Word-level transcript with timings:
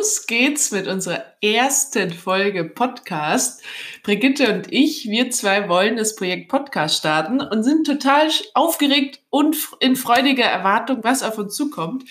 los 0.00 0.26
geht's 0.26 0.70
mit 0.70 0.86
unserer 0.86 1.22
ersten 1.42 2.10
Folge 2.10 2.64
Podcast. 2.64 3.62
Brigitte 4.02 4.50
und 4.50 4.72
ich, 4.72 5.10
wir 5.10 5.30
zwei 5.30 5.68
wollen 5.68 5.98
das 5.98 6.16
Projekt 6.16 6.48
Podcast 6.48 6.96
starten 6.96 7.42
und 7.42 7.64
sind 7.64 7.86
total 7.86 8.30
aufgeregt 8.54 9.20
und 9.28 9.58
in 9.78 9.96
freudiger 9.96 10.46
Erwartung, 10.46 11.00
was 11.02 11.22
auf 11.22 11.36
uns 11.36 11.54
zukommt, 11.54 12.04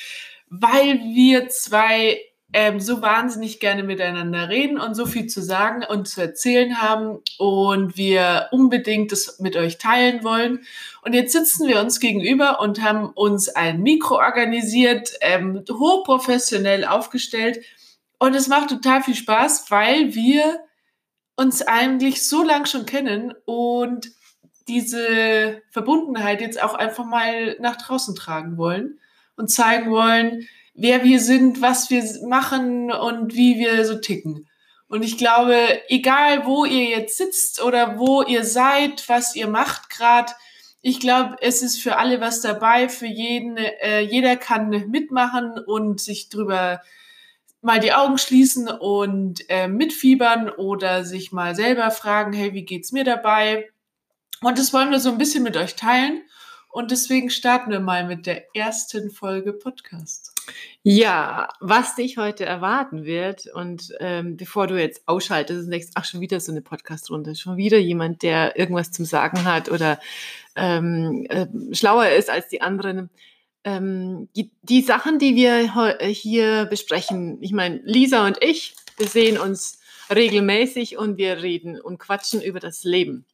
weil 0.51 0.99
wir 0.99 1.49
zwei 1.49 2.19
ähm, 2.53 2.79
so 2.79 3.01
wahnsinnig 3.01 3.59
gerne 3.59 3.81
miteinander 3.81 4.49
reden 4.49 4.79
und 4.79 4.93
so 4.93 5.07
viel 5.07 5.25
zu 5.25 5.41
sagen 5.41 5.83
und 5.83 6.07
zu 6.07 6.21
erzählen 6.21 6.79
haben 6.79 7.17
und 7.39 7.97
wir 7.97 8.49
unbedingt 8.51 9.11
das 9.11 9.39
mit 9.39 9.55
euch 9.55 9.79
teilen 9.79 10.23
wollen. 10.23 10.59
Und 11.01 11.13
jetzt 11.13 11.33
sitzen 11.33 11.67
wir 11.67 11.79
uns 11.79 11.99
gegenüber 11.99 12.59
und 12.59 12.83
haben 12.83 13.09
uns 13.09 13.49
ein 13.49 13.81
Mikro 13.81 14.17
organisiert, 14.17 15.09
ähm, 15.21 15.63
hochprofessionell 15.71 16.85
aufgestellt 16.85 17.65
und 18.19 18.35
es 18.35 18.47
macht 18.47 18.69
total 18.69 19.01
viel 19.01 19.15
Spaß, 19.15 19.71
weil 19.71 20.13
wir 20.13 20.59
uns 21.35 21.61
eigentlich 21.61 22.27
so 22.27 22.43
lang 22.43 22.65
schon 22.65 22.85
kennen 22.85 23.33
und 23.45 24.11
diese 24.67 25.61
Verbundenheit 25.71 26.41
jetzt 26.41 26.61
auch 26.61 26.73
einfach 26.73 27.05
mal 27.05 27.57
nach 27.59 27.77
draußen 27.77 28.15
tragen 28.15 28.57
wollen 28.57 28.99
und 29.35 29.49
zeigen 29.49 29.89
wollen, 29.89 30.47
wer 30.73 31.03
wir 31.03 31.19
sind, 31.19 31.61
was 31.61 31.89
wir 31.89 32.03
machen 32.27 32.91
und 32.91 33.33
wie 33.33 33.57
wir 33.57 33.85
so 33.85 33.95
ticken. 33.95 34.47
Und 34.89 35.03
ich 35.03 35.17
glaube, 35.17 35.55
egal 35.87 36.45
wo 36.45 36.65
ihr 36.65 36.85
jetzt 36.85 37.17
sitzt 37.17 37.61
oder 37.63 37.99
wo 37.99 38.21
ihr 38.21 38.43
seid, 38.43 39.07
was 39.07 39.35
ihr 39.35 39.47
macht 39.47 39.89
gerade, 39.89 40.33
ich 40.81 40.99
glaube, 40.99 41.35
es 41.41 41.61
ist 41.61 41.81
für 41.81 41.97
alle 41.97 42.21
was 42.21 42.41
dabei, 42.41 42.89
für 42.89 43.05
jeden, 43.05 43.57
äh, 43.57 44.01
jeder 44.01 44.37
kann 44.37 44.69
mitmachen 44.89 45.59
und 45.59 45.99
sich 45.99 46.29
drüber 46.29 46.81
mal 47.61 47.79
die 47.79 47.93
Augen 47.93 48.17
schließen 48.17 48.67
und 48.67 49.43
äh, 49.49 49.67
mitfiebern 49.67 50.49
oder 50.49 51.03
sich 51.03 51.31
mal 51.31 51.55
selber 51.55 51.91
fragen, 51.91 52.33
hey, 52.33 52.53
wie 52.53 52.65
geht's 52.65 52.91
mir 52.91 53.03
dabei? 53.03 53.69
Und 54.41 54.57
das 54.57 54.73
wollen 54.73 54.91
wir 54.91 54.99
so 54.99 55.09
ein 55.09 55.17
bisschen 55.17 55.43
mit 55.43 55.57
euch 55.57 55.75
teilen. 55.75 56.21
Und 56.71 56.91
deswegen 56.91 57.31
starten 57.31 57.71
wir 57.71 57.79
mal 57.79 58.05
mit 58.05 58.27
der 58.27 58.55
ersten 58.55 59.09
Folge 59.09 59.53
Podcast. 59.53 60.35
Ja, 60.83 61.49
was 61.59 61.95
dich 61.95 62.17
heute 62.17 62.45
erwarten 62.45 63.05
wird 63.05 63.47
und 63.53 63.91
ähm, 63.99 64.37
bevor 64.37 64.67
du 64.67 64.79
jetzt 64.79 65.01
ausschaltest 65.07 65.65
und 65.65 65.71
denkst, 65.71 65.89
ach, 65.95 66.05
schon 66.05 66.21
wieder 66.21 66.39
so 66.39 66.51
eine 66.51 66.61
Podcast-Runde, 66.61 67.35
schon 67.35 67.57
wieder 67.57 67.79
jemand, 67.79 68.21
der 68.21 68.57
irgendwas 68.57 68.91
zum 68.91 69.05
Sagen 69.05 69.45
hat 69.45 69.69
oder 69.69 69.99
ähm, 70.55 71.25
äh, 71.29 71.47
schlauer 71.73 72.09
ist 72.09 72.29
als 72.29 72.47
die 72.49 72.61
anderen. 72.61 73.09
Ähm, 73.63 74.29
die, 74.35 74.51
die 74.61 74.81
Sachen, 74.81 75.19
die 75.19 75.35
wir 75.35 75.99
hier 76.07 76.65
besprechen, 76.65 77.37
ich 77.41 77.51
meine, 77.51 77.81
Lisa 77.83 78.25
und 78.25 78.37
ich, 78.41 78.75
wir 78.97 79.07
sehen 79.07 79.37
uns 79.37 79.79
regelmäßig 80.13 80.97
und 80.97 81.17
wir 81.17 81.41
reden 81.41 81.79
und 81.79 81.99
quatschen 81.99 82.41
über 82.41 82.59
das 82.59 82.83
Leben. 82.83 83.25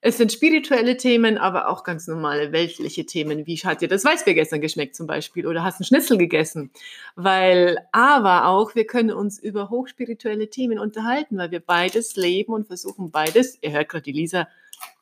Es 0.00 0.16
sind 0.16 0.30
spirituelle 0.30 0.96
Themen, 0.96 1.38
aber 1.38 1.68
auch 1.68 1.82
ganz 1.82 2.06
normale 2.06 2.52
weltliche 2.52 3.04
Themen. 3.04 3.46
Wie 3.46 3.56
hat 3.56 3.80
dir 3.80 3.88
das 3.88 4.04
Weißbier 4.04 4.34
gestern 4.34 4.60
geschmeckt 4.60 4.94
zum 4.94 5.08
Beispiel? 5.08 5.44
Oder 5.44 5.64
hast 5.64 5.80
du 5.80 5.82
einen 5.82 5.86
Schnitzel 5.86 6.18
gegessen? 6.18 6.70
Weil, 7.16 7.78
aber 7.90 8.46
auch, 8.46 8.76
wir 8.76 8.86
können 8.86 9.10
uns 9.10 9.40
über 9.40 9.70
hochspirituelle 9.70 10.50
Themen 10.50 10.78
unterhalten, 10.78 11.36
weil 11.36 11.50
wir 11.50 11.58
beides 11.58 12.14
leben 12.14 12.52
und 12.52 12.68
versuchen 12.68 13.10
beides. 13.10 13.58
Ihr 13.60 13.72
hört 13.72 13.88
gerade 13.88 14.04
die 14.04 14.12
Lisa, 14.12 14.46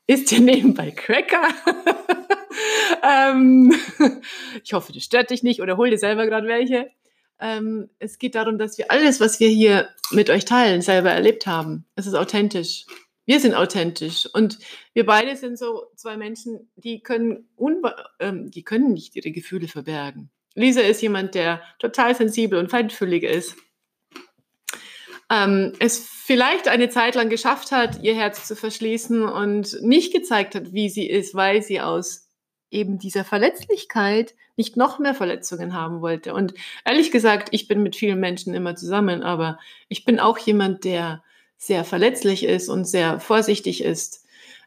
ist 0.07 0.31
hier 0.31 0.41
nebenbei 0.41 0.91
Cracker. 0.91 1.49
ähm, 3.03 3.75
ich 4.65 4.73
hoffe, 4.73 4.93
das 4.93 5.05
stört 5.05 5.31
dich 5.31 5.43
nicht 5.43 5.61
oder 5.61 5.77
hol 5.77 5.91
dir 5.91 5.99
selber 5.99 6.27
gerade 6.27 6.49
welche. 6.49 6.91
Ähm, 7.39 7.91
es 7.99 8.19
geht 8.19 8.35
darum, 8.35 8.59
dass 8.59 8.79
wir 8.79 8.91
alles, 8.91 9.21
was 9.21 9.41
wir 9.41 9.49
hier 9.49 9.89
mit 10.11 10.31
euch 10.31 10.45
teilen, 10.45 10.81
selber 10.81 11.11
erlebt 11.11 11.47
haben. 11.47 11.85
Es 11.97 12.07
ist 12.07 12.15
authentisch 12.15 12.87
wir 13.27 13.41
sind 13.41 13.55
authentisch 13.55 14.29
und 14.33 14.59
wir 14.95 15.05
beide 15.05 15.37
sind 15.37 15.59
so 15.59 15.87
zwei 15.97 16.17
Menschen, 16.17 16.71
die 16.77 17.03
können, 17.03 17.49
ähm, 18.21 18.51
die 18.51 18.63
können 18.63 18.93
nicht 18.93 19.17
ihre 19.17 19.33
Gefühle 19.33 19.69
verbergen. 19.69 20.31
Lisa 20.55 20.81
ist 20.81 21.03
jemand, 21.03 21.35
der 21.35 21.61
total 21.79 22.15
sensibel 22.15 22.59
und 22.59 22.71
feinfühlig 22.71 23.25
ist. 23.25 23.57
Ähm, 25.31 25.73
es 25.81 25.99
vielleicht 25.99 26.69
eine 26.69 26.89
Zeit 26.89 27.17
lang 27.17 27.29
geschafft 27.29 27.73
hat, 27.73 28.03
ihr 28.03 28.15
Herz 28.15 28.47
zu 28.47 28.55
verschließen 28.55 29.25
und 29.25 29.83
nicht 29.83 30.13
gezeigt 30.13 30.55
hat, 30.55 30.73
wie 30.73 30.89
sie 30.89 31.09
ist, 31.09 31.35
weil 31.35 31.63
sie 31.63 31.81
aus 31.81 32.29
eben 32.71 32.99
dieser 32.99 33.25
Verletzlichkeit 33.25 34.35
nicht 34.57 34.77
noch 34.77 34.99
mehr 34.99 35.15
Verletzungen 35.15 35.75
haben 35.75 36.01
wollte. 36.01 36.33
Und 36.33 36.55
ehrlich 36.85 37.11
gesagt, 37.11 37.49
ich 37.51 37.69
bin 37.69 37.83
mit 37.83 37.97
vielen 37.97 38.21
Menschen 38.21 38.55
immer 38.55 38.77
zusammen, 38.77 39.23
aber 39.23 39.59
ich 39.89 40.05
bin 40.05 40.21
auch 40.21 40.39
jemand, 40.39 40.85
der 40.85 41.23
sehr 41.59 41.85
verletzlich 41.85 42.45
ist 42.45 42.69
und 42.69 42.85
sehr 42.87 43.21
vorsichtig 43.21 43.83
ist, 43.83 44.25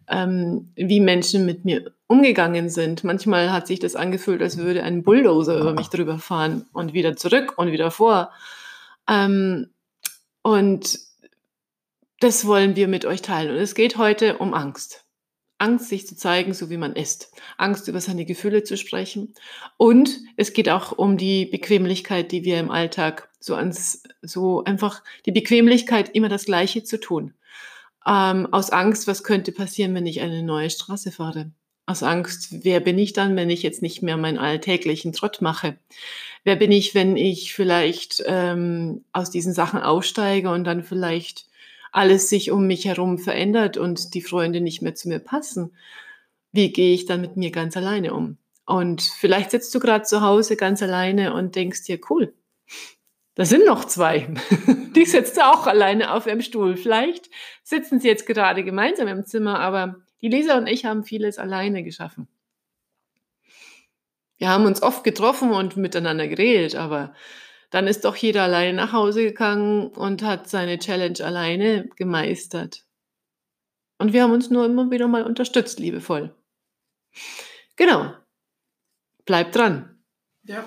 ähm, 0.07 0.71
wie 0.75 0.99
Menschen 0.99 1.45
mit 1.45 1.65
mir 1.65 1.93
umgegangen 2.07 2.69
sind. 2.69 3.03
Manchmal 3.03 3.51
hat 3.51 3.67
sich 3.67 3.79
das 3.79 3.95
angefühlt, 3.95 4.41
als 4.41 4.57
würde 4.57 4.83
ein 4.83 5.03
Bulldozer 5.03 5.59
über 5.59 5.73
mich 5.73 5.87
drüber 5.87 6.17
fahren 6.17 6.65
und 6.73 6.93
wieder 6.93 7.15
zurück 7.15 7.53
und 7.57 7.71
wieder 7.71 7.91
vor. 7.91 8.31
Ähm, 9.07 9.69
und 10.41 11.00
das 12.19 12.45
wollen 12.45 12.75
wir 12.75 12.88
mit 12.88 13.05
euch 13.05 13.22
teilen. 13.22 13.51
Und 13.51 13.61
es 13.61 13.75
geht 13.75 13.97
heute 13.97 14.38
um 14.38 14.53
Angst. 14.53 15.05
Angst, 15.57 15.89
sich 15.89 16.07
zu 16.07 16.16
zeigen, 16.16 16.53
so 16.53 16.69
wie 16.69 16.77
man 16.77 16.94
ist. 16.94 17.33
Angst, 17.57 17.88
über 17.88 18.00
seine 18.00 18.25
Gefühle 18.25 18.63
zu 18.63 18.77
sprechen. 18.77 19.33
Und 19.77 20.19
es 20.38 20.53
geht 20.53 20.69
auch 20.69 20.94
um 20.94 21.17
die 21.17 21.45
Bequemlichkeit, 21.45 22.31
die 22.31 22.45
wir 22.45 22.59
im 22.59 22.72
Alltag 22.72 23.29
so 23.39 23.55
ans, 23.55 24.03
so 24.22 24.63
einfach 24.63 25.03
die 25.25 25.31
Bequemlichkeit, 25.31 26.16
immer 26.16 26.29
das 26.29 26.45
Gleiche 26.45 26.83
zu 26.83 27.00
tun. 27.00 27.33
Ähm, 28.07 28.47
aus 28.51 28.69
Angst, 28.69 29.07
was 29.07 29.23
könnte 29.23 29.51
passieren, 29.51 29.94
wenn 29.95 30.06
ich 30.06 30.21
eine 30.21 30.44
neue 30.44 30.69
Straße 30.69 31.11
fahre? 31.11 31.51
Aus 31.89 32.03
Angst, 32.03 32.63
wer 32.63 32.81
bin 32.81 33.00
ich 33.00 33.13
dann, 33.13 33.35
wenn 33.35 33.50
ich 33.50 33.63
jetzt 33.63 33.81
nicht 33.81 34.03
mehr 34.03 34.16
meinen 34.16 34.38
alltäglichen 34.38 35.11
Trott 35.11 35.41
mache? 35.41 35.79
Wer 36.44 36.55
bin 36.55 36.72
ich, 36.72 36.94
wenn 36.94 37.17
ich 37.17 37.51
vielleicht 37.55 38.22
ähm, 38.27 39.03
aus 39.11 39.31
diesen 39.31 39.53
Sachen 39.53 39.79
aussteige 39.81 40.51
und 40.51 40.66
dann 40.66 40.83
vielleicht 40.83 41.47
alles 41.91 42.29
sich 42.29 42.51
um 42.51 42.67
mich 42.67 42.85
herum 42.85 43.17
verändert 43.17 43.77
und 43.77 44.13
die 44.13 44.22
Freunde 44.22 44.61
nicht 44.61 44.83
mehr 44.83 44.94
zu 44.94 45.09
mir 45.09 45.17
passen, 45.17 45.75
wie 46.51 46.72
gehe 46.72 46.94
ich 46.94 47.07
dann 47.07 47.22
mit 47.22 47.38
mir 47.38 47.50
ganz 47.50 47.75
alleine 47.75 48.13
um? 48.13 48.38
Und 48.67 49.01
vielleicht 49.01 49.50
sitzt 49.50 49.73
du 49.73 49.79
gerade 49.79 50.03
zu 50.03 50.21
Hause 50.21 50.57
ganz 50.57 50.83
alleine 50.83 51.33
und 51.33 51.56
denkst 51.56 51.85
dir, 51.85 52.00
cool, 52.11 52.35
da 53.33 53.45
sind 53.45 53.66
noch 53.66 53.83
zwei. 53.85 54.31
Die 54.95 55.06
sitzen 55.06 55.41
auch 55.41 55.66
alleine 55.66 56.13
auf 56.13 56.27
ihrem 56.27 56.41
Stuhl. 56.41 56.77
Vielleicht 56.77 57.31
sitzen 57.63 58.00
sie 58.00 58.09
jetzt 58.09 58.27
gerade 58.27 58.63
gemeinsam 58.63 59.07
im 59.07 59.25
Zimmer, 59.25 59.59
aber 59.59 59.95
die 60.22 60.30
Lisa 60.30 60.57
und 60.57 60.68
ich 60.68 60.85
haben 60.85 61.03
vieles 61.03 61.38
alleine 61.38 61.84
geschaffen. 61.84 62.28
Wir 64.38 64.50
haben 64.50 64.66
uns 64.66 64.81
oft 64.81 65.03
getroffen 65.03 65.52
und 65.52 65.78
miteinander 65.78 66.28
geredet, 66.28 66.75
aber 66.75 67.13
dann 67.72 67.88
ist 67.88 68.06
doch 68.06 68.16
jeder 68.16 68.44
alleine 68.44 68.74
nach 68.74 68.94
Hause 68.94 69.24
gegangen 69.24 69.90
und 69.90 70.24
hat 70.24 70.50
seine 70.50 70.80
Challenge 70.80 71.24
alleine 71.24 71.90
gemeistert. 71.96 72.85
Und 73.97 74.13
wir 74.13 74.24
haben 74.24 74.31
uns 74.31 74.50
nur 74.50 74.66
immer 74.66 74.90
wieder 74.90 75.07
mal 75.07 75.24
unterstützt, 75.24 75.80
liebevoll. 75.80 76.34
Genau. 77.75 78.13
Bleibt 79.25 79.56
dran. 79.56 80.01
Ja. 80.44 80.66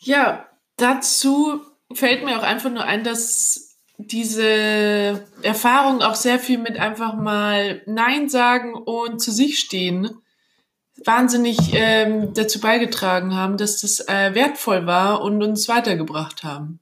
Ja, 0.00 0.50
dazu 0.76 1.64
fällt 1.92 2.24
mir 2.24 2.38
auch 2.38 2.42
einfach 2.42 2.70
nur 2.70 2.84
ein, 2.84 3.04
dass 3.04 3.65
diese 3.98 5.24
Erfahrung 5.42 6.02
auch 6.02 6.14
sehr 6.14 6.38
viel 6.38 6.58
mit 6.58 6.78
einfach 6.78 7.14
mal 7.14 7.82
Nein 7.86 8.28
sagen 8.28 8.74
und 8.74 9.20
zu 9.20 9.32
sich 9.32 9.58
stehen 9.58 10.10
wahnsinnig 11.04 11.58
ähm, 11.74 12.32
dazu 12.34 12.60
beigetragen 12.60 13.34
haben, 13.34 13.56
dass 13.56 13.80
das 13.80 14.00
äh, 14.08 14.34
wertvoll 14.34 14.86
war 14.86 15.22
und 15.22 15.42
uns 15.42 15.68
weitergebracht 15.68 16.42
haben. 16.42 16.80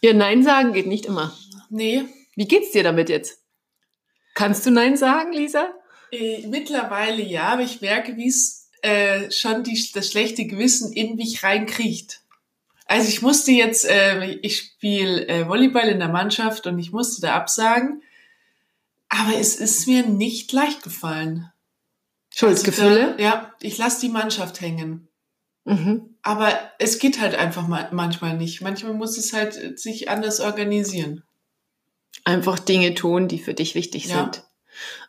Ja, 0.00 0.12
Nein 0.12 0.42
sagen 0.42 0.72
geht 0.72 0.86
nicht 0.86 1.06
immer. 1.06 1.36
Nee. 1.70 2.04
Wie 2.34 2.46
geht's 2.46 2.72
dir 2.72 2.82
damit 2.82 3.08
jetzt? 3.08 3.42
Kannst 4.34 4.66
du 4.66 4.70
Nein 4.70 4.96
sagen, 4.96 5.32
Lisa? 5.32 5.68
Äh, 6.10 6.46
mittlerweile 6.48 7.22
ja, 7.22 7.44
aber 7.48 7.62
ich 7.62 7.80
merke, 7.80 8.16
wie 8.16 8.28
es 8.28 8.70
äh, 8.82 9.30
schon 9.30 9.64
die, 9.64 9.82
das 9.94 10.10
schlechte 10.10 10.46
Gewissen 10.46 10.92
in 10.92 11.16
mich 11.16 11.42
reinkriecht. 11.42 12.22
Also 12.86 13.08
ich 13.08 13.20
musste 13.20 13.50
jetzt, 13.50 13.84
äh, 13.84 14.24
ich 14.42 14.58
spiele 14.58 15.26
äh, 15.26 15.48
Volleyball 15.48 15.88
in 15.88 15.98
der 15.98 16.08
Mannschaft 16.08 16.66
und 16.66 16.78
ich 16.78 16.92
musste 16.92 17.20
da 17.20 17.34
absagen, 17.34 18.02
aber 19.08 19.36
es 19.38 19.56
ist 19.56 19.86
mir 19.86 20.06
nicht 20.06 20.52
leicht 20.52 20.82
gefallen. 20.82 21.50
Schuldgefühle? 22.34 23.12
Also, 23.12 23.22
ja, 23.22 23.52
ich 23.60 23.78
lasse 23.78 24.00
die 24.00 24.08
Mannschaft 24.08 24.60
hängen. 24.60 25.08
Mhm. 25.64 26.16
Aber 26.22 26.52
es 26.78 26.98
geht 26.98 27.20
halt 27.20 27.34
einfach 27.34 27.66
manchmal 27.66 28.36
nicht. 28.36 28.60
Manchmal 28.62 28.94
muss 28.94 29.18
es 29.18 29.32
halt 29.32 29.78
sich 29.78 30.08
anders 30.08 30.40
organisieren. 30.40 31.24
Einfach 32.24 32.58
Dinge 32.58 32.94
tun, 32.94 33.26
die 33.26 33.38
für 33.38 33.54
dich 33.54 33.74
wichtig 33.74 34.06
ja. 34.06 34.16
sind. 34.16 34.44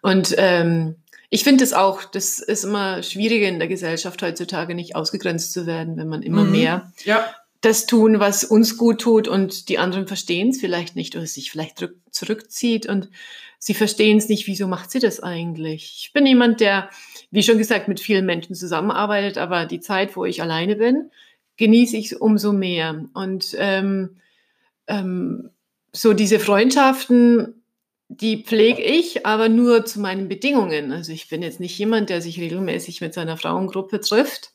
Und 0.01 0.33
ähm, 0.37 0.95
ich 1.29 1.43
finde 1.43 1.63
es 1.63 1.73
auch, 1.73 2.05
das 2.05 2.39
ist 2.39 2.63
immer 2.63 3.03
schwieriger 3.03 3.47
in 3.47 3.59
der 3.59 3.67
Gesellschaft 3.67 4.21
heutzutage 4.21 4.73
nicht 4.73 4.95
ausgegrenzt 4.95 5.53
zu 5.53 5.65
werden, 5.65 5.97
wenn 5.97 6.07
man 6.07 6.23
immer 6.23 6.43
mhm. 6.43 6.51
mehr 6.51 6.93
ja. 7.03 7.25
Das 7.61 7.85
tun, 7.85 8.19
was 8.19 8.43
uns 8.43 8.77
gut 8.77 9.01
tut 9.01 9.27
und 9.27 9.69
die 9.69 9.79
anderen 9.79 10.07
verstehen 10.07 10.49
es 10.49 10.59
vielleicht 10.59 10.95
nicht 10.95 11.15
oder 11.15 11.25
sich 11.25 11.51
vielleicht 11.51 11.87
zurückzieht 12.11 12.85
und 12.85 13.09
sie 13.59 13.73
verstehen 13.73 14.17
es 14.17 14.29
nicht, 14.29 14.47
wieso 14.47 14.67
macht 14.67 14.91
sie 14.91 14.99
das 14.99 15.21
eigentlich? 15.21 16.01
Ich 16.03 16.13
bin 16.13 16.25
jemand, 16.25 16.59
der, 16.59 16.89
wie 17.31 17.43
schon 17.43 17.57
gesagt, 17.57 17.87
mit 17.87 17.99
vielen 17.99 18.25
Menschen 18.25 18.55
zusammenarbeitet, 18.55 19.37
aber 19.37 19.65
die 19.65 19.79
Zeit, 19.79 20.15
wo 20.15 20.25
ich 20.25 20.41
alleine 20.41 20.75
bin, 20.75 21.09
genieße 21.57 21.97
ich 21.97 22.21
umso 22.21 22.53
mehr. 22.53 23.05
Und 23.13 23.55
ähm, 23.57 24.17
ähm, 24.87 25.49
so 25.91 26.13
diese 26.13 26.39
Freundschaften, 26.39 27.63
die 28.09 28.43
pflege 28.43 28.81
ich, 28.81 29.25
aber 29.25 29.49
nur 29.49 29.85
zu 29.85 29.99
meinen 29.99 30.27
Bedingungen. 30.27 30.91
Also 30.91 31.11
ich 31.11 31.27
bin 31.27 31.41
jetzt 31.41 31.59
nicht 31.59 31.77
jemand, 31.77 32.09
der 32.09 32.21
sich 32.21 32.39
regelmäßig 32.39 33.01
mit 33.01 33.13
seiner 33.13 33.37
Frauengruppe 33.37 33.99
trifft. 33.99 34.53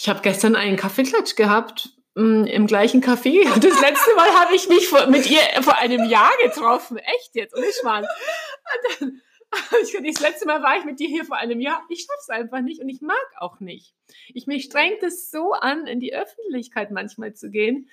Ich 0.00 0.08
habe 0.08 0.20
gestern 0.22 0.54
einen 0.54 0.76
Kaffeeklatsch 0.76 1.34
gehabt 1.34 1.90
mm, 2.14 2.44
im 2.44 2.68
gleichen 2.68 3.02
Café. 3.02 3.42
Das 3.60 3.80
letzte 3.80 4.14
Mal 4.14 4.30
habe 4.30 4.54
ich 4.54 4.68
mich 4.68 4.86
vor, 4.86 5.08
mit 5.08 5.28
ihr 5.28 5.40
vor 5.62 5.76
einem 5.76 6.08
Jahr 6.08 6.30
getroffen. 6.40 6.98
Echt 6.98 7.34
jetzt, 7.34 7.52
mal. 7.82 8.02
Und 8.02 9.00
dann, 9.00 9.22
ich, 9.82 10.14
das 10.14 10.22
letzte 10.22 10.46
Mal 10.46 10.62
war 10.62 10.78
ich 10.78 10.84
mit 10.84 11.00
dir 11.00 11.08
hier 11.08 11.24
vor 11.24 11.36
einem 11.36 11.60
Jahr. 11.60 11.82
Ich 11.88 12.06
schaff's 12.08 12.30
einfach 12.30 12.60
nicht 12.60 12.80
und 12.80 12.88
ich 12.88 13.00
mag 13.00 13.16
auch 13.38 13.58
nicht. 13.58 13.92
Ich 14.34 14.46
mich 14.46 14.66
strengt 14.66 15.02
es 15.02 15.32
so 15.32 15.50
an, 15.50 15.88
in 15.88 15.98
die 15.98 16.14
Öffentlichkeit 16.14 16.92
manchmal 16.92 17.34
zu 17.34 17.50
gehen. 17.50 17.90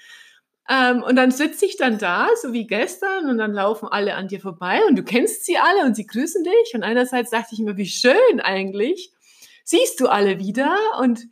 Ähm, 0.69 1.02
und 1.02 1.16
dann 1.16 1.31
sitze 1.31 1.66
ich 1.66 1.75
dann 1.75 1.98
da, 1.98 2.30
so 2.40 2.54
wie 2.54 2.68
gestern, 2.68 3.30
und 3.30 3.40
dann 3.40 3.52
laufen 3.52 3.88
alle 3.88 4.13
an 4.13 4.28
dir 4.28 4.40
vorbei 4.40 4.81
und 4.88 4.96
du 4.96 5.04
kennst 5.04 5.46
sie 5.46 5.57
alle 5.57 5.86
und 5.86 5.96
sie 5.96 6.06
grüßen 6.06 6.44
dich. 6.44 6.75
Und 6.75 6.84
einerseits 6.84 7.31
dachte 7.31 7.54
ich 7.54 7.60
mir, 7.60 7.78
wie 7.78 7.88
schön 7.88 8.42
eigentlich. 8.42 9.12
Siehst 9.63 10.00
du 10.00 10.07
alle 10.07 10.38
wieder 10.38 10.78
und 11.00 11.28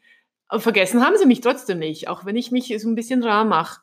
vergessen 0.60 1.04
haben 1.04 1.18
sie 1.18 1.26
mich 1.26 1.42
trotzdem 1.42 1.80
nicht, 1.80 2.08
auch 2.08 2.26
wenn 2.26 2.36
ich 2.36 2.52
mich 2.52 2.74
so 2.80 2.90
ein 2.90 2.96
bisschen 2.96 3.24
rar 3.24 3.46
mache. 3.46 3.82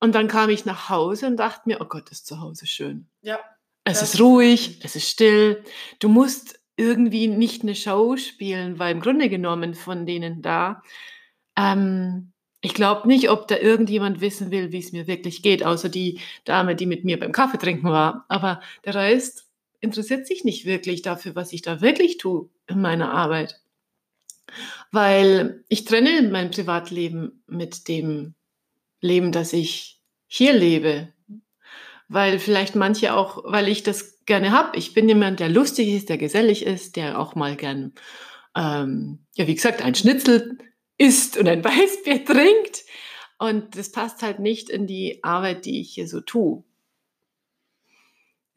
Und 0.00 0.14
dann 0.14 0.28
kam 0.28 0.50
ich 0.50 0.64
nach 0.64 0.88
Hause 0.88 1.26
und 1.26 1.36
dachte 1.36 1.62
mir, 1.66 1.78
oh 1.80 1.86
Gott, 1.86 2.10
ist 2.10 2.26
zu 2.26 2.40
Hause 2.40 2.66
schön. 2.66 3.08
Ja. 3.22 3.38
Es 3.84 4.02
ist 4.02 4.20
ruhig, 4.20 4.80
es 4.84 4.96
ist 4.96 5.08
still. 5.08 5.64
Du 5.98 6.08
musst 6.08 6.60
irgendwie 6.76 7.26
nicht 7.26 7.62
eine 7.62 7.74
Show 7.74 8.16
spielen, 8.16 8.78
weil 8.78 8.92
im 8.92 9.00
Grunde 9.00 9.28
genommen 9.28 9.74
von 9.74 10.06
denen 10.06 10.42
da, 10.42 10.82
ähm, 11.56 12.32
ich 12.60 12.74
glaube 12.74 13.08
nicht, 13.08 13.30
ob 13.30 13.48
da 13.48 13.56
irgendjemand 13.56 14.20
wissen 14.20 14.50
will, 14.50 14.72
wie 14.72 14.78
es 14.78 14.92
mir 14.92 15.06
wirklich 15.06 15.42
geht, 15.42 15.64
außer 15.64 15.88
die 15.88 16.20
Dame, 16.44 16.76
die 16.76 16.86
mit 16.86 17.04
mir 17.04 17.18
beim 17.18 17.32
Kaffee 17.32 17.58
trinken 17.58 17.88
war. 17.88 18.26
Aber 18.28 18.60
der 18.84 18.94
Rest 18.94 19.46
interessiert 19.80 20.26
sich 20.26 20.44
nicht 20.44 20.64
wirklich 20.64 21.02
dafür, 21.02 21.34
was 21.34 21.52
ich 21.52 21.62
da 21.62 21.80
wirklich 21.80 22.18
tue 22.18 22.48
in 22.66 22.80
meiner 22.80 23.12
Arbeit. 23.12 23.60
Weil 24.90 25.64
ich 25.68 25.84
trenne 25.84 26.28
mein 26.30 26.50
Privatleben 26.50 27.42
mit 27.46 27.88
dem 27.88 28.34
Leben, 29.00 29.32
das 29.32 29.52
ich 29.52 30.00
hier 30.26 30.52
lebe. 30.52 31.12
Weil 32.08 32.38
vielleicht 32.38 32.74
manche 32.74 33.14
auch, 33.14 33.44
weil 33.44 33.68
ich 33.68 33.82
das 33.82 34.24
gerne 34.24 34.52
habe. 34.52 34.76
Ich 34.78 34.94
bin 34.94 35.08
jemand, 35.08 35.40
der 35.40 35.48
lustig 35.48 35.88
ist, 35.88 36.08
der 36.08 36.18
gesellig 36.18 36.64
ist, 36.64 36.96
der 36.96 37.18
auch 37.18 37.34
mal 37.34 37.56
gern, 37.56 37.92
ähm, 38.56 39.26
ja, 39.34 39.46
wie 39.46 39.54
gesagt, 39.54 39.82
ein 39.82 39.94
Schnitzel 39.94 40.58
isst 40.96 41.36
und 41.36 41.48
ein 41.48 41.64
Weißbier 41.64 42.24
trinkt. 42.24 42.84
Und 43.38 43.76
das 43.76 43.92
passt 43.92 44.22
halt 44.22 44.40
nicht 44.40 44.68
in 44.68 44.86
die 44.86 45.22
Arbeit, 45.22 45.64
die 45.64 45.80
ich 45.80 45.92
hier 45.94 46.08
so 46.08 46.20
tue. 46.20 46.64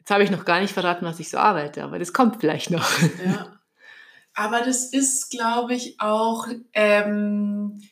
Jetzt 0.00 0.10
habe 0.10 0.24
ich 0.24 0.30
noch 0.30 0.44
gar 0.44 0.60
nicht 0.60 0.72
verraten, 0.72 1.06
was 1.06 1.20
ich 1.20 1.30
so 1.30 1.38
arbeite, 1.38 1.84
aber 1.84 2.00
das 2.00 2.12
kommt 2.12 2.40
vielleicht 2.40 2.70
noch. 2.70 2.88
Ja. 3.24 3.58
Aber 4.34 4.60
das 4.62 4.92
ist, 4.92 5.30
glaube 5.30 5.74
ich, 5.74 6.00
auch 6.00 6.48
ähm, 6.72 7.82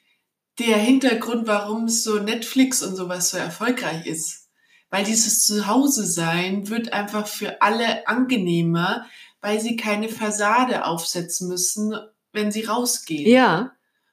der 0.58 0.76
Hintergrund, 0.76 1.46
warum 1.46 1.88
so 1.88 2.18
Netflix 2.18 2.82
und 2.82 2.96
sowas 2.96 3.30
so 3.30 3.38
erfolgreich 3.38 4.06
ist. 4.06 4.48
Weil 4.90 5.04
dieses 5.04 5.46
Zuhause-Sein 5.46 6.68
wird 6.68 6.92
einfach 6.92 7.26
für 7.26 7.62
alle 7.62 8.06
angenehmer, 8.08 9.06
weil 9.40 9.60
sie 9.60 9.76
keine 9.76 10.08
Fassade 10.08 10.84
aufsetzen 10.84 11.48
müssen, 11.48 11.94
wenn 12.32 12.50
sie 12.50 12.64
rausgehen. 12.64 13.30
Ja. 13.30 13.72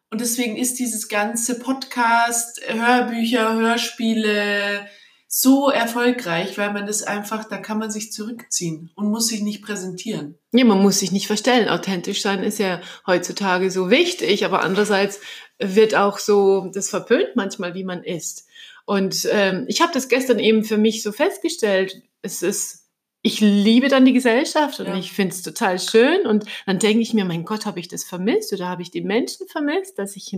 Und 0.09 0.21
deswegen 0.21 0.55
ist 0.55 0.79
dieses 0.79 1.09
ganze 1.09 1.59
Podcast, 1.59 2.61
Hörbücher, 2.67 3.53
Hörspiele 3.53 4.87
so 5.27 5.69
erfolgreich, 5.69 6.57
weil 6.57 6.71
man 6.71 6.87
das 6.87 7.03
einfach, 7.03 7.43
da 7.43 7.57
kann 7.57 7.79
man 7.79 7.91
sich 7.91 8.13
zurückziehen 8.13 8.91
und 8.95 9.09
muss 9.09 9.27
sich 9.27 9.41
nicht 9.41 9.61
präsentieren. 9.61 10.35
Ja, 10.53 10.63
man 10.63 10.81
muss 10.81 10.99
sich 10.99 11.11
nicht 11.11 11.27
verstellen. 11.27 11.67
Authentisch 11.67 12.21
sein 12.21 12.43
ist 12.43 12.59
ja 12.59 12.81
heutzutage 13.05 13.69
so 13.69 13.89
wichtig, 13.89 14.45
aber 14.45 14.61
andererseits 14.61 15.19
wird 15.59 15.95
auch 15.95 16.19
so 16.19 16.71
das 16.73 16.89
verpönt 16.89 17.35
manchmal, 17.35 17.73
wie 17.73 17.83
man 17.83 18.03
ist. 18.03 18.47
Und 18.85 19.27
ähm, 19.29 19.65
ich 19.67 19.81
habe 19.81 19.91
das 19.93 20.07
gestern 20.07 20.39
eben 20.39 20.63
für 20.63 20.77
mich 20.77 21.03
so 21.03 21.11
festgestellt. 21.11 22.01
Es 22.21 22.41
ist 22.41 22.86
ich 23.27 23.41
liebe 23.41 23.89
dann 23.89 24.05
die 24.05 24.13
Gesellschaft 24.13 24.79
und 24.79 24.87
ja. 24.87 24.95
ich 24.95 25.11
finde 25.11 25.35
es 25.35 25.41
total 25.41 25.79
schön. 25.79 26.25
Und 26.25 26.45
dann 26.65 26.79
denke 26.79 27.01
ich 27.01 27.13
mir, 27.13 27.25
mein 27.25 27.43
Gott, 27.43 27.65
habe 27.65 27.77
ich 27.81 27.89
das 27.89 28.05
vermisst 28.05 28.53
oder 28.53 28.69
habe 28.69 28.81
ich 28.81 28.89
die 28.89 29.01
Menschen 29.01 29.47
vermisst, 29.47 29.99
dass 29.99 30.15
ich, 30.15 30.37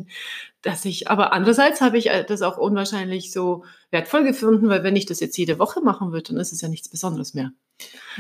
dass 0.64 0.86
ich, 0.86 1.08
aber 1.08 1.32
andererseits 1.32 1.82
habe 1.82 2.00
ich 2.00 2.10
äh, 2.10 2.24
das 2.24 2.42
auch 2.42 2.58
unwahrscheinlich 2.58 3.32
so 3.32 3.64
wertvoll 3.92 4.24
gefunden, 4.24 4.70
weil 4.70 4.84
wenn 4.84 4.96
ich 4.96 5.06
das 5.06 5.20
jetzt 5.20 5.38
jede 5.38 5.60
Woche 5.60 5.82
machen 5.82 6.12
würde, 6.12 6.34
dann 6.34 6.38
ist 6.38 6.52
es 6.52 6.62
ja 6.62 6.68
nichts 6.68 6.90
Besonderes 6.90 7.36
mehr. 7.36 7.52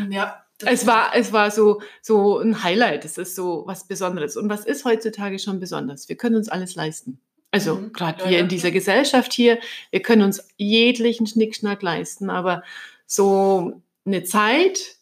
Ja. 0.10 0.45
Es 0.63 0.86
war, 0.86 1.15
es 1.15 1.33
war 1.33 1.50
so, 1.50 1.81
so 2.01 2.38
ein 2.38 2.63
Highlight. 2.63 3.06
Es 3.06 3.18
ist 3.18 3.36
so 3.36 3.63
was 3.65 3.88
Besonderes. 3.88 4.38
Und 4.38 4.50
was 4.50 4.65
ist 4.65 4.86
heutzutage 4.86 5.39
schon 5.39 5.60
besonders? 5.60 6.10
Wir 6.10 6.15
können 6.18 6.36
uns 6.36 6.50
alles 6.50 6.75
leisten. 6.75 7.19
Also 7.50 7.75
mhm. 7.75 7.94
gerade 7.94 8.19
ja, 8.19 8.30
wir 8.30 8.38
ja. 8.38 8.44
in 8.44 8.50
dieser 8.50 8.69
Gesellschaft 8.69 9.33
hier, 9.33 9.57
wir 9.89 10.01
können 10.01 10.22
uns 10.22 10.48
jeglichen 10.57 11.25
Schnickschnack 11.25 11.81
leisten, 11.81 12.30
aber 12.30 12.62
so 13.07 13.81
eine 14.10 14.24
Zeit 14.24 14.98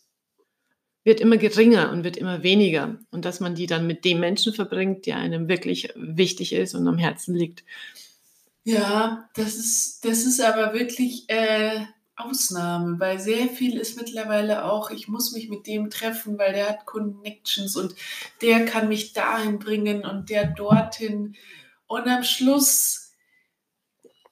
wird 1.04 1.22
immer 1.22 1.38
geringer 1.38 1.92
und 1.92 2.04
wird 2.04 2.18
immer 2.18 2.44
weniger. 2.44 3.00
Und 3.12 3.24
dass 3.24 3.40
man 3.40 3.56
die 3.56 3.66
dann 3.66 3.88
mit 3.88 4.04
dem 4.04 4.20
Menschen 4.20 4.54
verbringt, 4.54 5.06
der 5.06 5.18
einem 5.18 5.48
wirklich 5.48 5.94
wichtig 5.96 6.54
ist 6.54 6.76
und 6.76 6.88
am 6.88 6.98
Herzen 6.98 7.34
liegt. 7.34 7.64
Ja, 8.66 9.30
das 9.36 9.56
ist, 9.56 10.04
das 10.04 10.26
ist 10.26 10.42
aber 10.42 10.74
wirklich 10.74 11.24
äh, 11.30 11.86
Ausnahme, 12.18 13.00
weil 13.00 13.20
sehr 13.20 13.48
viel 13.48 13.78
ist 13.78 13.96
mittlerweile 13.96 14.66
auch, 14.66 14.92
ich 14.92 15.08
muss 15.08 15.32
mich 15.32 15.48
mit 15.48 15.68
dem 15.68 15.90
treffen, 15.90 16.38
weil 16.38 16.52
der 16.52 16.68
hat 16.68 16.86
Connections 16.86 17.78
und 17.78 17.96
der 18.42 18.66
kann 18.66 18.90
mich 18.90 19.14
dahin 19.14 19.60
bringen 19.60 20.04
und 20.04 20.30
der 20.30 20.48
dorthin. 20.48 21.36
Und 21.86 22.08
am 22.08 22.24
Schluss 22.24 23.07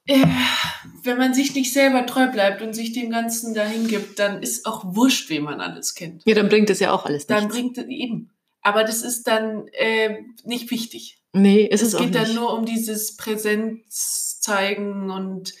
wenn 0.06 1.18
man 1.18 1.34
sich 1.34 1.54
nicht 1.54 1.72
selber 1.72 2.06
treu 2.06 2.28
bleibt 2.28 2.62
und 2.62 2.74
sich 2.74 2.92
dem 2.92 3.10
Ganzen 3.10 3.54
dahin 3.54 3.88
gibt, 3.88 4.18
dann 4.18 4.42
ist 4.42 4.66
auch 4.66 4.84
wurscht, 4.84 5.30
wen 5.30 5.42
man 5.42 5.60
alles 5.60 5.94
kennt. 5.94 6.22
Ja, 6.24 6.34
dann 6.34 6.48
bringt 6.48 6.70
es 6.70 6.80
ja 6.80 6.92
auch 6.92 7.04
alles 7.04 7.28
nichts. 7.28 7.42
Dann 7.42 7.48
bringt 7.48 7.78
es 7.78 7.86
eben. 7.86 8.30
Aber 8.62 8.84
das 8.84 9.02
ist 9.02 9.26
dann 9.26 9.68
äh, 9.72 10.22
nicht 10.44 10.70
wichtig. 10.70 11.20
Nee, 11.32 11.64
ist 11.64 11.82
es, 11.82 11.94
es 11.94 12.00
geht 12.00 12.14
dann 12.14 12.34
nur 12.34 12.54
um 12.54 12.64
dieses 12.64 13.16
Präsenz 13.16 14.40
zeigen 14.40 15.10
und 15.10 15.54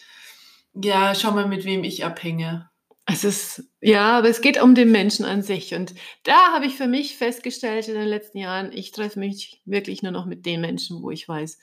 ja, 0.74 1.14
schau 1.14 1.32
mal, 1.32 1.48
mit 1.48 1.64
wem 1.64 1.84
ich 1.84 2.04
abhänge. 2.04 2.68
Es 3.08 3.22
ist, 3.22 3.62
ja, 3.80 4.18
aber 4.18 4.28
es 4.28 4.40
geht 4.40 4.60
um 4.60 4.74
den 4.74 4.90
Menschen 4.90 5.24
an 5.24 5.42
sich. 5.42 5.74
Und 5.74 5.94
da 6.24 6.52
habe 6.52 6.66
ich 6.66 6.74
für 6.74 6.88
mich 6.88 7.16
festgestellt 7.16 7.86
in 7.86 7.94
den 7.94 8.08
letzten 8.08 8.38
Jahren, 8.38 8.72
ich 8.72 8.90
treffe 8.90 9.20
mich 9.20 9.62
wirklich 9.64 10.02
nur 10.02 10.12
noch 10.12 10.26
mit 10.26 10.44
den 10.44 10.60
Menschen, 10.60 11.02
wo 11.02 11.10
ich 11.10 11.28
weiß, 11.28 11.58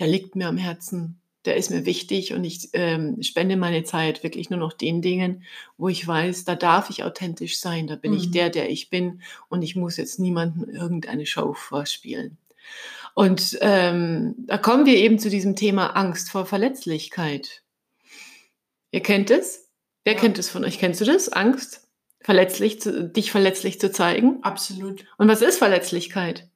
der 0.00 0.08
liegt 0.08 0.34
mir 0.34 0.48
am 0.48 0.56
Herzen 0.56 1.19
der 1.44 1.56
ist 1.56 1.70
mir 1.70 1.86
wichtig 1.86 2.34
und 2.34 2.44
ich 2.44 2.68
ähm, 2.74 3.22
spende 3.22 3.56
meine 3.56 3.82
Zeit 3.84 4.22
wirklich 4.22 4.50
nur 4.50 4.58
noch 4.58 4.72
den 4.72 5.00
Dingen, 5.00 5.44
wo 5.78 5.88
ich 5.88 6.06
weiß, 6.06 6.44
da 6.44 6.54
darf 6.54 6.90
ich 6.90 7.02
authentisch 7.02 7.58
sein, 7.58 7.86
da 7.86 7.96
bin 7.96 8.12
mhm. 8.12 8.18
ich 8.18 8.30
der, 8.30 8.50
der 8.50 8.70
ich 8.70 8.90
bin 8.90 9.22
und 9.48 9.62
ich 9.62 9.76
muss 9.76 9.96
jetzt 9.96 10.18
niemandem 10.18 10.68
irgendeine 10.68 11.24
Show 11.26 11.54
vorspielen. 11.54 12.36
Und 13.14 13.58
ähm, 13.60 14.34
da 14.38 14.58
kommen 14.58 14.86
wir 14.86 14.96
eben 14.96 15.18
zu 15.18 15.30
diesem 15.30 15.56
Thema 15.56 15.88
Angst 15.96 16.30
vor 16.30 16.46
Verletzlichkeit. 16.46 17.62
Ihr 18.92 19.02
kennt 19.02 19.30
es? 19.30 19.70
Wer 20.04 20.14
ja. 20.14 20.20
kennt 20.20 20.38
es 20.38 20.50
von 20.50 20.64
euch? 20.64 20.78
Kennst 20.78 21.00
du 21.00 21.04
das? 21.04 21.28
Angst, 21.30 21.88
verletzlich 22.20 22.80
zu, 22.80 23.08
dich 23.08 23.30
verletzlich 23.30 23.80
zu 23.80 23.90
zeigen? 23.90 24.42
Absolut. 24.42 25.04
Und 25.16 25.28
was 25.28 25.42
ist 25.42 25.58
Verletzlichkeit? 25.58 26.49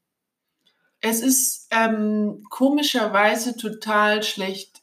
Es 1.07 1.21
ist 1.21 1.67
ähm, 1.71 2.47
komischerweise 2.49 3.59
total 3.59 4.23
schlecht 4.23 4.81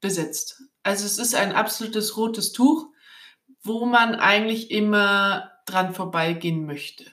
besetzt. 0.00 0.62
Also 0.82 1.04
es 1.04 1.18
ist 1.18 1.34
ein 1.34 1.52
absolutes 1.52 2.16
rotes 2.16 2.52
Tuch, 2.52 2.86
wo 3.62 3.84
man 3.84 4.14
eigentlich 4.14 4.70
immer 4.70 5.50
dran 5.66 5.92
vorbeigehen 5.92 6.64
möchte. 6.64 7.04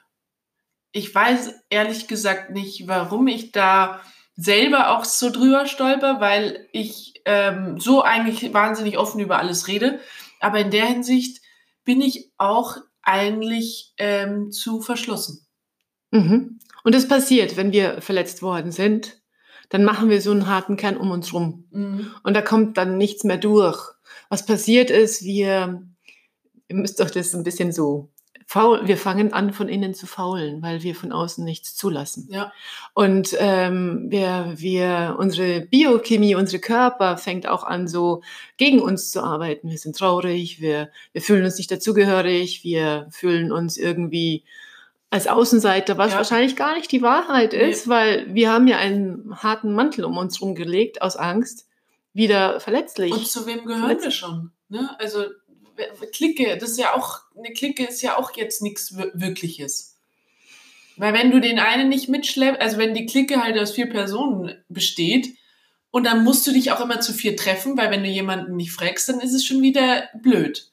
Ich 0.94 1.14
weiß 1.14 1.56
ehrlich 1.70 2.08
gesagt 2.08 2.52
nicht, 2.52 2.88
warum 2.88 3.28
ich 3.28 3.52
da 3.52 4.00
selber 4.38 4.92
auch 4.98 5.04
so 5.04 5.30
drüber 5.30 5.66
stolper, 5.66 6.22
weil 6.22 6.70
ich 6.72 7.22
ähm, 7.26 7.82
so 7.82 8.02
eigentlich 8.02 8.54
wahnsinnig 8.54 8.98
offen 8.98 9.20
über 9.20 9.40
alles 9.40 9.68
rede. 9.68 10.00
Aber 10.40 10.60
in 10.60 10.72
der 10.72 10.86
Hinsicht 10.86 11.42
bin 11.84 12.00
ich 12.00 12.32
auch 12.38 12.78
eigentlich 13.02 13.94
ähm, 13.98 14.54
zu 14.54 14.80
verschlossen. 14.80 15.46
Mhm. 16.12 16.60
Und 16.88 16.96
es 16.96 17.06
passiert, 17.06 17.58
wenn 17.58 17.74
wir 17.74 18.00
verletzt 18.02 18.42
worden 18.42 18.72
sind, 18.72 19.22
dann 19.68 19.84
machen 19.84 20.10
wir 20.10 20.22
so 20.22 20.32
einen 20.32 20.48
harten 20.48 20.78
Kern 20.78 20.96
um 20.96 21.12
uns 21.12 21.34
rum. 21.34 21.66
Mhm. 21.72 22.14
Und 22.24 22.34
da 22.34 22.42
kommt 22.42 22.78
dann 22.78 22.98
nichts 22.98 23.26
mehr 23.26 23.36
durch. 23.36 23.78
Was 24.30 24.46
passiert 24.46 24.90
ist, 24.90 25.26
wir, 25.26 25.84
ihr 26.70 26.76
müsst 26.78 27.02
doch 27.02 27.10
das 27.10 27.36
ein 27.36 27.44
bisschen 27.44 27.74
so 27.74 28.14
faul, 28.46 28.88
wir 28.88 28.96
fangen 28.96 29.34
an, 29.34 29.52
von 29.52 29.68
innen 29.68 29.96
zu 29.96 30.08
faulen, 30.08 30.62
weil 30.62 30.82
wir 30.82 30.96
von 30.96 31.12
außen 31.12 31.44
nichts 31.44 31.76
zulassen. 31.76 32.30
Ja. 32.32 32.54
Und 32.94 33.36
ähm, 33.38 34.06
wir, 34.08 34.54
wir, 34.56 35.18
unsere 35.20 35.66
Biochemie, 35.66 36.36
unsere 36.36 36.62
Körper 36.62 37.18
fängt 37.18 37.50
auch 37.50 37.66
an, 37.66 37.90
so 37.90 38.22
gegen 38.56 38.80
uns 38.80 39.12
zu 39.12 39.22
arbeiten. 39.22 39.70
Wir 39.70 39.78
sind 39.78 39.98
traurig, 39.98 40.62
wir, 40.62 40.90
wir 41.12 41.22
fühlen 41.22 41.44
uns 41.44 41.58
nicht 41.58 41.70
dazugehörig, 41.70 42.64
wir 42.64 43.08
fühlen 43.12 43.52
uns 43.52 43.76
irgendwie 43.76 44.46
als 45.18 45.28
Außenseiter, 45.28 45.98
was 45.98 46.12
Ja. 46.12 46.18
wahrscheinlich 46.18 46.56
gar 46.56 46.76
nicht 46.76 46.92
die 46.92 47.02
Wahrheit 47.02 47.54
Nee. 47.54 47.70
ist, 47.70 47.88
weil 47.88 48.34
wir 48.34 48.52
haben 48.52 48.68
ja 48.68 48.78
einen 48.78 49.36
harten 49.44 49.74
Mantel 49.74 50.06
um 50.06 50.18
uns 50.18 50.42
rumgelegt 50.42 51.02
aus 51.02 51.16
Angst, 51.18 51.66
wieder 52.14 52.60
verletzlich. 52.60 53.12
Und 53.12 53.28
zu 53.28 53.46
wem 53.46 53.66
gehören 53.66 54.00
wir 54.02 54.12
schon? 54.12 54.52
Ne? 54.70 54.90
Also 55.00 55.26
Clique, 56.14 56.58
das 56.58 56.72
ist 56.72 56.80
ja 56.80 56.96
auch, 56.96 57.20
eine 57.38 57.54
Clique 57.54 57.84
ist 57.86 58.02
ja 58.02 58.18
auch 58.18 58.36
jetzt 58.36 58.62
nichts 58.62 58.98
wir- 58.98 59.12
Wirkliches. 59.14 59.96
Weil 60.96 61.14
wenn 61.14 61.30
du 61.30 61.40
den 61.40 61.60
einen 61.60 61.90
nicht 61.90 62.10
mitschleppst, 62.10 62.60
also 62.60 62.78
wenn 62.80 62.96
die 62.96 63.06
Clique 63.06 63.44
halt 63.44 63.58
aus 63.60 63.72
vier 63.72 63.88
Personen 63.90 64.56
besteht, 64.70 65.36
und 65.92 66.06
dann 66.06 66.24
musst 66.24 66.46
du 66.46 66.52
dich 66.52 66.72
auch 66.72 66.82
immer 66.82 67.00
zu 67.00 67.14
vier 67.14 67.36
treffen, 67.38 67.78
weil 67.78 67.92
wenn 67.92 68.04
du 68.04 68.10
jemanden 68.10 68.56
nicht 68.56 68.72
fragst, 68.72 69.08
dann 69.10 69.20
ist 69.20 69.34
es 69.34 69.46
schon 69.46 69.62
wieder 69.62 70.10
blöd. 70.22 70.70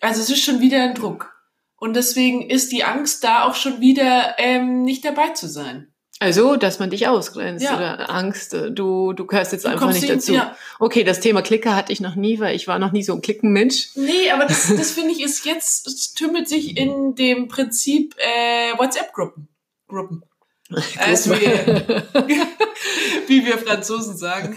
Also 0.00 0.20
es 0.20 0.30
ist 0.30 0.42
schon 0.42 0.60
wieder 0.60 0.82
ein 0.82 0.94
Druck. 0.94 1.32
Und 1.80 1.96
deswegen 1.96 2.48
ist 2.48 2.70
die 2.72 2.84
Angst 2.84 3.24
da 3.24 3.44
auch 3.44 3.54
schon 3.56 3.80
wieder 3.80 4.36
ähm, 4.38 4.82
nicht 4.82 5.04
dabei 5.04 5.30
zu 5.30 5.48
sein. 5.48 5.88
Also, 6.22 6.56
dass 6.56 6.78
man 6.78 6.90
dich 6.90 7.08
ausgrenzt 7.08 7.64
Ja. 7.64 7.74
oder 7.76 8.10
Angst, 8.10 8.52
äh, 8.52 8.70
du, 8.70 9.14
du 9.14 9.24
gehörst 9.26 9.52
jetzt 9.52 9.64
Du 9.64 9.70
einfach 9.70 9.90
nicht 9.90 10.08
dazu. 10.08 10.34
Ja, 10.34 10.54
Okay, 10.78 11.02
das 11.02 11.20
Thema 11.20 11.40
Klicker 11.40 11.74
hatte 11.74 11.94
ich 11.94 12.00
noch 12.00 12.14
nie, 12.14 12.38
weil 12.38 12.54
ich 12.54 12.68
war 12.68 12.78
noch 12.78 12.92
nie 12.92 13.02
so 13.02 13.14
ein 13.14 13.22
Klickenmensch. 13.22 13.92
Nee, 13.94 14.30
aber 14.30 14.44
das, 14.44 14.68
das 14.76 14.90
finde 14.92 15.12
ich 15.12 15.22
ist 15.22 15.46
jetzt, 15.46 15.86
es 15.86 16.12
tümmelt 16.12 16.46
sich 16.46 16.76
in 16.76 17.14
dem 17.14 17.48
Prinzip 17.48 18.14
äh, 18.18 18.76
WhatsApp-Gruppen. 18.78 19.48
Gruppen. 19.88 20.22
Also 20.98 21.30
wir, 21.30 22.04
wie 23.26 23.44
wir 23.44 23.58
Franzosen 23.58 24.16
sagen. 24.16 24.54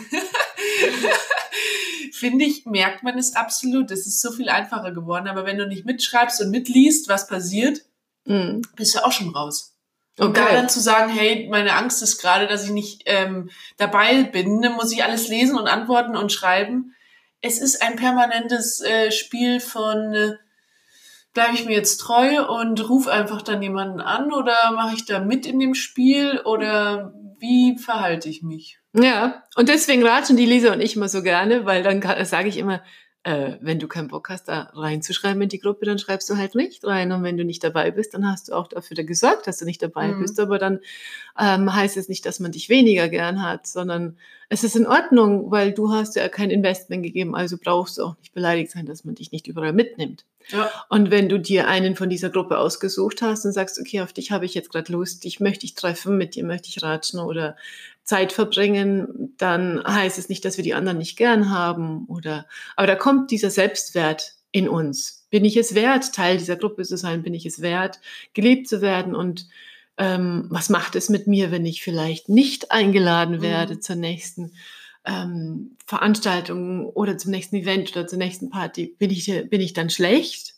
Finde 2.14 2.46
ich, 2.46 2.66
merkt 2.66 3.04
man 3.04 3.18
es 3.18 3.36
absolut. 3.36 3.92
Es 3.92 4.06
ist 4.06 4.22
so 4.22 4.32
viel 4.32 4.50
einfacher 4.50 4.92
geworden. 4.92 5.28
Aber 5.28 5.46
wenn 5.46 5.58
du 5.58 5.68
nicht 5.68 5.86
mitschreibst 5.86 6.42
und 6.42 6.52
mitliest, 6.52 7.10
was 7.10 7.28
passiert, 7.28 7.82
Mm, 8.26 8.62
bist 8.76 8.96
du 8.96 9.04
auch 9.04 9.12
schon 9.12 9.30
raus. 9.36 9.76
Und 10.18 10.38
da 10.38 10.44
Okay. 10.46 10.54
dann 10.54 10.70
zu 10.70 10.80
sagen, 10.80 11.12
hey, 11.12 11.48
meine 11.50 11.74
Angst 11.74 12.02
ist 12.02 12.22
gerade, 12.22 12.48
dass 12.48 12.64
ich 12.64 12.70
nicht 12.70 13.04
ähm, 13.06 13.50
dabei 13.78 14.24
bin, 14.24 14.62
dann 14.62 14.74
muss 14.74 14.92
ich 14.92 15.04
alles 15.04 15.28
lesen 15.28 15.58
und 15.58 15.68
antworten 15.68 16.16
und 16.16 16.32
schreiben. 16.32 16.96
Es 17.42 17.60
ist 17.60 17.82
ein 17.82 17.96
permanentes 17.96 18.80
äh, 18.80 19.12
Spiel 19.12 19.60
von, 19.60 20.14
äh, 20.14 20.36
bleibe 21.34 21.56
ich 21.56 21.66
mir 21.66 21.74
jetzt 21.76 21.98
treu 21.98 22.46
und 22.48 22.88
ruf 22.88 23.08
einfach 23.08 23.42
dann 23.42 23.62
jemanden 23.62 24.00
an 24.00 24.32
oder 24.32 24.72
mache 24.72 24.96
ich 24.96 25.06
da 25.06 25.20
mit 25.20 25.46
in 25.46 25.60
dem 25.60 25.74
Spiel 25.74 26.40
oder 26.46 27.14
wie 27.40 27.78
verhalte 27.78 28.30
ich 28.30 28.44
mich? 28.44 28.80
Ja, 28.94 29.44
und 29.56 29.70
deswegen 29.70 30.06
ratschen 30.06 30.38
die 30.38 30.46
Lisa 30.46 30.74
und 30.74 30.82
ich 30.82 30.96
immer 30.96 31.10
so 31.10 31.24
gerne, 31.24 31.66
weil 31.66 31.82
dann 31.84 32.02
sage 32.26 32.48
ich 32.50 32.58
immer, 32.58 32.82
äh, 33.24 33.54
wenn 33.62 33.80
du 33.80 33.88
keinen 33.88 34.10
Bock 34.10 34.30
hast, 34.30 34.50
da 34.50 34.70
reinzuschreiben 34.74 35.42
in 35.42 35.50
die 35.50 35.60
Gruppe, 35.60 35.86
dann 35.86 35.98
schreibst 35.98 36.30
du 36.30 36.36
halt 36.38 36.56
nicht 36.56 36.84
rein. 36.86 37.12
Und 37.14 37.24
wenn 37.24 37.38
du 37.38 37.46
nicht 37.46 37.64
dabei 37.64 37.90
bist, 37.90 38.14
dann 38.14 38.30
hast 38.30 38.50
du 38.50 38.54
auch 38.54 38.68
dafür 38.68 39.02
gesorgt, 39.04 39.48
dass 39.48 39.58
du 39.60 39.66
nicht 39.66 39.82
dabei 39.82 40.10
Mhm. 40.10 40.20
bist. 40.20 40.40
Aber 40.42 40.60
dann 40.60 40.80
ähm, 41.40 41.74
heißt 41.74 41.96
es 41.98 42.10
nicht, 42.10 42.26
dass 42.26 42.40
man 42.42 42.52
dich 42.52 42.68
weniger 42.70 43.08
gern 43.10 43.42
hat, 43.42 43.66
sondern 43.66 44.18
es 44.50 44.64
ist 44.66 44.76
in 44.76 44.86
Ordnung, 44.86 45.50
weil 45.52 45.72
du 45.72 45.92
hast 45.92 46.16
ja 46.18 46.28
kein 46.28 46.52
Investment 46.52 47.02
gegeben, 47.02 47.34
also 47.34 47.58
brauchst 47.58 47.98
du 47.98 48.04
auch 48.04 48.18
nicht 48.20 48.34
beleidigt 48.34 48.72
sein, 48.72 48.86
dass 48.86 49.06
man 49.06 49.16
dich 49.16 49.32
nicht 49.32 49.48
überall 49.48 49.74
mitnimmt. 49.74 50.26
Ja, 50.50 50.70
Und 50.90 51.10
wenn 51.10 51.30
du 51.30 51.40
dir 51.40 51.70
einen 51.70 51.96
von 51.96 52.10
dieser 52.10 52.30
Gruppe 52.30 52.58
ausgesucht 52.58 53.22
hast 53.22 53.46
und 53.46 53.54
sagst, 53.54 53.80
okay, 53.80 54.02
auf 54.02 54.12
dich 54.12 54.32
habe 54.32 54.46
ich 54.46 54.54
jetzt 54.54 54.70
gerade 54.72 54.92
Lust, 54.92 55.24
dich 55.24 55.40
möchte 55.40 55.66
ich 55.66 55.74
treffen, 55.76 56.18
mit 56.18 56.36
dir 56.36 56.44
möchte 56.44 56.68
ich 56.68 56.84
ratschen 56.84 57.22
oder 57.22 57.56
Zeit 58.04 58.32
verbringen, 58.34 59.34
dann 59.38 59.82
heißt 59.86 60.18
es 60.20 60.30
nicht, 60.30 60.44
dass 60.46 60.58
wir 60.58 60.64
die 60.64 60.74
anderen 60.74 60.98
nicht 60.98 61.18
gern 61.18 61.50
haben 61.50 62.06
oder, 62.08 62.46
aber 62.76 62.88
da 62.88 62.96
kommt 62.96 63.32
dieser 63.32 63.50
Selbstwert 63.50 64.34
in 64.52 64.68
uns. 64.70 65.26
Bin 65.30 65.46
ich 65.46 65.58
es 65.58 65.74
wert, 65.74 66.14
Teil 66.14 66.38
dieser 66.38 66.58
Gruppe 66.58 66.84
zu 66.84 66.96
sein? 66.98 67.24
Bin 67.24 67.34
ich 67.34 67.46
es 67.46 67.62
wert, 67.62 68.00
geliebt 68.34 68.68
zu 68.68 68.82
werden? 68.82 69.16
Und 69.16 69.48
ähm, 69.98 70.46
was 70.50 70.70
macht 70.70 70.96
es 70.96 71.10
mit 71.10 71.28
mir, 71.28 71.50
wenn 71.52 71.66
ich 71.66 71.82
vielleicht 71.82 72.30
nicht 72.30 72.72
eingeladen 72.72 73.42
werde 73.42 73.76
Mhm. 73.76 73.82
zur 73.82 73.96
nächsten 73.96 74.54
ähm, 75.06 75.76
Veranstaltung 75.88 76.86
oder 76.86 77.18
zum 77.18 77.32
nächsten 77.32 77.56
Event 77.56 77.92
oder 77.96 78.06
zur 78.08 78.20
nächsten 78.20 78.50
Party? 78.50 78.96
Bin 79.00 79.10
ich, 79.10 79.26
bin 79.50 79.62
ich 79.62 79.74
dann 79.74 79.90
schlecht? 79.90 80.56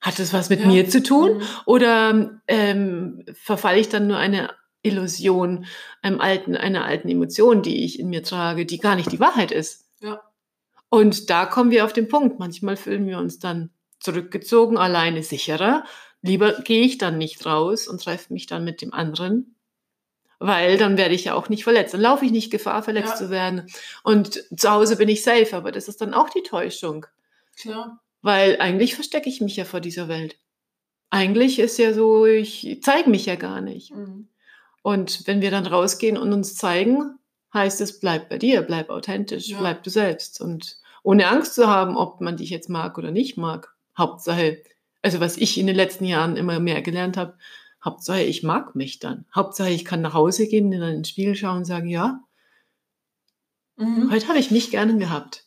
Hat 0.00 0.18
das 0.18 0.32
was 0.32 0.48
mit 0.48 0.60
Ja. 0.60 0.66
mir 0.66 0.88
zu 0.88 1.02
tun? 1.02 1.38
Mhm. 1.38 1.42
Oder 1.66 2.40
ähm, 2.48 3.24
verfalle 3.34 3.78
ich 3.78 3.88
dann 3.88 4.06
nur 4.08 4.16
eine 4.16 4.50
Illusion, 4.82 5.66
einem 6.02 6.20
alten, 6.20 6.56
einer 6.56 6.84
alten 6.84 7.08
Emotion, 7.08 7.62
die 7.62 7.84
ich 7.84 7.98
in 7.98 8.08
mir 8.08 8.22
trage, 8.22 8.64
die 8.66 8.78
gar 8.78 8.96
nicht 8.96 9.12
die 9.12 9.20
Wahrheit 9.20 9.50
ist? 9.50 9.86
Ja. 10.00 10.22
Und 10.88 11.28
da 11.30 11.46
kommen 11.46 11.70
wir 11.70 11.84
auf 11.84 11.92
den 11.92 12.08
Punkt. 12.08 12.38
Manchmal 12.38 12.76
fühlen 12.76 13.06
wir 13.06 13.18
uns 13.18 13.38
dann 13.38 13.70
zurückgezogen, 14.00 14.78
alleine 14.78 15.22
sicherer. 15.22 15.84
Lieber 16.22 16.52
gehe 16.62 16.82
ich 16.82 16.98
dann 16.98 17.18
nicht 17.18 17.44
raus 17.44 17.88
und 17.88 18.02
treffe 18.02 18.32
mich 18.32 18.46
dann 18.46 18.64
mit 18.64 18.80
dem 18.82 18.92
anderen, 18.92 19.56
weil 20.38 20.78
dann 20.78 20.96
werde 20.96 21.14
ich 21.14 21.24
ja 21.24 21.34
auch 21.34 21.48
nicht 21.48 21.64
verletzt. 21.64 21.94
Dann 21.94 22.00
laufe 22.00 22.24
ich 22.24 22.30
nicht 22.30 22.50
Gefahr, 22.50 22.82
verletzt 22.82 23.10
Ja. 23.10 23.16
zu 23.16 23.30
werden. 23.30 23.66
Und 24.02 24.44
zu 24.56 24.70
Hause 24.70 24.96
bin 24.96 25.08
ich 25.08 25.22
safe, 25.22 25.54
aber 25.56 25.72
das 25.72 25.88
ist 25.88 26.00
dann 26.00 26.14
auch 26.14 26.30
die 26.30 26.42
Täuschung. 26.42 27.06
Klar. 27.60 28.00
Weil 28.22 28.58
eigentlich 28.60 28.94
verstecke 28.94 29.28
ich 29.28 29.40
mich 29.40 29.56
ja 29.56 29.64
vor 29.64 29.80
dieser 29.80 30.08
Welt. 30.08 30.38
Eigentlich 31.10 31.58
ist 31.58 31.78
ja 31.78 31.92
so, 31.92 32.26
ich 32.26 32.80
zeige 32.82 33.10
mich 33.10 33.26
ja 33.26 33.36
gar 33.36 33.60
nicht. 33.60 33.94
Mhm. 33.94 34.28
Und 34.82 35.26
wenn 35.26 35.40
wir 35.40 35.50
dann 35.50 35.66
rausgehen 35.66 36.16
und 36.16 36.32
uns 36.32 36.54
zeigen, 36.54 37.18
heißt 37.52 37.80
es, 37.80 38.00
bleib 38.00 38.28
bei 38.28 38.38
dir, 38.38 38.62
bleib 38.62 38.90
authentisch, 38.90 39.48
Ja. 39.48 39.58
bleib 39.58 39.82
du 39.82 39.90
selbst. 39.90 40.40
Und 40.40 40.78
ohne 41.02 41.28
Angst 41.28 41.54
zu 41.54 41.66
haben, 41.68 41.96
ob 41.96 42.20
man 42.20 42.36
dich 42.36 42.50
jetzt 42.50 42.68
mag 42.68 42.98
oder 42.98 43.10
nicht 43.10 43.36
mag. 43.36 43.74
Hauptsache, 43.96 44.62
also 45.02 45.20
was 45.20 45.36
ich 45.36 45.58
in 45.58 45.66
den 45.66 45.76
letzten 45.76 46.04
Jahren 46.04 46.36
immer 46.36 46.60
mehr 46.60 46.82
gelernt 46.82 47.16
habe, 47.16 47.36
Hauptsache, 47.84 48.22
ich 48.22 48.42
mag 48.42 48.74
mich 48.74 48.98
dann. 48.98 49.24
Hauptsache, 49.34 49.70
ich 49.70 49.84
kann 49.84 50.00
nach 50.02 50.14
Hause 50.14 50.46
gehen, 50.48 50.72
in 50.72 50.80
den 50.80 51.04
Spiegel 51.04 51.34
schauen 51.36 51.58
und 51.58 51.64
sagen, 51.64 51.88
ja, 51.88 52.20
Mhm. 53.76 54.10
heute 54.10 54.26
habe 54.28 54.38
ich 54.38 54.50
mich 54.50 54.70
gerne 54.70 54.98
gehabt. 54.98 55.44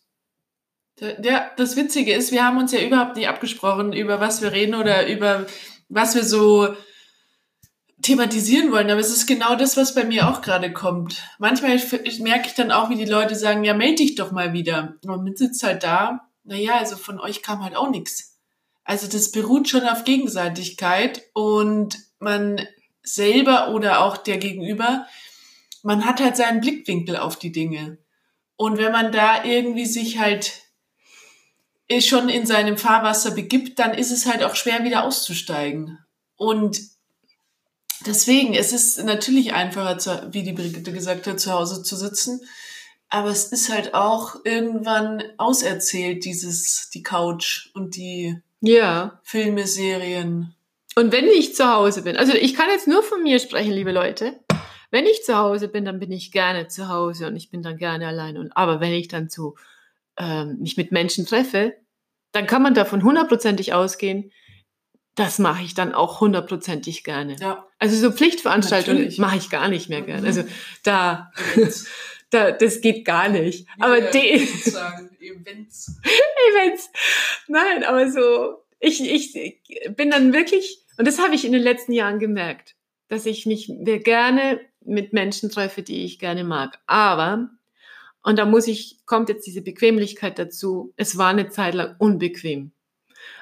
Ja, 1.21 1.49
das 1.57 1.75
Witzige 1.75 2.13
ist, 2.13 2.31
wir 2.31 2.45
haben 2.45 2.57
uns 2.57 2.71
ja 2.71 2.79
überhaupt 2.81 3.15
nicht 3.17 3.27
abgesprochen, 3.27 3.91
über 3.91 4.19
was 4.19 4.41
wir 4.41 4.51
reden 4.51 4.75
oder 4.75 5.07
über 5.07 5.47
was 5.89 6.15
wir 6.15 6.23
so 6.23 6.73
thematisieren 8.01 8.71
wollen. 8.71 8.89
Aber 8.89 8.99
es 8.99 9.11
ist 9.11 9.27
genau 9.27 9.55
das, 9.55 9.77
was 9.77 9.95
bei 9.95 10.03
mir 10.03 10.29
auch 10.29 10.41
gerade 10.41 10.73
kommt. 10.73 11.21
Manchmal 11.39 11.79
merke 12.19 12.47
ich 12.47 12.53
dann 12.53 12.71
auch, 12.71 12.89
wie 12.89 12.95
die 12.95 13.05
Leute 13.05 13.35
sagen, 13.35 13.63
ja, 13.63 13.73
melde 13.73 13.97
dich 13.97 14.15
doch 14.15 14.31
mal 14.31 14.53
wieder. 14.53 14.95
Und 15.05 15.23
man 15.23 15.35
sitzt 15.35 15.63
halt 15.63 15.83
da, 15.83 16.27
naja, 16.43 16.77
also 16.77 16.95
von 16.95 17.19
euch 17.19 17.41
kam 17.41 17.63
halt 17.63 17.75
auch 17.75 17.89
nichts. 17.89 18.39
Also 18.83 19.07
das 19.07 19.31
beruht 19.31 19.69
schon 19.69 19.83
auf 19.83 20.03
Gegenseitigkeit 20.03 21.21
und 21.33 21.97
man 22.19 22.61
selber 23.03 23.69
oder 23.73 24.01
auch 24.03 24.17
der 24.17 24.37
Gegenüber, 24.37 25.05
man 25.83 26.05
hat 26.05 26.19
halt 26.19 26.37
seinen 26.37 26.61
Blickwinkel 26.61 27.17
auf 27.17 27.37
die 27.37 27.51
Dinge. 27.51 27.97
Und 28.55 28.77
wenn 28.77 28.91
man 28.91 29.11
da 29.11 29.43
irgendwie 29.43 29.85
sich 29.85 30.19
halt 30.19 30.61
eh 31.87 32.01
schon 32.01 32.29
in 32.29 32.45
seinem 32.45 32.77
Fahrwasser 32.77 33.31
begibt, 33.31 33.79
dann 33.79 33.93
ist 33.93 34.11
es 34.11 34.25
halt 34.25 34.43
auch 34.43 34.55
schwer 34.55 34.83
wieder 34.83 35.03
auszusteigen. 35.03 35.97
Und 36.35 36.79
deswegen, 38.05 38.53
es 38.53 38.73
ist 38.73 39.03
natürlich 39.03 39.53
einfacher, 39.53 39.97
zu, 39.97 40.29
wie 40.31 40.43
die 40.43 40.53
Brigitte 40.53 40.91
gesagt 40.91 41.27
hat, 41.27 41.39
zu 41.39 41.51
Hause 41.51 41.83
zu 41.83 41.95
sitzen. 41.95 42.41
Aber 43.09 43.29
es 43.29 43.45
ist 43.51 43.71
halt 43.71 43.93
auch 43.93 44.37
irgendwann 44.45 45.21
auserzählt, 45.37 46.23
dieses, 46.23 46.89
die 46.93 47.03
Couch 47.03 47.69
und 47.73 47.95
die 47.95 48.37
Ja. 48.61 49.19
Filme, 49.23 49.67
Serien. 49.67 50.55
Und 50.95 51.11
wenn 51.11 51.27
ich 51.27 51.55
zu 51.55 51.67
Hause 51.67 52.03
bin, 52.03 52.17
also 52.17 52.33
ich 52.33 52.53
kann 52.53 52.69
jetzt 52.69 52.87
nur 52.87 53.03
von 53.03 53.21
mir 53.23 53.39
sprechen, 53.39 53.73
liebe 53.73 53.91
Leute. 53.91 54.39
Wenn 54.91 55.05
ich 55.05 55.23
zu 55.23 55.37
Hause 55.37 55.67
bin, 55.69 55.85
dann 55.85 55.99
bin 55.99 56.11
ich 56.11 56.31
gerne 56.31 56.67
zu 56.67 56.89
Hause 56.89 57.27
und 57.27 57.35
ich 57.35 57.49
bin 57.49 57.63
dann 57.63 57.77
gerne 57.77 58.07
allein. 58.07 58.37
Und 58.37 58.55
aber 58.57 58.81
wenn 58.81 58.91
ich 58.91 59.07
dann 59.07 59.29
zu 59.29 59.55
ähm, 60.17 60.57
mich 60.59 60.75
mit 60.75 60.91
Menschen 60.91 61.25
treffe, 61.25 61.75
dann 62.33 62.45
kann 62.45 62.61
man 62.61 62.73
davon 62.73 63.03
hundertprozentig 63.03 63.73
ausgehen, 63.73 64.31
das 65.15 65.39
mache 65.39 65.63
ich 65.63 65.73
dann 65.73 65.93
auch 65.93 66.21
hundertprozentig 66.21 67.03
gerne. 67.03 67.35
Ja, 67.39 67.67
Also 67.79 67.95
so 67.97 68.15
Pflichtveranstaltungen 68.15 68.97
Natürlich. 68.99 69.19
mache 69.19 69.37
ich 69.37 69.49
gar 69.49 69.67
nicht 69.67 69.89
mehr 69.89 70.01
gerne. 70.01 70.21
Mhm. 70.21 70.27
Also 70.27 70.43
da, 70.83 71.31
Events. 71.53 71.87
da, 72.29 72.51
das 72.51 72.81
geht 72.81 73.05
gar 73.05 73.29
nicht. 73.29 73.67
Aber 73.79 73.97
Wie 73.97 74.01
wir 74.03 74.11
die, 74.39 74.69
sagen, 74.69 75.09
Events. 75.19 75.97
Events. 76.53 76.89
Nein, 77.47 77.83
aber 77.83 78.09
so, 78.09 78.63
ich, 78.79 79.01
ich 79.01 79.33
bin 79.95 80.11
dann 80.11 80.33
wirklich, 80.33 80.79
und 80.97 81.07
das 81.07 81.19
habe 81.19 81.35
ich 81.35 81.45
in 81.45 81.51
den 81.51 81.63
letzten 81.63 81.91
Jahren 81.93 82.19
gemerkt, 82.19 82.75
dass 83.09 83.25
ich 83.25 83.45
mich 83.45 83.69
gerne 83.83 84.61
mit 84.83 85.13
Menschen 85.13 85.49
treffe, 85.49 85.83
die 85.83 86.05
ich 86.05 86.19
gerne 86.19 86.43
mag. 86.43 86.79
Aber, 86.87 87.49
und 88.23 88.39
da 88.39 88.45
muss 88.45 88.67
ich, 88.67 88.99
kommt 89.05 89.29
jetzt 89.29 89.45
diese 89.45 89.61
Bequemlichkeit 89.61 90.39
dazu, 90.39 90.93
es 90.95 91.17
war 91.17 91.29
eine 91.29 91.49
Zeit 91.49 91.73
lang 91.73 91.95
unbequem. 91.99 92.71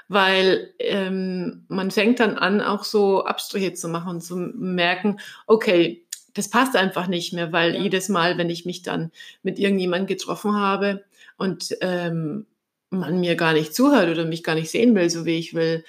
Weil 0.10 0.74
ähm, 0.80 1.66
man 1.70 1.92
fängt 1.92 2.20
dann 2.20 2.38
an, 2.38 2.62
auch 2.62 2.84
so 2.84 3.24
Abstriche 3.24 3.74
zu 3.74 3.88
machen 3.88 4.10
und 4.10 4.22
zu 4.22 4.36
merken, 4.36 5.20
okay, 5.48 6.06
das 6.34 6.50
passt 6.50 6.76
einfach 6.76 7.08
nicht 7.08 7.34
mehr, 7.34 7.52
weil 7.52 7.76
ja. 7.76 7.82
jedes 7.82 8.10
Mal, 8.10 8.38
wenn 8.38 8.50
ich 8.50 8.66
mich 8.66 8.82
dann 8.82 9.12
mit 9.44 9.60
irgendjemandem 9.60 10.08
getroffen 10.08 10.56
habe 10.56 11.06
und 11.38 11.76
ähm, 11.82 12.46
man 12.90 13.20
mir 13.20 13.36
gar 13.36 13.54
nicht 13.54 13.74
zuhört 13.76 14.10
oder 14.10 14.26
mich 14.26 14.44
gar 14.44 14.56
nicht 14.56 14.72
sehen 14.72 14.96
will, 14.96 15.10
so 15.10 15.26
wie 15.26 15.38
ich 15.38 15.54
will, 15.54 15.86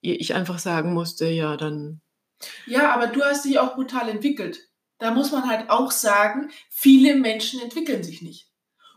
ich 0.00 0.34
einfach 0.34 0.58
sagen 0.58 0.92
musste, 0.92 1.28
ja, 1.28 1.56
dann. 1.56 2.00
Ja, 2.66 2.92
aber 2.92 3.06
du 3.06 3.22
hast 3.22 3.44
dich 3.44 3.58
auch 3.58 3.74
brutal 3.74 4.08
entwickelt. 4.08 4.68
Da 4.98 5.12
muss 5.12 5.30
man 5.30 5.48
halt 5.48 5.70
auch 5.70 5.90
sagen, 5.90 6.50
viele 6.68 7.16
Menschen 7.16 7.60
entwickeln 7.60 8.02
sich 8.02 8.22
nicht 8.22 8.48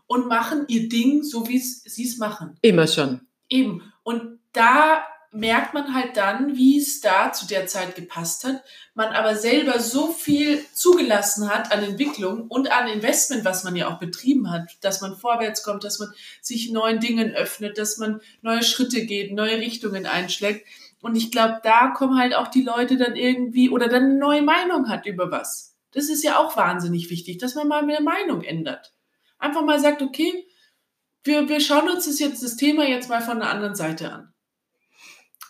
und 0.07 0.27
machen 0.27 0.65
ihr 0.67 0.89
Ding 0.89 1.23
so, 1.23 1.47
wie 1.47 1.59
sie 1.59 2.05
es 2.05 2.17
machen. 2.17 2.57
Immer 2.61 2.87
schon. 2.87 3.21
Eben. 3.49 3.91
Und 4.03 4.39
da 4.55 5.03
merkt 5.35 5.73
man 5.73 5.93
halt 5.93 6.15
dann, 6.15 6.55
wie 6.55 6.79
es 6.79 7.01
da 7.01 7.33
zu 7.33 7.45
der 7.45 7.67
Zeit 7.67 7.95
gepasst 7.95 8.45
hat, 8.45 8.63
man 8.93 9.09
aber 9.09 9.35
selber 9.35 9.79
so 9.79 10.13
viel 10.13 10.65
zugelassen 10.73 11.49
hat 11.49 11.71
an 11.73 11.83
Entwicklung 11.83 12.47
und 12.47 12.71
an 12.71 12.87
Investment, 12.87 13.43
was 13.43 13.65
man 13.65 13.75
ja 13.75 13.89
auch 13.89 13.99
betrieben 13.99 14.49
hat, 14.49 14.69
dass 14.81 15.01
man 15.01 15.17
vorwärts 15.17 15.63
kommt, 15.63 15.83
dass 15.83 15.99
man 15.99 16.09
sich 16.41 16.71
neuen 16.71 17.01
Dingen 17.01 17.33
öffnet, 17.33 17.77
dass 17.77 17.97
man 17.97 18.21
neue 18.41 18.63
Schritte 18.63 19.05
geht, 19.05 19.33
neue 19.33 19.57
Richtungen 19.57 20.05
einschlägt. 20.05 20.65
Und 21.01 21.15
ich 21.15 21.31
glaube, 21.31 21.59
da 21.63 21.87
kommen 21.87 22.17
halt 22.17 22.33
auch 22.33 22.47
die 22.47 22.63
Leute 22.63 22.97
dann 22.97 23.15
irgendwie 23.15 23.69
oder 23.69 23.89
dann 23.89 24.03
eine 24.03 24.17
neue 24.17 24.41
Meinung 24.41 24.89
hat 24.89 25.05
über 25.05 25.31
was. 25.31 25.75
Das 25.91 26.09
ist 26.09 26.23
ja 26.23 26.37
auch 26.39 26.55
wahnsinnig 26.55 27.09
wichtig, 27.09 27.37
dass 27.37 27.55
man 27.55 27.67
mal 27.67 27.83
eine 27.83 27.99
Meinung 28.01 28.41
ändert. 28.41 28.93
Einfach 29.37 29.63
mal 29.63 29.79
sagt, 29.79 30.01
okay, 30.01 30.47
wir, 31.23 31.49
wir 31.49 31.59
schauen 31.59 31.89
uns 31.89 32.05
das 32.05 32.19
jetzt 32.19 32.41
das 32.43 32.55
Thema 32.55 32.87
jetzt 32.87 33.09
mal 33.09 33.21
von 33.21 33.39
der 33.39 33.49
anderen 33.49 33.75
Seite 33.75 34.11
an. 34.11 34.34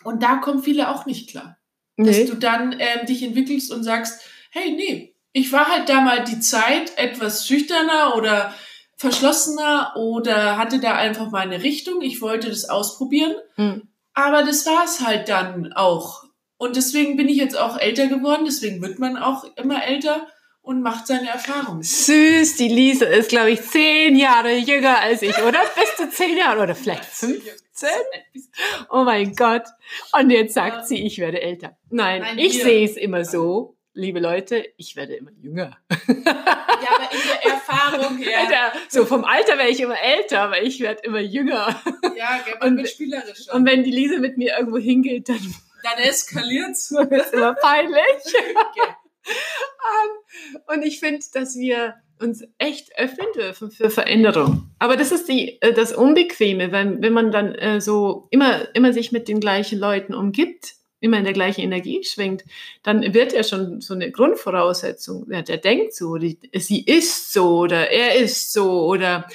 Und 0.06 0.22
da 0.22 0.36
kommen 0.36 0.62
viele 0.62 0.90
auch 0.90 1.04
nicht 1.04 1.28
klar. 1.28 1.58
Nee. 1.96 2.06
Dass 2.06 2.30
du 2.30 2.36
dann 2.36 2.76
ähm, 2.78 3.06
dich 3.06 3.22
entwickelst 3.22 3.72
und 3.72 3.82
sagst, 3.82 4.20
hey, 4.50 4.72
nee, 4.72 5.14
ich 5.32 5.52
war 5.52 5.68
halt 5.68 5.88
da 5.88 6.00
mal 6.00 6.24
die 6.24 6.40
Zeit 6.40 6.96
etwas 6.96 7.46
schüchterner 7.46 8.14
oder 8.16 8.54
verschlossener 8.96 9.94
oder 9.96 10.56
hatte 10.56 10.80
da 10.80 10.94
einfach 10.94 11.30
mal 11.30 11.40
eine 11.40 11.62
Richtung. 11.62 12.00
Ich 12.00 12.22
wollte 12.22 12.48
das 12.48 12.68
ausprobieren. 12.68 13.34
Mhm. 13.56 13.88
Aber 14.14 14.44
das 14.44 14.64
war 14.64 14.84
es 14.84 15.00
halt 15.00 15.28
dann 15.28 15.72
auch. 15.74 16.24
Und 16.56 16.76
deswegen 16.76 17.16
bin 17.16 17.28
ich 17.28 17.36
jetzt 17.36 17.58
auch 17.58 17.76
älter 17.76 18.06
geworden. 18.06 18.44
Deswegen 18.46 18.80
wird 18.80 18.98
man 18.98 19.18
auch 19.18 19.44
immer 19.56 19.84
älter 19.84 20.26
und 20.66 20.82
macht 20.82 21.06
seine 21.06 21.28
Erfahrungen. 21.28 21.84
Süß, 21.84 22.56
die 22.56 22.68
Lisa 22.68 23.06
ist, 23.06 23.28
glaube 23.28 23.52
ich, 23.52 23.62
zehn 23.62 24.16
Jahre 24.16 24.56
jünger 24.56 24.98
als 24.98 25.22
ich, 25.22 25.38
oder? 25.38 25.60
Bist 25.76 25.98
du 25.98 26.10
zehn 26.10 26.36
Jahre 26.36 26.60
oder 26.60 26.74
vielleicht 26.74 27.04
15? 27.04 27.88
Oh 28.90 29.04
mein 29.04 29.32
Gott. 29.36 29.62
Und 30.18 30.30
jetzt 30.30 30.54
sagt 30.54 30.88
sie, 30.88 31.06
ich 31.06 31.18
werde 31.18 31.40
älter. 31.40 31.76
Nein, 31.88 32.22
Nein 32.22 32.38
ich 32.38 32.60
sehe 32.60 32.84
es 32.84 32.96
immer 32.96 33.24
so, 33.24 33.76
liebe 33.92 34.18
Leute, 34.18 34.66
ich 34.76 34.96
werde 34.96 35.14
immer 35.14 35.30
jünger. 35.40 35.78
Ja, 35.88 36.04
aber 36.08 37.12
in 37.12 37.20
der 37.28 37.52
Erfahrung 37.52 38.18
her. 38.22 38.72
So 38.88 39.06
vom 39.06 39.24
Alter 39.24 39.58
wäre 39.58 39.68
ich 39.68 39.80
immer 39.80 40.00
älter, 40.00 40.40
aber 40.42 40.62
ich 40.62 40.80
werde 40.80 41.02
immer 41.04 41.20
jünger. 41.20 41.80
Ja, 42.16 42.40
gell, 42.44 42.56
und, 42.60 42.88
spielerisch. 42.88 43.48
Und 43.52 43.64
wenn 43.66 43.84
die 43.84 43.92
Lisa 43.92 44.18
mit 44.18 44.36
mir 44.36 44.56
irgendwo 44.58 44.78
hingeht, 44.78 45.28
dann... 45.28 45.54
Dann 45.84 45.98
eskaliert's. 46.02 46.92
Das 47.08 47.26
ist 47.26 47.34
immer 47.34 47.54
peinlich. 47.54 48.00
Okay. 48.24 48.96
Um, 49.26 50.74
und 50.74 50.84
ich 50.84 51.00
finde, 51.00 51.24
dass 51.32 51.56
wir 51.56 51.94
uns 52.20 52.44
echt 52.58 52.98
öffnen 52.98 53.26
dürfen 53.34 53.70
für 53.70 53.90
Veränderung. 53.90 54.70
Aber 54.78 54.96
das 54.96 55.12
ist 55.12 55.28
die, 55.28 55.60
äh, 55.60 55.72
das 55.72 55.92
Unbequeme, 55.92 56.72
wenn, 56.72 57.02
wenn 57.02 57.12
man 57.12 57.30
dann 57.30 57.54
äh, 57.54 57.80
so 57.80 58.26
immer, 58.30 58.74
immer 58.74 58.92
sich 58.92 59.12
mit 59.12 59.28
den 59.28 59.40
gleichen 59.40 59.78
Leuten 59.78 60.14
umgibt, 60.14 60.74
immer 61.00 61.18
in 61.18 61.24
der 61.24 61.34
gleichen 61.34 61.60
Energie 61.60 62.02
schwingt, 62.04 62.44
dann 62.82 63.14
wird 63.14 63.32
ja 63.32 63.44
schon 63.44 63.80
so 63.80 63.94
eine 63.94 64.10
Grundvoraussetzung, 64.10 65.30
ja, 65.30 65.42
der 65.42 65.58
denkt 65.58 65.94
so, 65.94 66.16
die, 66.16 66.38
sie 66.54 66.82
ist 66.82 67.32
so 67.32 67.58
oder 67.58 67.90
er 67.90 68.16
ist 68.16 68.52
so 68.52 68.86
oder 68.86 69.28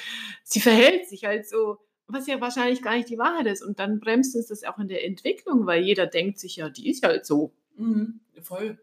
sie 0.44 0.60
verhält 0.60 1.08
sich 1.08 1.26
halt 1.26 1.48
so, 1.48 1.78
was 2.08 2.28
ja 2.28 2.42
wahrscheinlich 2.42 2.82
gar 2.82 2.96
nicht 2.96 3.10
die 3.10 3.18
Wahrheit 3.18 3.46
ist. 3.46 3.64
Und 3.64 3.80
dann 3.80 4.00
bremst 4.00 4.36
uns 4.36 4.48
das 4.48 4.64
auch 4.64 4.80
in 4.80 4.88
der 4.88 5.06
Entwicklung, 5.06 5.66
weil 5.66 5.84
jeder 5.84 6.08
denkt 6.08 6.40
sich 6.40 6.58
ja, 6.58 6.70
die 6.70 6.90
ist 6.90 7.04
halt 7.04 7.26
so. 7.26 7.54
Mhm, 7.78 8.20
voll. 8.42 8.80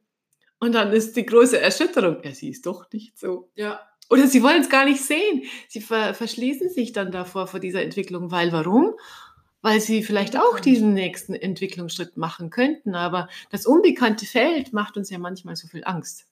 Und 0.60 0.72
dann 0.72 0.92
ist 0.92 1.16
die 1.16 1.26
große 1.26 1.60
Erschütterung, 1.60 2.18
ja, 2.24 2.32
sie 2.32 2.48
ist 2.50 2.66
doch 2.66 2.90
nicht 2.92 3.18
so. 3.18 3.50
Ja. 3.54 3.80
Oder 4.10 4.26
sie 4.26 4.42
wollen 4.42 4.62
es 4.62 4.70
gar 4.70 4.84
nicht 4.84 5.02
sehen. 5.02 5.44
Sie 5.68 5.80
ver 5.80 6.14
verschließen 6.14 6.70
sich 6.70 6.92
dann 6.92 7.12
davor 7.12 7.46
vor 7.46 7.60
dieser 7.60 7.82
Entwicklung, 7.82 8.30
weil 8.30 8.52
warum? 8.52 8.94
Weil 9.60 9.80
sie 9.80 10.02
vielleicht 10.02 10.36
auch 10.38 10.60
diesen 10.60 10.94
nächsten 10.94 11.34
Entwicklungsschritt 11.34 12.16
machen 12.16 12.50
könnten. 12.50 12.94
Aber 12.94 13.28
das 13.50 13.66
unbekannte 13.66 14.24
Feld 14.24 14.72
macht 14.72 14.96
uns 14.96 15.10
ja 15.10 15.18
manchmal 15.18 15.56
so 15.56 15.68
viel 15.68 15.84
Angst. 15.84 16.26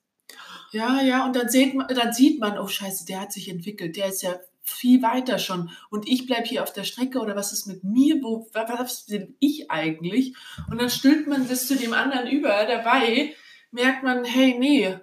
Ja, 0.71 1.01
ja, 1.01 1.25
und 1.25 1.35
dann 1.35 1.47
sieht 1.49 1.75
man, 1.75 1.87
dann 1.87 2.13
sieht 2.13 2.39
man, 2.41 2.57
oh 2.57 2.67
Scheiße, 2.67 3.05
der 3.05 3.21
hat 3.21 3.31
sich 3.31 3.47
entwickelt, 3.47 3.95
der 3.95 4.07
ist 4.07 4.23
ja 4.23 4.35
viel 4.63 5.01
weiter 5.01 5.39
schon 5.39 5.69
und 5.89 6.09
ich 6.09 6.25
bleibe 6.25 6.45
hier 6.45 6.61
auf 6.61 6.73
der 6.73 6.83
Strecke 6.83 7.19
oder 7.19 7.37
was 7.37 7.53
ist 7.53 7.67
mit 7.67 7.85
mir, 7.85 8.21
wo, 8.21 8.49
was 8.51 9.05
bin 9.05 9.37
ich 9.39 9.71
eigentlich? 9.71 10.35
Und 10.69 10.81
dann 10.81 10.89
stülpt 10.89 11.27
man 11.27 11.47
das 11.47 11.67
zu 11.67 11.77
dem 11.77 11.93
anderen 11.93 12.27
über, 12.27 12.65
dabei 12.65 13.33
merkt 13.71 14.03
man, 14.03 14.25
hey, 14.25 14.55
nee, 14.57 14.97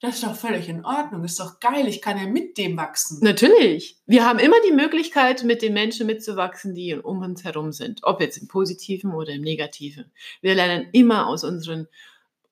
das 0.00 0.14
ist 0.14 0.24
doch 0.24 0.34
völlig 0.34 0.68
in 0.68 0.84
Ordnung, 0.84 1.24
ist 1.24 1.38
doch 1.38 1.60
geil, 1.60 1.86
ich 1.86 2.00
kann 2.00 2.16
ja 2.16 2.26
mit 2.26 2.56
dem 2.56 2.76
wachsen. 2.76 3.18
Natürlich. 3.22 3.98
Wir 4.06 4.24
haben 4.24 4.38
immer 4.38 4.56
die 4.66 4.72
Möglichkeit, 4.72 5.44
mit 5.44 5.60
den 5.60 5.74
Menschen 5.74 6.06
mitzuwachsen, 6.06 6.74
die 6.74 6.94
um 6.94 7.20
uns 7.20 7.44
herum 7.44 7.72
sind, 7.72 8.00
ob 8.02 8.20
jetzt 8.20 8.38
im 8.38 8.48
positiven 8.48 9.12
oder 9.12 9.32
im 9.32 9.42
negativen. 9.42 10.10
Wir 10.40 10.54
lernen 10.54 10.88
immer 10.92 11.26
aus 11.26 11.44
unserem 11.44 11.86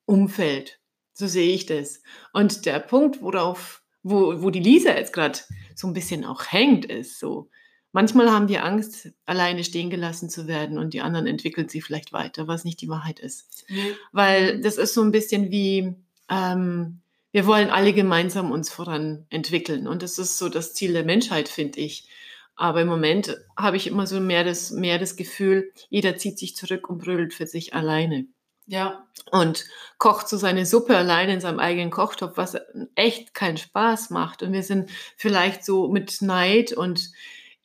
Umfeld. 0.04 0.78
So 1.14 1.26
sehe 1.26 1.54
ich 1.54 1.64
das. 1.64 2.02
Und 2.34 2.66
der 2.66 2.80
Punkt, 2.80 3.22
worauf, 3.22 3.82
wo, 4.02 4.42
wo 4.42 4.50
die 4.50 4.61
Lisa 4.61 4.94
jetzt 4.94 5.14
gerade 5.14 5.38
so 5.74 5.87
ein 5.87 5.94
bisschen 5.94 6.26
auch 6.26 6.52
hängt, 6.52 6.84
ist 6.84 7.18
so, 7.18 7.48
manchmal 7.92 8.31
haben 8.31 8.48
wir 8.48 8.64
Angst, 8.64 9.11
alleine 9.27 9.64
stehen 9.64 9.90
gelassen 9.90 10.31
zu 10.31 10.46
werden 10.46 10.79
und 10.79 10.94
die 10.94 11.01
anderen 11.01 11.27
entwickeln 11.27 11.68
sie 11.68 11.81
vielleicht 11.81 12.12
weiter, 12.12 12.48
was 12.48 12.64
nicht 12.64 12.81
die 12.81 12.88
Wahrheit 12.88 13.20
ist. 13.20 13.64
Mhm. 13.68 13.94
Weil 14.12 14.61
das 14.61 14.77
ist 14.77 14.94
so 14.94 15.03
ein 15.03 15.12
bisschen 15.12 15.51
wie, 15.51 15.94
ähm, 16.31 17.01
wir 17.33 17.46
wollen 17.46 17.70
alle 17.70 17.92
gemeinsam 17.92 18.51
uns 18.51 18.70
voran 18.70 19.27
entwickeln. 19.31 19.87
Und 19.87 20.03
das 20.03 20.18
ist 20.18 20.38
so 20.38 20.48
das 20.48 20.74
Ziel 20.74 20.92
der 20.92 21.05
Menschheit, 21.05 21.48
finde 21.48 21.81
ich. 21.81 22.09
Aber 22.57 22.81
im 22.81 22.88
Moment 22.88 23.37
habe 23.57 23.77
ich 23.77 23.87
immer 23.87 24.07
so 24.07 24.18
mehr 24.18 24.42
das, 24.42 24.70
mehr 24.72 24.98
das 24.98 25.14
Gefühl, 25.14 25.72
jeder 25.90 26.16
zieht 26.16 26.38
sich 26.38 26.57
zurück 26.57 26.90
und 26.90 26.98
brüllt 26.98 27.33
für 27.33 27.46
sich 27.46 27.74
alleine. 27.74 28.27
Ja. 28.66 29.07
Und 29.31 29.64
kocht 29.98 30.29
so 30.29 30.37
seine 30.37 30.66
Suppe 30.66 30.96
alleine 30.96 31.35
in 31.35 31.40
seinem 31.40 31.59
eigenen 31.59 31.90
Kochtopf, 31.90 32.37
was 32.37 32.57
echt 32.94 33.35
keinen 33.35 33.57
Spaß 33.57 34.11
macht. 34.11 34.42
Und 34.42 34.53
wir 34.53 34.62
sind 34.62 34.90
vielleicht 35.16 35.64
so 35.64 35.88
mit 35.88 36.22
Neid 36.22 36.72
und 36.72 37.11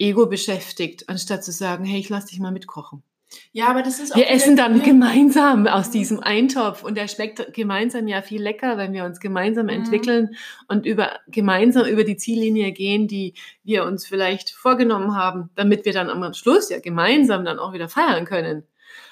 Ego 0.04 0.28
beschäftigt, 0.28 1.08
anstatt 1.08 1.44
zu 1.44 1.52
sagen, 1.52 1.86
hey, 1.86 2.00
ich 2.00 2.10
lass 2.10 2.26
dich 2.26 2.40
mal 2.40 2.52
mitkochen. 2.52 3.04
Ja, 3.52 3.68
aber 3.68 3.82
das 3.82 4.00
ist 4.00 4.12
auch. 4.12 4.18
Wir 4.18 4.30
essen 4.30 4.56
dann 4.56 4.78
ja. 4.78 4.84
gemeinsam 4.84 5.66
aus 5.66 5.90
diesem 5.90 6.20
Eintopf 6.20 6.84
und 6.84 6.96
der 6.96 7.08
schmeckt 7.08 7.54
gemeinsam 7.54 8.08
ja 8.08 8.22
viel 8.22 8.42
lecker, 8.42 8.78
wenn 8.78 8.94
wir 8.94 9.06
uns 9.06 9.20
gemeinsam 9.20 9.66
mhm. 9.66 9.72
entwickeln 9.72 10.36
und 10.68 10.86
über, 10.86 11.20
gemeinsam 11.28 11.86
über 11.86 12.04
die 12.04 12.18
Ziellinie 12.18 12.72
gehen, 12.74 13.08
die 13.08 13.34
wir 13.64 13.86
uns 13.86 14.06
vielleicht 14.06 14.52
vorgenommen 14.52 15.16
haben, 15.16 15.50
damit 15.56 15.86
wir 15.86 15.94
dann 15.94 16.10
am 16.10 16.34
Schluss 16.34 16.70
ja 16.70 16.80
gemeinsam 16.80 17.46
dann 17.46 17.60
auch 17.60 17.74
wieder 17.74 17.90
feiern 17.90 18.26
können. 18.26 18.64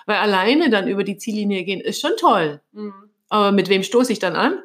Weil 0.05 0.17
alleine 0.17 0.69
dann 0.69 0.87
über 0.87 1.03
die 1.03 1.17
Ziellinie 1.17 1.63
gehen 1.63 1.81
ist 1.81 2.01
schon 2.01 2.17
toll. 2.19 2.61
Mhm. 2.73 2.93
Aber 3.29 3.51
mit 3.51 3.69
wem 3.69 3.81
stoße 3.81 4.11
ich 4.11 4.19
dann 4.19 4.35
an? 4.35 4.59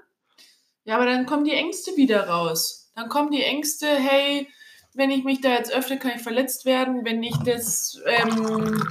Ja, 0.85 0.97
aber 0.97 1.07
dann 1.07 1.27
kommen 1.27 1.45
die 1.45 1.53
Ängste 1.53 1.97
wieder 1.97 2.29
raus. 2.29 2.91
Dann 2.95 3.09
kommen 3.09 3.31
die 3.31 3.43
Ängste, 3.43 3.87
hey, 3.87 4.49
wenn 4.97 5.11
ich 5.11 5.25
mich 5.25 5.41
da 5.41 5.51
jetzt 5.51 5.73
öffne, 5.73 5.99
kann 5.99 6.13
ich 6.17 6.23
verletzt 6.23 6.65
werden. 6.65 7.05
Wenn 7.05 7.23
ich 7.23 7.37
das, 7.45 8.01
ähm, 8.07 8.83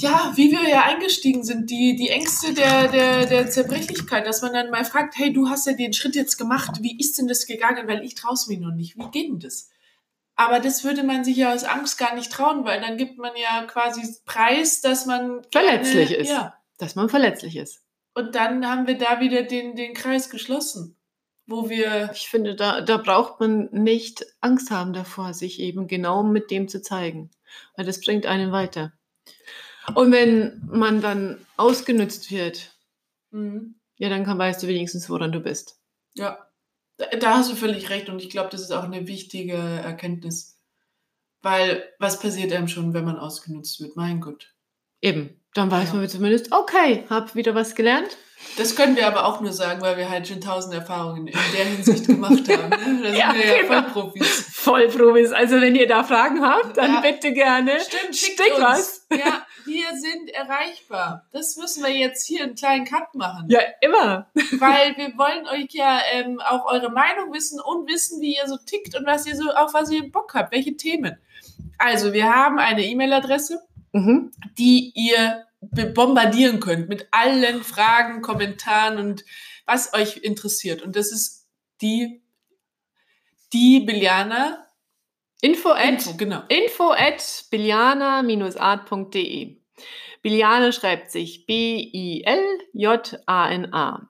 ja, 0.00 0.32
wie 0.34 0.50
wir 0.50 0.68
ja 0.68 0.82
eingestiegen 0.82 1.44
sind, 1.44 1.70
die, 1.70 1.96
die 1.96 2.10
Ängste 2.10 2.52
der, 2.54 2.88
der, 2.88 3.26
der 3.26 3.48
Zerbrechlichkeit, 3.48 4.26
dass 4.26 4.42
man 4.42 4.52
dann 4.52 4.70
mal 4.70 4.84
fragt, 4.84 5.16
hey, 5.16 5.32
du 5.32 5.48
hast 5.48 5.66
ja 5.66 5.74
den 5.74 5.92
Schritt 5.92 6.16
jetzt 6.16 6.36
gemacht, 6.36 6.82
wie 6.82 6.98
ist 6.98 7.18
denn 7.18 7.28
das 7.28 7.46
gegangen? 7.46 7.86
Weil 7.88 8.04
ich 8.04 8.16
traue 8.16 8.34
es 8.34 8.48
mir 8.48 8.58
noch 8.58 8.74
nicht. 8.74 8.96
Wie 8.96 9.10
geht 9.10 9.28
denn 9.28 9.40
das? 9.40 9.70
Aber 10.34 10.60
das 10.60 10.84
würde 10.84 11.02
man 11.02 11.24
sich 11.24 11.36
ja 11.36 11.52
aus 11.52 11.64
Angst 11.64 11.98
gar 11.98 12.14
nicht 12.14 12.30
trauen, 12.30 12.64
weil 12.64 12.80
dann 12.80 12.96
gibt 12.96 13.18
man 13.18 13.32
ja 13.36 13.64
quasi 13.64 14.02
Preis, 14.24 14.80
dass 14.80 15.06
man 15.06 15.42
verletzlich 15.50 16.10
gerne, 16.10 16.22
ist. 16.22 16.30
Ja. 16.30 16.54
Dass 16.78 16.94
man 16.94 17.08
verletzlich 17.08 17.56
ist. 17.56 17.80
Und 18.14 18.34
dann 18.34 18.68
haben 18.68 18.86
wir 18.86 18.98
da 18.98 19.20
wieder 19.20 19.42
den, 19.42 19.74
den 19.74 19.94
Kreis 19.94 20.30
geschlossen 20.30 20.97
wo 21.48 21.68
wir. 21.68 22.10
Ich 22.12 22.28
finde, 22.28 22.54
da, 22.54 22.80
da 22.80 22.98
braucht 22.98 23.40
man 23.40 23.68
nicht 23.72 24.24
Angst 24.40 24.70
haben 24.70 24.92
davor, 24.92 25.34
sich 25.34 25.58
eben 25.58 25.88
genau 25.88 26.22
mit 26.22 26.52
dem 26.52 26.68
zu 26.68 26.80
zeigen, 26.80 27.30
weil 27.76 27.86
das 27.86 28.00
bringt 28.00 28.26
einen 28.26 28.52
weiter. 28.52 28.92
Und 29.94 30.12
wenn 30.12 30.62
man 30.70 31.00
dann 31.00 31.44
ausgenutzt 31.56 32.30
wird, 32.30 32.76
mhm. 33.30 33.74
ja, 33.96 34.10
dann 34.10 34.24
kann, 34.24 34.38
weißt 34.38 34.62
du 34.62 34.68
wenigstens, 34.68 35.08
woran 35.08 35.32
du 35.32 35.40
bist. 35.40 35.80
Ja, 36.14 36.46
da, 36.98 37.06
da 37.06 37.38
hast 37.38 37.50
du 37.50 37.56
völlig 37.56 37.88
recht 37.90 38.10
und 38.10 38.22
ich 38.22 38.28
glaube, 38.28 38.50
das 38.50 38.60
ist 38.60 38.70
auch 38.70 38.84
eine 38.84 39.08
wichtige 39.08 39.56
Erkenntnis. 39.56 40.60
Weil 41.40 41.88
was 41.98 42.20
passiert 42.20 42.52
einem 42.52 42.68
schon, 42.68 42.94
wenn 42.94 43.04
man 43.04 43.16
ausgenutzt 43.16 43.80
wird? 43.80 43.96
Mein 43.96 44.20
Gott. 44.20 44.54
Eben. 45.00 45.37
Dann 45.54 45.70
weiß 45.70 45.88
Ja. 45.90 45.94
man 45.96 46.08
zumindest, 46.08 46.52
okay, 46.52 47.04
hab 47.10 47.34
wieder 47.34 47.54
was 47.54 47.74
gelernt. 47.74 48.16
Das 48.56 48.76
können 48.76 48.94
wir 48.94 49.06
aber 49.08 49.26
auch 49.26 49.40
nur 49.40 49.52
sagen, 49.52 49.80
weil 49.82 49.96
wir 49.96 50.08
halt 50.08 50.28
schon 50.28 50.40
tausend 50.40 50.72
Erfahrungen 50.72 51.26
in 51.26 51.38
der 51.56 51.64
Hinsicht 51.64 52.06
gemacht 52.06 52.48
haben. 52.48 52.68
Ne? 52.68 53.00
Da 53.02 53.08
sind 53.10 53.16
Ja, 53.18 53.34
wir 53.34 53.46
ja 53.46 53.62
genau. 53.62 53.82
Vollprofis. 53.82 54.46
Vollprofis. 54.52 55.32
Also 55.32 55.60
wenn 55.60 55.74
ihr 55.74 55.88
da 55.88 56.04
Fragen 56.04 56.42
habt, 56.46 56.76
dann 56.76 56.94
Ja. 56.94 57.00
bitte 57.00 57.32
gerne. 57.32 57.72
Stimmt, 57.80 58.14
schickt 58.16 58.40
Schick 58.40 58.54
uns. 58.54 58.62
was. 58.62 59.06
Ja, 59.10 59.44
wir 59.64 59.86
sind 59.96 60.30
erreichbar. 60.30 61.24
Das 61.32 61.56
müssen 61.56 61.82
wir 61.82 61.90
jetzt 61.90 62.26
hier 62.26 62.44
einen 62.44 62.54
kleinen 62.54 62.84
Cut 62.84 63.12
machen. 63.16 63.46
Ja, 63.48 63.60
immer. 63.80 64.28
Weil 64.58 64.96
wir 64.96 65.18
wollen 65.18 65.46
euch 65.48 65.68
ja 65.72 66.00
ähm, 66.12 66.40
auch 66.40 66.66
eure 66.66 66.90
Meinung 66.90 67.32
wissen 67.32 67.60
und 67.60 67.88
wissen, 67.88 68.20
wie 68.20 68.36
ihr 68.36 68.46
so 68.46 68.56
tickt 68.56 68.94
und 68.94 69.04
was 69.04 69.26
ihr 69.26 69.34
so, 69.34 69.50
auf 69.50 69.74
was 69.74 69.90
ihr 69.90 70.10
Bock 70.12 70.34
habt, 70.34 70.52
welche 70.52 70.76
Themen. 70.76 71.18
Also, 71.78 72.12
wir 72.12 72.32
haben 72.34 72.58
eine 72.58 72.84
E-Mail-Adresse, 72.84 73.60
Mhm. 73.92 74.30
die 74.58 74.92
ihr 74.94 75.44
bombardieren 75.60 76.60
könnt 76.60 76.88
mit 76.88 77.08
allen 77.10 77.62
Fragen, 77.64 78.22
Kommentaren 78.22 78.98
und 78.98 79.24
was 79.66 79.92
euch 79.94 80.18
interessiert. 80.18 80.82
Und 80.82 80.94
das 80.96 81.10
ist 81.12 81.46
die, 81.82 82.22
die 83.52 83.80
Biliana. 83.80 84.64
Info 85.40 85.70
at, 85.70 85.84
Info, 85.88 86.14
genau. 86.16 86.42
info 86.48 86.90
at 86.90 87.44
biliana-art.de. 87.50 89.56
Biliana 90.22 90.72
schreibt 90.72 91.10
sich 91.12 91.46
B-I-L-J-A-N-A 92.78 94.08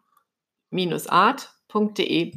minus 0.70 1.06
art.de. 1.06 2.32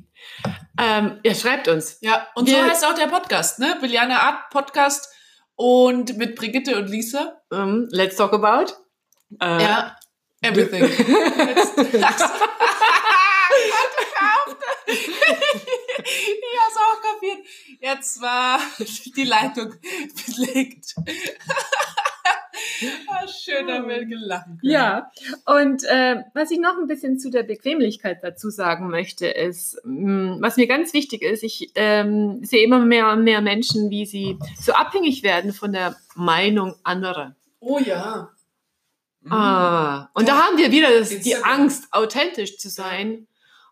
Ähm, 0.80 1.20
ihr 1.24 1.36
schreibt 1.36 1.68
uns. 1.68 1.98
Ja, 2.02 2.28
und 2.36 2.48
so 2.50 2.56
Wir- 2.56 2.66
heißt 2.66 2.86
auch 2.86 2.94
der 2.96 3.08
Podcast, 3.08 3.60
ne? 3.60 3.78
Biliana 3.82 4.20
Art 4.22 4.50
Podcast 4.50 5.14
und 5.62 6.18
mit 6.18 6.36
Brigitte 6.36 6.76
und 6.78 6.88
Lisa. 6.90 7.40
Ähm, 7.52 7.88
let's 7.92 8.16
talk 8.16 8.34
about. 8.34 8.74
Äh, 9.40 9.62
Ja, 9.62 9.96
everything. 10.42 10.84
ich 10.86 12.06
hab's 12.06 12.24
auch 16.78 17.02
kapiert. 17.02 17.46
Jetzt 17.80 18.22
war 18.22 18.60
die 19.16 19.24
Leitung 19.24 19.76
belegt. 20.26 20.96
Ah, 23.08 23.28
Schön, 23.28 23.70
haben 23.70 23.88
wir 23.88 24.06
gelacht. 24.06 24.46
können. 24.46 24.60
Ja, 24.62 25.12
und 25.46 25.84
äh, 25.84 26.24
was 26.34 26.52
ich 26.52 26.60
noch 26.60 26.78
ein 26.78 26.88
bisschen 26.88 27.20
zu 27.20 27.30
der 27.30 27.44
Bequemlichkeit 27.44 28.20
dazu 28.24 28.50
sagen 28.50 28.90
möchte, 28.90 29.28
ist, 29.28 29.80
mh, 29.84 30.38
was 30.40 30.58
mir 30.58 30.68
ganz 30.68 30.94
wichtig 30.94 31.22
ist, 31.22 31.44
ich 31.44 31.72
ähm, 31.76 32.44
sehe 32.44 32.64
immer 32.64 32.80
mehr 32.80 33.12
und 33.12 33.24
mehr 33.24 33.42
Menschen, 33.42 33.90
wie 33.90 34.06
sie 34.06 34.38
so 34.60 34.74
abhängig 34.74 35.24
werden 35.24 35.54
von 35.54 35.72
der 35.74 35.96
Meinung 36.16 36.76
anderer. 36.84 37.36
Oh 37.60 37.80
ja. 37.80 38.32
Mhm. 39.22 39.32
Ah, 39.32 40.10
und 40.14 40.28
da 40.28 40.38
haben 40.38 40.58
wir 40.58 40.72
wieder 40.72 40.90
das, 40.98 41.10
die. 41.10 41.36
Angst, 41.36 41.88
authentisch 41.92 42.58
zu 42.58 42.70
sein. 42.70 43.28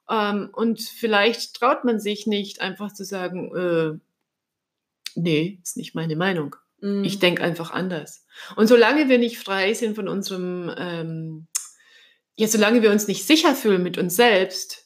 Ähm, 0.09 0.49
und 0.53 0.81
vielleicht 0.81 1.55
traut 1.55 1.83
man 1.85 1.99
sich 1.99 2.27
nicht, 2.27 2.61
einfach 2.61 2.93
zu 2.93 3.03
sagen, 3.03 3.55
äh, 3.55 3.99
nee, 5.15 5.59
ist 5.63 5.77
nicht 5.77 5.95
meine 5.95 6.15
Meinung. 6.15 6.55
Mhm. 6.81 7.03
Ich 7.03 7.19
denke 7.19 7.43
einfach 7.43 7.71
anders. 7.71 8.25
Und 8.55 8.67
solange 8.67 9.09
wir 9.09 9.17
nicht 9.17 9.37
frei 9.37 9.73
sind 9.73 9.95
von 9.95 10.07
unserem, 10.07 10.73
ähm, 10.77 11.47
ja, 12.35 12.47
solange 12.47 12.81
wir 12.81 12.91
uns 12.91 13.07
nicht 13.07 13.25
sicher 13.25 13.55
fühlen 13.55 13.83
mit 13.83 13.97
uns 13.97 14.15
selbst, 14.15 14.85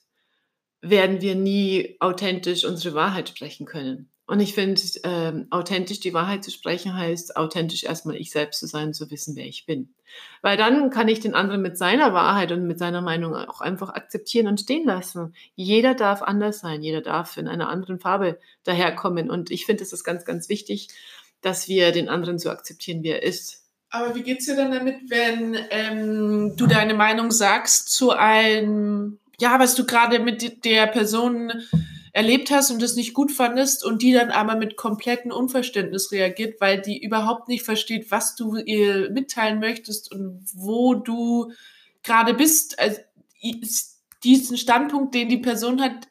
werden 0.81 1.21
wir 1.21 1.35
nie 1.35 1.95
authentisch 1.99 2.65
unsere 2.65 2.95
Wahrheit 2.95 3.29
sprechen 3.29 3.65
können. 3.65 4.09
Und 4.25 4.39
ich 4.39 4.53
finde, 4.53 4.81
ähm, 5.03 5.47
authentisch 5.49 5.99
die 5.99 6.13
Wahrheit 6.13 6.43
zu 6.45 6.51
sprechen 6.51 6.95
heißt, 6.95 7.35
authentisch 7.35 7.83
erstmal 7.83 8.15
ich 8.15 8.31
selbst 8.31 8.59
zu 8.59 8.67
sein, 8.67 8.93
zu 8.93 9.11
wissen, 9.11 9.35
wer 9.35 9.45
ich 9.45 9.65
bin. 9.65 9.93
Weil 10.41 10.55
dann 10.55 10.89
kann 10.91 11.09
ich 11.09 11.19
den 11.19 11.35
anderen 11.35 11.61
mit 11.61 11.77
seiner 11.77 12.13
Wahrheit 12.13 12.51
und 12.53 12.65
mit 12.65 12.79
seiner 12.79 13.01
Meinung 13.01 13.35
auch 13.35 13.59
einfach 13.59 13.89
akzeptieren 13.89 14.47
und 14.47 14.61
stehen 14.61 14.85
lassen. 14.85 15.35
Jeder 15.55 15.93
darf 15.93 16.21
anders 16.21 16.59
sein, 16.59 16.83
jeder 16.83 17.01
darf 17.01 17.35
in 17.35 17.49
einer 17.49 17.67
anderen 17.67 17.99
Farbe 17.99 18.39
daherkommen. 18.63 19.29
Und 19.29 19.51
ich 19.51 19.65
finde, 19.65 19.83
es 19.83 19.91
ist 19.91 20.05
ganz, 20.05 20.23
ganz 20.23 20.47
wichtig, 20.47 20.87
dass 21.43 21.67
wir 21.67 21.91
den 21.91 22.09
anderen 22.09 22.39
so 22.39 22.49
akzeptieren, 22.49 23.03
wie 23.03 23.09
er 23.09 23.23
ist. 23.23 23.63
Aber 23.89 24.15
wie 24.15 24.23
geht's 24.23 24.45
dir 24.45 24.55
dann 24.55 24.71
damit, 24.71 25.09
wenn 25.09 25.55
ähm, 25.69 26.55
du 26.57 26.65
deine 26.65 26.95
Meinung 26.95 27.29
sagst 27.29 27.93
zu 27.93 28.09
einem, 28.09 29.19
ja, 29.39 29.59
was 29.59 29.75
du 29.75 29.85
gerade 29.85 30.17
mit 30.17 30.65
der 30.65 30.87
Person 30.87 31.51
erlebt 32.11 32.51
hast 32.51 32.71
und 32.71 32.81
das 32.81 32.95
nicht 32.95 33.13
gut 33.13 33.31
fandest 33.31 33.83
und 33.83 34.01
die 34.01 34.13
dann 34.13 34.31
aber 34.31 34.55
mit 34.55 34.77
komplettem 34.77 35.31
Unverständnis 35.31 36.11
reagiert, 36.11 36.61
weil 36.61 36.81
die 36.81 37.03
überhaupt 37.03 37.49
nicht 37.49 37.63
versteht, 37.63 38.09
was 38.09 38.35
du 38.35 38.55
ihr 38.57 39.09
mitteilen 39.11 39.59
möchtest 39.59 40.11
und 40.11 40.43
wo 40.53 40.95
du 40.95 41.51
gerade 42.03 42.33
bist. 42.33 42.79
Also, 42.79 42.99
diesen 44.23 44.57
Standpunkt, 44.57 45.13
den 45.13 45.29
die 45.29 45.37
Person 45.37 45.81
hat, 45.81 46.07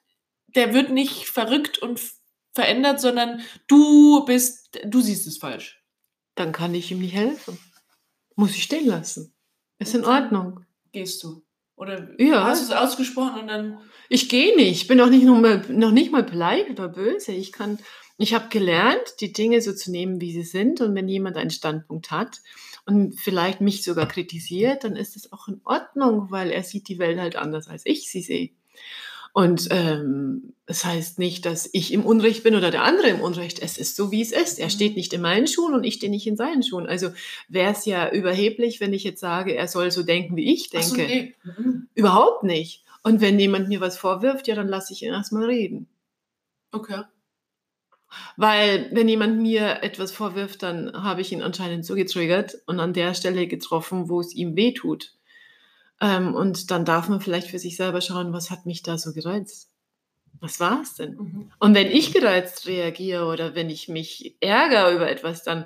der 0.54 0.74
wird 0.74 0.90
nicht 0.90 1.26
verrückt 1.26 1.78
und 1.78 2.00
verändert, 2.54 3.00
sondern 3.00 3.40
du 3.66 4.24
bist, 4.24 4.78
du 4.84 5.00
siehst 5.00 5.26
es 5.26 5.38
falsch. 5.38 5.82
Dann 6.34 6.52
kann 6.52 6.74
ich 6.74 6.90
ihm 6.90 7.00
nicht 7.00 7.14
helfen. 7.14 7.58
Muss 8.36 8.56
ich 8.56 8.62
stehen 8.62 8.86
lassen. 8.86 9.34
Ist 9.78 9.94
in 9.94 10.04
Ordnung. 10.04 10.64
Gehst 10.92 11.22
du? 11.22 11.42
Oder 11.76 12.08
Ja. 12.18 12.44
hast 12.44 12.62
du 12.68 12.72
es 12.72 12.78
ausgesprochen 12.78 13.40
und 13.42 13.48
dann. 13.48 13.78
Ich 14.08 14.28
gehe 14.28 14.54
nicht. 14.56 14.82
Ich 14.82 14.88
bin 14.88 15.00
auch 15.00 15.08
nicht 15.10 15.24
noch, 15.24 15.38
mal, 15.40 15.64
noch 15.68 15.90
nicht 15.90 16.12
mal 16.12 16.22
beleidigt 16.22 16.78
oder 16.78 16.88
böse. 16.88 17.32
Ich 17.32 17.50
kann, 17.52 17.78
ich 18.18 18.34
habe 18.34 18.48
gelernt, 18.48 19.02
die 19.20 19.32
Dinge 19.32 19.60
so 19.60 19.72
zu 19.72 19.90
nehmen, 19.90 20.20
wie 20.20 20.32
sie 20.32 20.42
sind. 20.44 20.80
Und 20.80 20.94
wenn 20.94 21.08
jemand 21.08 21.36
einen 21.36 21.50
Standpunkt 21.50 22.10
hat 22.10 22.38
und 22.86 23.18
vielleicht 23.18 23.60
mich 23.60 23.82
sogar 23.82 24.06
kritisiert, 24.06 24.84
dann 24.84 24.96
ist 24.96 25.16
es 25.16 25.32
auch 25.32 25.48
in 25.48 25.60
Ordnung, 25.64 26.30
weil 26.30 26.50
er 26.50 26.62
sieht 26.62 26.88
die 26.88 26.98
Welt 26.98 27.18
halt 27.18 27.36
anders, 27.36 27.68
als 27.68 27.84
ich 27.86 28.10
sie 28.10 28.22
sehe. 28.22 28.50
Und 29.34 29.68
ähm, 29.70 30.52
es 30.66 30.84
heißt 30.84 31.18
nicht, 31.18 31.46
dass 31.46 31.68
ich 31.72 31.92
im 31.92 32.04
Unrecht 32.04 32.42
bin 32.44 32.54
oder 32.54 32.70
der 32.70 32.82
andere 32.82 33.08
im 33.08 33.20
Unrecht. 33.20 33.60
Es 33.60 33.78
ist 33.78 33.96
so, 33.96 34.12
wie 34.12 34.20
es 34.20 34.30
ist. 34.30 34.58
Er 34.58 34.68
steht 34.68 34.94
nicht 34.94 35.12
in 35.14 35.22
meinen 35.22 35.46
Schuhen 35.46 35.72
und 35.74 35.84
ich 35.84 35.94
stehe 35.94 36.10
nicht 36.10 36.26
in 36.26 36.36
seinen 36.36 36.62
Schuhen. 36.62 36.86
Also 36.86 37.10
wäre 37.48 37.72
es 37.72 37.86
ja 37.86 38.10
überheblich, 38.10 38.80
wenn 38.80 38.92
ich 38.92 39.04
jetzt 39.04 39.20
sage, 39.20 39.54
er 39.54 39.68
soll 39.68 39.90
so 39.90 40.02
denken, 40.02 40.36
wie 40.36 40.52
ich 40.52 40.68
Ach 40.76 40.82
so, 40.82 40.96
denke. 40.96 41.12
nee. 41.14 41.34
Mhm. 41.44 41.88
Überhaupt 41.94 42.44
nicht. 42.44 42.84
Und 43.02 43.20
wenn 43.20 43.38
jemand 43.38 43.68
mir 43.68 43.80
was 43.80 43.96
vorwirft, 43.96 44.48
ja, 44.48 44.54
dann 44.54 44.68
lasse 44.68 44.92
ich 44.92 45.02
ihn 45.02 45.12
erstmal 45.12 45.46
reden. 45.46 45.88
Okay. 46.70 47.02
Weil 48.36 48.90
wenn 48.92 49.08
jemand 49.08 49.40
mir 49.40 49.82
etwas 49.82 50.12
vorwirft, 50.12 50.62
dann 50.62 50.92
habe 50.92 51.22
ich 51.22 51.32
ihn 51.32 51.42
anscheinend 51.42 51.86
so 51.86 51.94
getriggert 51.94 52.58
und 52.66 52.80
an 52.80 52.92
der 52.92 53.14
Stelle 53.14 53.46
getroffen, 53.46 54.10
wo 54.10 54.20
es 54.20 54.34
ihm 54.34 54.56
weh 54.56 54.72
tut. 54.72 55.14
Ähm, 56.02 56.34
und 56.34 56.72
dann 56.72 56.84
darf 56.84 57.08
man 57.08 57.20
vielleicht 57.20 57.48
für 57.48 57.60
sich 57.60 57.76
selber 57.76 58.00
schauen, 58.00 58.32
was 58.32 58.50
hat 58.50 58.66
mich 58.66 58.82
da 58.82 58.98
so 58.98 59.12
gereizt? 59.12 59.70
Was 60.40 60.58
war 60.58 60.82
es 60.82 60.94
denn? 60.96 61.14
Mhm. 61.14 61.52
Und 61.60 61.74
wenn 61.76 61.86
ich 61.86 62.12
gereizt 62.12 62.66
reagiere 62.66 63.26
oder 63.26 63.54
wenn 63.54 63.70
ich 63.70 63.88
mich 63.88 64.36
ärgere 64.40 64.92
über 64.96 65.08
etwas, 65.08 65.44
dann 65.44 65.64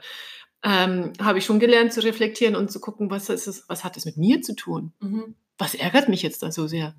ähm, 0.62 1.14
habe 1.22 1.38
ich 1.38 1.46
schon 1.46 1.58
gelernt 1.58 1.94
zu 1.94 2.04
reflektieren 2.04 2.54
und 2.54 2.70
zu 2.70 2.80
gucken, 2.80 3.10
was, 3.10 3.30
ist 3.30 3.46
es, 3.46 3.64
was 3.68 3.82
hat 3.82 3.96
es 3.96 4.04
mit 4.04 4.18
mir 4.18 4.42
zu 4.42 4.54
tun? 4.54 4.92
Mhm. 5.00 5.34
Was 5.56 5.74
ärgert 5.74 6.10
mich 6.10 6.20
jetzt 6.20 6.42
da 6.42 6.52
so 6.52 6.66
sehr? 6.66 6.94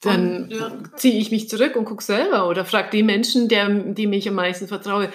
Dann 0.00 0.48
ja. 0.50 0.82
ziehe 0.96 1.18
ich 1.18 1.30
mich 1.30 1.50
zurück 1.50 1.76
und 1.76 1.84
gucke 1.84 2.02
selber 2.02 2.48
oder 2.48 2.64
frage 2.64 2.88
die 2.90 3.02
Menschen, 3.02 3.48
der, 3.48 3.68
die 3.68 4.06
mich 4.06 4.26
am 4.26 4.34
meisten 4.34 4.66
vertraue, 4.66 5.12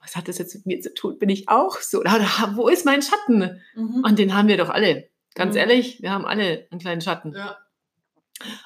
was 0.00 0.16
hat 0.16 0.26
das 0.26 0.38
jetzt 0.38 0.54
mit 0.56 0.66
mir 0.66 0.80
zu 0.80 0.92
tun? 0.92 1.20
Bin 1.20 1.28
ich 1.28 1.48
auch 1.48 1.78
so? 1.78 2.00
Oder, 2.00 2.16
oder 2.16 2.56
wo 2.56 2.68
ist 2.68 2.84
mein 2.84 3.02
Schatten? 3.02 3.60
Mhm. 3.76 4.02
Und 4.04 4.18
den 4.18 4.34
haben 4.34 4.48
wir 4.48 4.56
doch 4.56 4.70
alle. 4.70 5.11
Ganz 5.34 5.52
Mhm. 5.54 5.58
ehrlich, 5.60 6.02
wir 6.02 6.10
haben 6.10 6.26
alle 6.26 6.66
einen 6.70 6.80
kleinen 6.80 7.00
Schatten. 7.00 7.34
ja. 7.34 7.58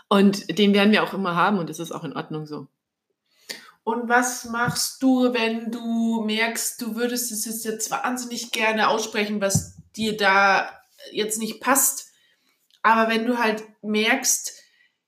Und 0.09 0.59
den 0.59 0.73
werden 0.73 0.91
wir 0.93 1.03
auch 1.03 1.13
immer 1.13 1.35
haben 1.35 1.59
und 1.59 1.69
das 1.69 1.79
ist 1.81 1.93
auch 1.93 2.03
in 2.05 2.15
Ordnung 2.17 2.47
so. 2.47 2.67
Und 3.85 4.09
was 4.09 4.47
machst 4.47 5.03
du, 5.03 5.35
wenn 5.35 5.71
du 5.71 6.23
merkst, 6.25 6.81
du 6.81 6.97
würdest 6.97 7.31
es 7.31 7.65
jetzt, 7.65 7.91
wahnsinnig 7.91 8.53
gerne 8.53 8.89
aussprechen, 8.89 9.41
was 9.41 9.77
dir 9.95 10.17
da 10.17 10.71
jetzt 11.13 11.39
nicht 11.39 11.61
passt, 11.61 12.09
aber 12.83 13.11
wenn 13.11 13.27
du 13.27 13.39
halt 13.39 13.65
merkst, 13.83 14.53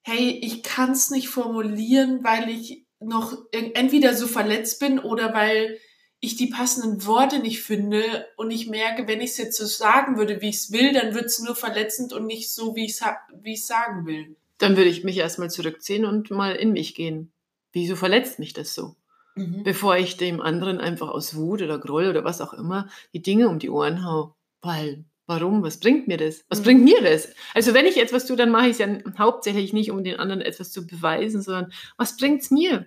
hey, 0.03 0.39
ich 0.43 0.63
kann 0.63 0.91
es 0.93 1.11
nicht 1.11 1.29
formulieren, 1.29 2.23
weil 2.23 2.49
ich 2.51 2.85
noch 3.01 3.37
en- 3.53 3.75
entweder 3.75 4.15
so 4.15 4.27
verletzt 4.27 4.81
bin 4.81 4.99
oder 4.99 5.33
weil 5.33 5.79
ich 6.21 6.37
die 6.37 6.49
passenden 6.49 7.07
Worte 7.07 7.39
nicht 7.39 7.63
finde 7.63 8.27
und 8.37 8.51
ich 8.51 8.69
merke, 8.69 9.07
wenn 9.07 9.21
ich 9.21 9.31
es 9.31 9.39
jetzt 9.39 9.57
so 9.57 9.67
sagen 9.67 10.17
würde, 10.19 10.41
wie 10.41 10.49
ich 10.49 10.57
es 10.57 10.73
will, 10.73 10.93
dann 10.93 11.15
wird 11.15 11.27
es 11.27 11.39
nur 11.41 11.55
verletzend 11.55 12.13
und 12.13 12.27
nicht 12.27 12.53
so, 12.53 12.75
wie 12.75 12.85
ich 12.87 12.93
es 12.93 13.03
wie 13.43 13.53
ich's 13.53 13.67
sagen 13.67 14.07
will. 14.07 14.37
Dann 14.59 14.77
würde 14.77 14.91
ich 14.91 15.05
mich 15.05 15.17
erstmal 15.19 15.51
zurückziehen 15.51 16.05
und 16.05 16.31
mal 16.31 16.57
in 16.57 16.73
mich 16.73 16.95
gehen. 16.95 17.31
Wieso 17.73 17.95
verletzt 17.95 18.41
mich 18.41 18.53
das 18.53 18.75
so? 18.75 18.97
Mhm. 19.37 19.63
Bevor 19.63 19.97
ich 19.97 20.17
dem 20.17 20.41
anderen 20.41 20.79
einfach 20.81 21.09
aus 21.09 21.37
Wut 21.37 21.63
oder 21.63 21.79
Groll 21.79 22.09
oder 22.09 22.25
was 22.25 22.41
auch 22.41 22.53
immer 22.53 22.89
die 23.13 23.23
Dinge 23.23 23.49
um 23.49 23.61
die 23.61 23.71
Ohren 23.71 24.05
hau. 24.05 24.35
Weil 24.61 25.05
Warum? 25.29 25.63
Was 25.63 25.79
bringt 25.79 26.09
mir 26.09 26.17
das? 26.17 26.43
Was 26.49 26.61
Mhm. 26.61 26.65
bringt 26.65 26.85
mir 26.85 27.03
das? 27.03 27.29
Also 27.53 27.75
wenn 27.75 27.85
ich 27.85 27.99
etwas 28.01 28.25
tue, 28.27 28.35
dann 28.37 28.51
mache 28.51 28.65
ich 28.69 28.73
es 28.73 28.79
ja 28.79 28.89
hauptsächlich 29.19 29.75
nicht, 29.75 29.91
um 29.91 30.03
den 30.03 30.19
anderen 30.19 30.41
etwas 30.41 30.73
zu 30.73 30.87
beweisen, 30.87 31.43
sondern 31.43 31.71
was 31.99 32.17
bringt's 32.17 32.51
mir? 32.51 32.87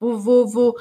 Wo, 0.00 0.24
wo, 0.24 0.54
wo, 0.54 0.78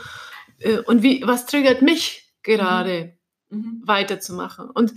und 0.86 1.04
wie, 1.04 1.22
was 1.26 1.46
triggert 1.46 1.82
mich 1.82 2.34
gerade? 2.44 3.18
Mhm. 3.50 3.82
weiterzumachen. 3.86 4.70
Und 4.72 4.94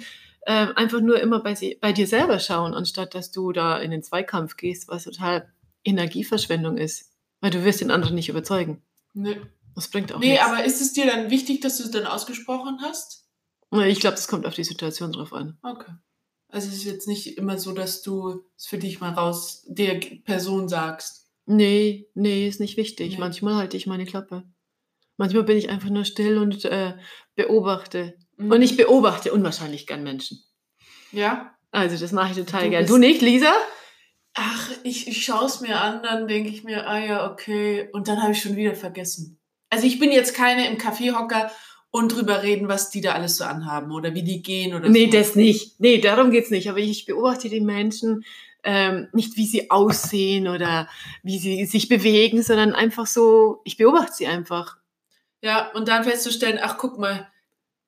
ähm, 0.47 0.71
einfach 0.77 1.01
nur 1.01 1.21
immer 1.21 1.41
bei, 1.43 1.55
sie, 1.55 1.77
bei 1.81 1.93
dir 1.93 2.07
selber 2.07 2.39
schauen, 2.39 2.73
anstatt 2.73 3.15
dass 3.15 3.31
du 3.31 3.53
da 3.53 3.79
in 3.79 3.91
den 3.91 4.03
Zweikampf 4.03 4.57
gehst, 4.57 4.89
was 4.89 5.05
total 5.05 5.53
Energieverschwendung 5.85 6.77
ist. 6.79 7.13
Weil 7.41 7.51
du 7.51 7.65
wirst 7.65 7.81
den 7.83 7.91
anderen 7.91 8.15
nicht 8.15 8.29
überzeugen. 8.31 8.83
Nee, 9.13 9.41
Das 9.75 9.89
bringt 9.89 10.13
auch 10.13 10.21
nee 10.21 10.31
nichts. 10.31 10.45
aber 10.47 10.65
ist 10.65 10.81
es 10.81 10.93
dir 10.95 11.07
dann 11.07 11.31
wichtig, 11.31 11.61
dass 11.61 11.77
du 11.79 11.85
es 11.85 11.91
dann 11.91 12.07
ausgesprochen 12.07 12.79
hast? 12.83 13.25
ich 13.73 14.01
glaube, 14.01 14.17
das 14.17 14.29
kommt 14.29 14.47
auf 14.47 14.55
die 14.55 14.65
Situation 14.65 15.13
drauf 15.13 15.33
an. 15.35 15.59
Okay. 15.63 15.93
Also 16.49 16.69
es 16.69 16.77
ist 16.77 16.85
jetzt 16.85 17.09
nicht 17.09 17.37
immer 17.37 17.59
so, 17.59 17.73
dass 17.73 18.01
du 18.03 18.43
es 18.57 18.67
für 18.67 18.79
dich 18.79 19.01
mal 19.01 19.13
raus 19.13 19.65
der 19.69 20.01
Person 20.25 20.69
sagst. 20.69 21.29
Nee, 21.45 22.09
nee, 22.15 22.49
ist 22.49 22.61
nicht 22.61 22.77
wichtig. 22.77 23.13
Nee. 23.15 23.19
Manchmal 23.19 23.57
halte 23.57 23.77
ich 23.77 23.87
meine 23.87 24.07
Klappe. 24.07 24.45
Manchmal 25.17 25.45
bin 25.45 25.57
ich 25.57 25.71
einfach 25.71 25.89
nur 25.89 26.05
still 26.05 26.39
und 26.39 26.65
äh, 26.65 26.95
beobachte. 27.35 28.15
Mhm. 28.37 28.51
Und 28.53 28.63
ich 28.63 28.77
beobachte 28.77 29.33
unwahrscheinlich 29.33 29.87
gern 29.87 30.03
Menschen. 30.03 30.43
Ja. 31.13 31.55
Also 31.71 31.97
das 31.97 32.13
mache 32.13 32.33
ich 32.33 32.37
total 32.47 32.65
Du 32.65 32.71
gern. 32.71 32.87
Du 32.87 32.97
nicht, 32.99 33.23
Lisa? 33.23 33.53
Ach, 34.35 34.71
ich, 34.83 35.09
ich 35.09 35.25
schaue 35.25 35.47
es 35.47 35.61
mir 35.61 35.81
an, 35.81 36.03
dann 36.03 36.29
denke 36.29 36.51
ich 36.51 36.63
mir, 36.63 36.87
ah 36.87 36.99
ja, 36.99 37.31
okay. 37.31 37.89
Und 37.93 38.09
dann 38.09 38.23
habe 38.23 38.33
ich 38.33 38.41
schon 38.43 38.57
wieder 38.57 38.75
vergessen. 38.75 39.39
Also 39.71 39.87
ich 39.87 39.99
bin 39.99 40.13
jetzt 40.13 40.35
keine 40.35 40.69
im 40.69 40.79
Kaffeehocker 40.79 41.51
und 41.91 42.15
drüber 42.15 42.43
reden, 42.43 42.69
was 42.69 42.91
die 42.91 43.01
da 43.01 43.13
alles 43.13 43.37
so 43.39 43.45
anhaben 43.45 43.91
oder 43.93 44.15
wie 44.15 44.23
die 44.23 44.43
gehen 44.43 44.75
oder 44.75 44.89
Nee, 44.89 45.07
so. 45.07 45.13
das 45.13 45.35
nicht. 45.35 45.81
Nee, 45.81 45.99
darum 45.99 46.31
geht's 46.31 46.51
nicht. 46.51 46.69
Aber 46.69 46.79
ich 46.79 47.07
beobachte 47.07 47.49
die 47.49 47.63
Menschen 47.63 48.25
ähm, 48.63 49.09
nicht, 49.13 49.37
wie 49.37 49.47
sie 49.47 49.71
aussehen 49.71 50.49
oder 50.49 50.89
wie 51.23 51.39
sie 51.39 51.65
sich 51.65 51.89
bewegen, 51.89 52.43
sondern 52.43 52.75
einfach 52.75 53.07
so, 53.07 53.61
ich 53.65 53.77
beobachte 53.79 54.13
sie 54.15 54.27
einfach. 54.27 54.77
Ja, 55.43 55.71
und 55.73 55.89
dann 55.89 56.05
festzustellen, 56.05 56.59
ach 56.63 56.79
guck 56.79 56.99
mal, 56.99 57.31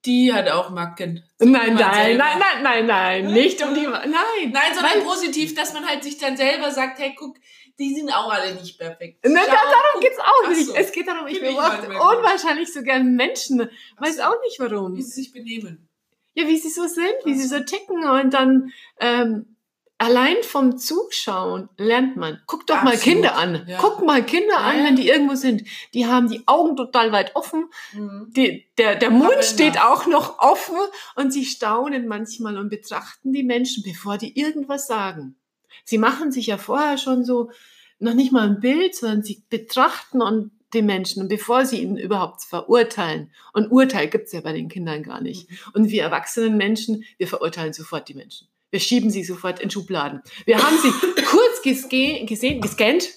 die 0.05 0.33
hat 0.33 0.49
auch 0.49 0.71
Macken. 0.71 1.25
Nein, 1.41 1.75
nein, 1.75 2.17
nein, 2.17 2.39
nein, 2.39 2.63
nein, 2.63 2.87
nein, 2.87 3.33
nicht 3.33 3.63
um 3.63 3.75
die, 3.75 3.87
nein. 3.87 4.11
Nein, 4.53 4.75
sondern 4.75 4.93
Weil- 4.95 5.03
positiv, 5.03 5.55
dass 5.55 5.73
man 5.73 5.87
halt 5.87 6.05
sich 6.05 6.19
dann 6.19 6.37
selber 6.37 6.71
sagt, 6.71 6.99
hey, 6.99 7.15
guck, 7.19 7.37
die 7.79 7.95
sind 7.95 8.11
auch 8.11 8.31
alle 8.33 8.55
nicht 8.55 8.79
perfekt. 8.79 9.25
Nein, 9.25 9.45
Schau, 9.47 9.53
darum 9.53 10.01
geht's 10.01 10.19
auch 10.19 10.49
nicht. 10.49 10.67
so. 10.67 10.75
Es 10.75 10.93
geht 10.93 11.07
darum, 11.07 11.27
ich 11.27 11.41
beobachte 11.41 11.89
unwahrscheinlich 11.89 12.73
so 12.73 12.83
gern 12.83 13.15
Menschen. 13.15 13.69
Ach 13.97 14.03
Weiß 14.03 14.17
so. 14.17 14.23
auch 14.23 14.41
nicht 14.43 14.59
warum. 14.61 14.97
wie 14.97 15.03
sie 15.03 15.23
sich 15.23 15.33
benehmen. 15.33 15.89
Ja, 16.35 16.47
wie 16.47 16.57
sie 16.59 16.71
so 16.71 16.87
sind, 16.87 17.15
wie 17.25 17.35
sie 17.35 17.47
so. 17.47 17.59
so 17.59 17.65
ticken 17.65 18.05
und 18.09 18.35
dann 18.35 18.73
ähm, 19.01 19.57
allein 19.99 20.37
vom 20.43 20.79
Zuschauen 20.79 21.69
lernt 21.77 22.17
man. 22.17 22.41
Guck 22.47 22.67
doch 22.67 22.83
mal 22.83 22.95
Absolut. 22.95 23.03
Kinder 23.03 23.37
an. 23.37 23.65
Ja. 23.67 23.79
Guck 23.81 24.05
mal 24.05 24.25
Kinder 24.25 24.55
Ja, 24.55 24.61
an, 24.61 24.85
wenn 24.85 24.97
die 24.97 25.09
irgendwo 25.09 25.35
sind. 25.35 25.65
Die 25.93 26.07
haben 26.07 26.29
die 26.29 26.47
Augen 26.47 26.77
total 26.77 27.13
weit 27.13 27.37
offen. 27.37 27.67
Mhm. 27.93 28.29
Die, 28.31 28.67
der, 28.79 28.95
der 28.97 29.11
Mund 29.11 29.45
steht 29.45 29.75
nach. 29.75 29.91
auch 29.91 30.07
noch 30.07 30.39
offen 30.39 30.77
und 31.17 31.33
sie 31.33 31.45
staunen 31.45 32.07
manchmal 32.07 32.57
und 32.57 32.71
betrachten 32.71 33.33
die 33.33 33.43
Menschen, 33.43 33.83
bevor 33.83 34.19
die 34.19 34.39
irgendwas 34.39 34.87
sagen. 34.87 35.37
Sie 35.85 35.99
machen 35.99 36.33
sich 36.33 36.47
ja 36.47 36.59
vorher 36.59 36.97
schon 36.99 37.25
so 37.25 37.51
noch 37.99 38.15
nicht 38.15 38.33
mal 38.33 38.49
ein 38.49 38.61
Bild, 38.61 38.95
sondern 38.95 39.23
sie 39.23 39.43
betrachten 39.51 40.23
und 40.23 40.53
den 40.75 40.87
Menschen, 40.87 41.23
und 41.23 41.29
bevor 41.29 41.65
sie 41.65 41.81
ihn 41.81 41.97
überhaupt 41.97 42.43
verurteilen. 42.43 43.33
Und 43.55 43.71
Urteil 43.71 44.09
gibt's 44.09 44.33
ja 44.33 44.43
bei 44.43 44.53
den 44.53 44.69
Kindern 44.69 45.03
gar 45.03 45.21
nicht. 45.21 45.49
Und 45.73 45.91
wir 45.91 46.03
erwachsenen 46.03 46.57
Menschen, 46.57 47.05
wir 47.17 47.27
verurteilen 47.27 47.73
sofort 47.73 48.09
die 48.09 48.15
Menschen. 48.15 48.49
Wir 48.71 48.81
schieben 48.81 49.11
sie 49.11 49.25
sofort 49.25 49.61
in 49.61 49.71
Schubladen. 49.71 50.23
Wir 50.45 50.59
haben 50.59 50.77
sie 50.79 50.91
kurz 51.25 51.63
gesge 51.63 52.25
gesehen, 52.27 52.61
gescannt. 52.61 53.09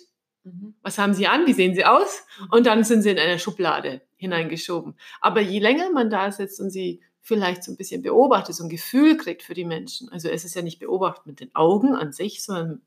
Mhm. 0.43 0.75
Was 0.81 0.97
haben 0.97 1.13
sie 1.13 1.27
an? 1.27 1.45
Wie 1.45 1.53
sehen 1.53 1.75
sie 1.75 1.85
aus? 1.85 2.23
Und 2.49 2.65
dann 2.65 2.83
sind 2.83 3.01
sie 3.01 3.11
in 3.11 3.19
eine 3.19 3.39
Schublade 3.39 4.01
hineingeschoben. 4.15 4.95
Aber 5.19 5.41
je 5.41 5.59
länger 5.59 5.91
man 5.91 6.09
da 6.09 6.31
sitzt 6.31 6.59
und 6.59 6.69
sie 6.69 7.01
vielleicht 7.21 7.63
so 7.63 7.71
ein 7.71 7.77
bisschen 7.77 8.01
beobachtet, 8.01 8.55
so 8.55 8.63
ein 8.63 8.69
Gefühl 8.69 9.17
kriegt 9.17 9.43
für 9.43 9.53
die 9.53 9.65
Menschen. 9.65 10.09
Also 10.09 10.29
es 10.29 10.43
ist 10.43 10.55
ja 10.55 10.61
nicht 10.61 10.79
beobachtet 10.79 11.27
mit 11.27 11.39
den 11.39 11.53
Augen 11.55 11.95
an 11.95 12.11
sich, 12.11 12.43
sondern 12.43 12.81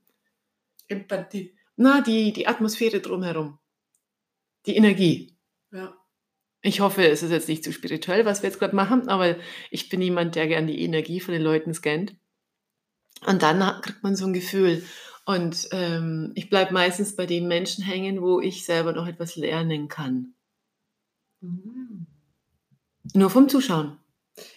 Empathie. 0.88 1.54
na, 1.76 2.00
die, 2.00 2.32
die 2.32 2.46
Atmosphäre 2.46 3.00
drumherum. 3.00 3.58
Die 4.66 4.76
Energie. 4.76 5.34
Ja. 5.70 5.94
Ich 6.62 6.80
hoffe, 6.80 7.06
es 7.06 7.22
ist 7.22 7.30
jetzt 7.30 7.48
nicht 7.48 7.62
zu 7.62 7.72
spirituell, 7.72 8.24
was 8.24 8.42
wir 8.42 8.48
jetzt 8.48 8.58
gerade 8.58 8.74
machen, 8.74 9.08
aber 9.08 9.36
ich 9.70 9.90
bin 9.90 10.00
jemand, 10.00 10.34
der 10.34 10.46
gern 10.48 10.66
die 10.66 10.82
Energie 10.82 11.20
von 11.20 11.34
den 11.34 11.42
Leuten 11.42 11.74
scannt. 11.74 12.16
Und 13.26 13.42
dann 13.42 13.80
kriegt 13.80 14.02
man 14.02 14.16
so 14.16 14.26
ein 14.26 14.32
Gefühl. 14.32 14.84
Und 15.24 15.68
ähm, 15.72 16.32
ich 16.34 16.50
bleibe 16.50 16.74
meistens 16.74 17.16
bei 17.16 17.26
den 17.26 17.48
Menschen 17.48 17.82
hängen, 17.82 18.20
wo 18.20 18.40
ich 18.40 18.64
selber 18.64 18.92
noch 18.92 19.06
etwas 19.06 19.36
lernen 19.36 19.88
kann. 19.88 20.34
Mhm. 21.40 22.06
Nur 23.14 23.30
vom 23.30 23.48
Zuschauen. 23.48 23.98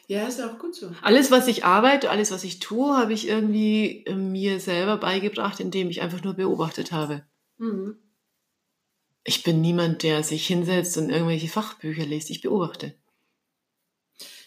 Ja, 0.07 0.27
ist 0.27 0.41
auch 0.41 0.57
gut 0.57 0.75
so. 0.75 0.91
Alles, 1.01 1.31
was 1.31 1.47
ich 1.47 1.63
arbeite, 1.63 2.09
alles, 2.09 2.31
was 2.31 2.43
ich 2.43 2.59
tue, 2.59 2.97
habe 2.97 3.13
ich 3.13 3.27
irgendwie 3.27 4.05
äh, 4.05 4.15
mir 4.15 4.59
selber 4.59 4.97
beigebracht, 4.97 5.59
indem 5.59 5.89
ich 5.89 6.01
einfach 6.01 6.23
nur 6.23 6.33
beobachtet 6.33 6.91
habe. 6.91 7.23
Mhm. 7.57 7.97
Ich 9.23 9.43
bin 9.43 9.61
niemand, 9.61 10.03
der 10.03 10.23
sich 10.23 10.47
hinsetzt 10.47 10.97
und 10.97 11.09
irgendwelche 11.09 11.49
Fachbücher 11.49 12.05
liest. 12.05 12.29
Ich 12.29 12.41
beobachte. 12.41 12.95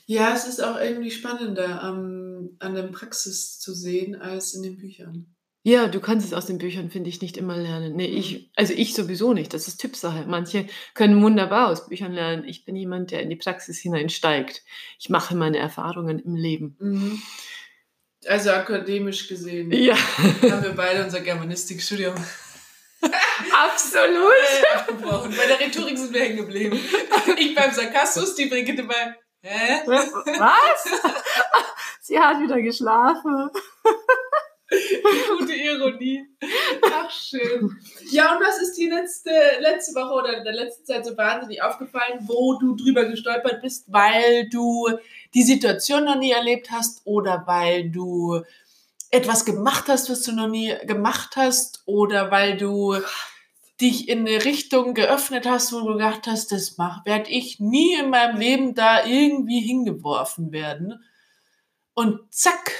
Ja, 0.07 0.35
es 0.35 0.47
ist 0.47 0.61
auch 0.65 0.81
irgendwie 0.81 1.11
spannender, 1.11 1.83
ähm, 1.85 2.30
an 2.59 2.75
der 2.75 2.85
Praxis 2.85 3.59
zu 3.59 3.75
sehen, 3.75 4.17
als 4.17 4.55
in 4.55 4.63
den 4.63 4.77
Büchern. 4.77 5.35
Ja, 5.63 5.89
du 5.89 6.01
kannst 6.01 6.27
es 6.27 6.33
aus 6.33 6.47
den 6.47 6.57
Büchern, 6.57 6.91
finde 6.91 7.11
ich, 7.11 7.21
nicht 7.21 7.37
immer 7.37 7.57
lernen. 7.57 7.95
Nee, 7.95 8.07
ich, 8.07 8.51
also 8.57 8.73
ich 8.73 8.95
sowieso 8.95 9.35
nicht. 9.35 9.53
Das 9.53 9.69
ist 9.69 9.79
Typsache. 9.79 10.25
Manche 10.27 10.67
können 10.95 11.23
wunderbar 11.23 11.69
aus 11.69 11.87
Büchern 11.87 12.13
lernen. 12.13 12.45
Ich 12.45 12.65
bin 12.65 12.77
jemand, 12.77 13.11
der 13.11 13.21
in 13.21 13.29
die 13.29 13.37
Praxis 13.37 13.79
hineinsteigt. 13.79 14.63
Ich 14.99 15.11
mache 15.11 15.37
meine 15.37 15.59
Erfahrungen 15.59 16.19
im 16.19 16.35
Leben. 16.35 16.77
Mhm. 16.79 17.23
Also 18.27 18.51
akademisch 18.51 19.29
gesehen 19.29 19.71
Ja, 19.73 19.97
haben 19.97 20.63
wir 20.63 20.75
beide 20.75 21.05
unser 21.05 21.21
Germanistikstudium 21.21 22.15
absolut. 23.53 24.33
äh, 24.63 24.67
abgebrochen. 24.77 25.35
Bei 25.37 25.47
der 25.47 25.61
Rhetorik 25.61 25.97
sind 25.97 26.13
wir 26.15 26.23
hängen 26.23 26.37
geblieben. 26.39 26.81
Ich 27.37 27.55
beim 27.55 27.73
Sarkasmus, 27.73 28.35
die 28.35 28.47
Brigitte 28.47 28.85
bei 28.85 29.15
Hä? 29.43 29.87
Was? 29.87 30.85
Sie 32.01 32.19
hat 32.19 32.41
wieder 32.41 32.61
geschlafen. 32.61 33.51
Gute 35.39 35.55
Ironie. 35.55 36.27
Ach, 36.93 37.11
schön. 37.11 37.77
Ja, 38.11 38.37
und 38.37 38.45
was 38.45 38.61
ist 38.61 38.77
dir 38.77 38.95
letzte, 38.95 39.31
letzte 39.61 39.95
Woche 39.95 40.15
oder 40.15 40.39
in 40.39 40.45
der 40.45 40.53
letzten 40.53 40.85
Zeit 40.85 41.07
so 41.07 41.17
wahnsinnig 41.17 41.63
aufgefallen, 41.63 42.21
wo 42.27 42.59
du 42.59 42.77
drüber 42.77 43.07
gestolpert 43.07 43.63
bist, 43.63 43.91
weil 43.91 44.49
du 44.51 44.89
die 45.35 45.43
Situation 45.43 46.05
noch 46.05 46.17
nie 46.17 46.33
erlebt 46.33 46.71
hast 46.71 47.01
oder 47.05 47.43
weil 47.47 47.91
du 47.91 48.43
etwas 49.11 49.45
gemacht 49.45 49.85
hast, 49.89 50.11
was 50.11 50.23
du 50.23 50.33
noch 50.33 50.49
nie 50.49 50.77
gemacht 50.85 51.31
hast 51.37 51.83
oder 51.87 52.31
weil 52.31 52.57
du 52.57 52.97
dich 53.81 54.09
in 54.09 54.21
eine 54.21 54.45
Richtung 54.45 54.95
geöffnet 54.95 55.47
hast, 55.47 55.73
wo 55.73 55.81
du 55.81 55.95
gedacht 55.95 56.27
hast, 56.27 56.53
das 56.53 56.77
werde 56.79 57.31
ich 57.31 57.61
nie 57.61 57.95
in 57.95 58.11
meinem 58.11 58.39
Leben 58.39 58.75
da 58.75 59.05
irgendwie 59.05 59.61
hingeworfen 59.61 60.53
werden. 60.53 61.03
Und 61.95 62.33
zack, 62.33 62.73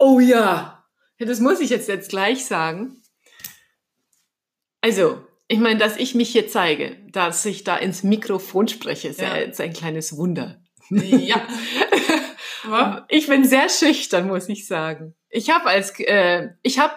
Oh 0.00 0.18
ja. 0.18 0.82
ja. 1.18 1.26
Das 1.26 1.40
muss 1.40 1.60
ich 1.60 1.70
jetzt, 1.70 1.88
jetzt 1.88 2.08
gleich 2.08 2.46
sagen. 2.46 2.96
Also, 4.80 5.22
ich 5.46 5.58
meine, 5.58 5.78
dass 5.78 5.98
ich 5.98 6.14
mich 6.14 6.30
hier 6.30 6.48
zeige, 6.48 6.96
dass 7.12 7.44
ich 7.44 7.64
da 7.64 7.76
ins 7.76 8.02
Mikrofon 8.02 8.66
spreche, 8.66 9.08
ist 9.08 9.20
ja, 9.20 9.36
jetzt 9.36 9.60
ein 9.60 9.74
kleines 9.74 10.16
Wunder. 10.16 10.60
ja. 10.90 11.46
Ja. 12.68 13.06
Ich 13.08 13.26
bin 13.26 13.42
sehr 13.44 13.70
schüchtern, 13.70 14.28
muss 14.28 14.46
ich 14.50 14.66
sagen. 14.66 15.14
Ich 15.30 15.48
habe 15.48 15.64
als, 15.64 15.98
äh, 15.98 16.50
ich 16.62 16.78
habe 16.78 16.92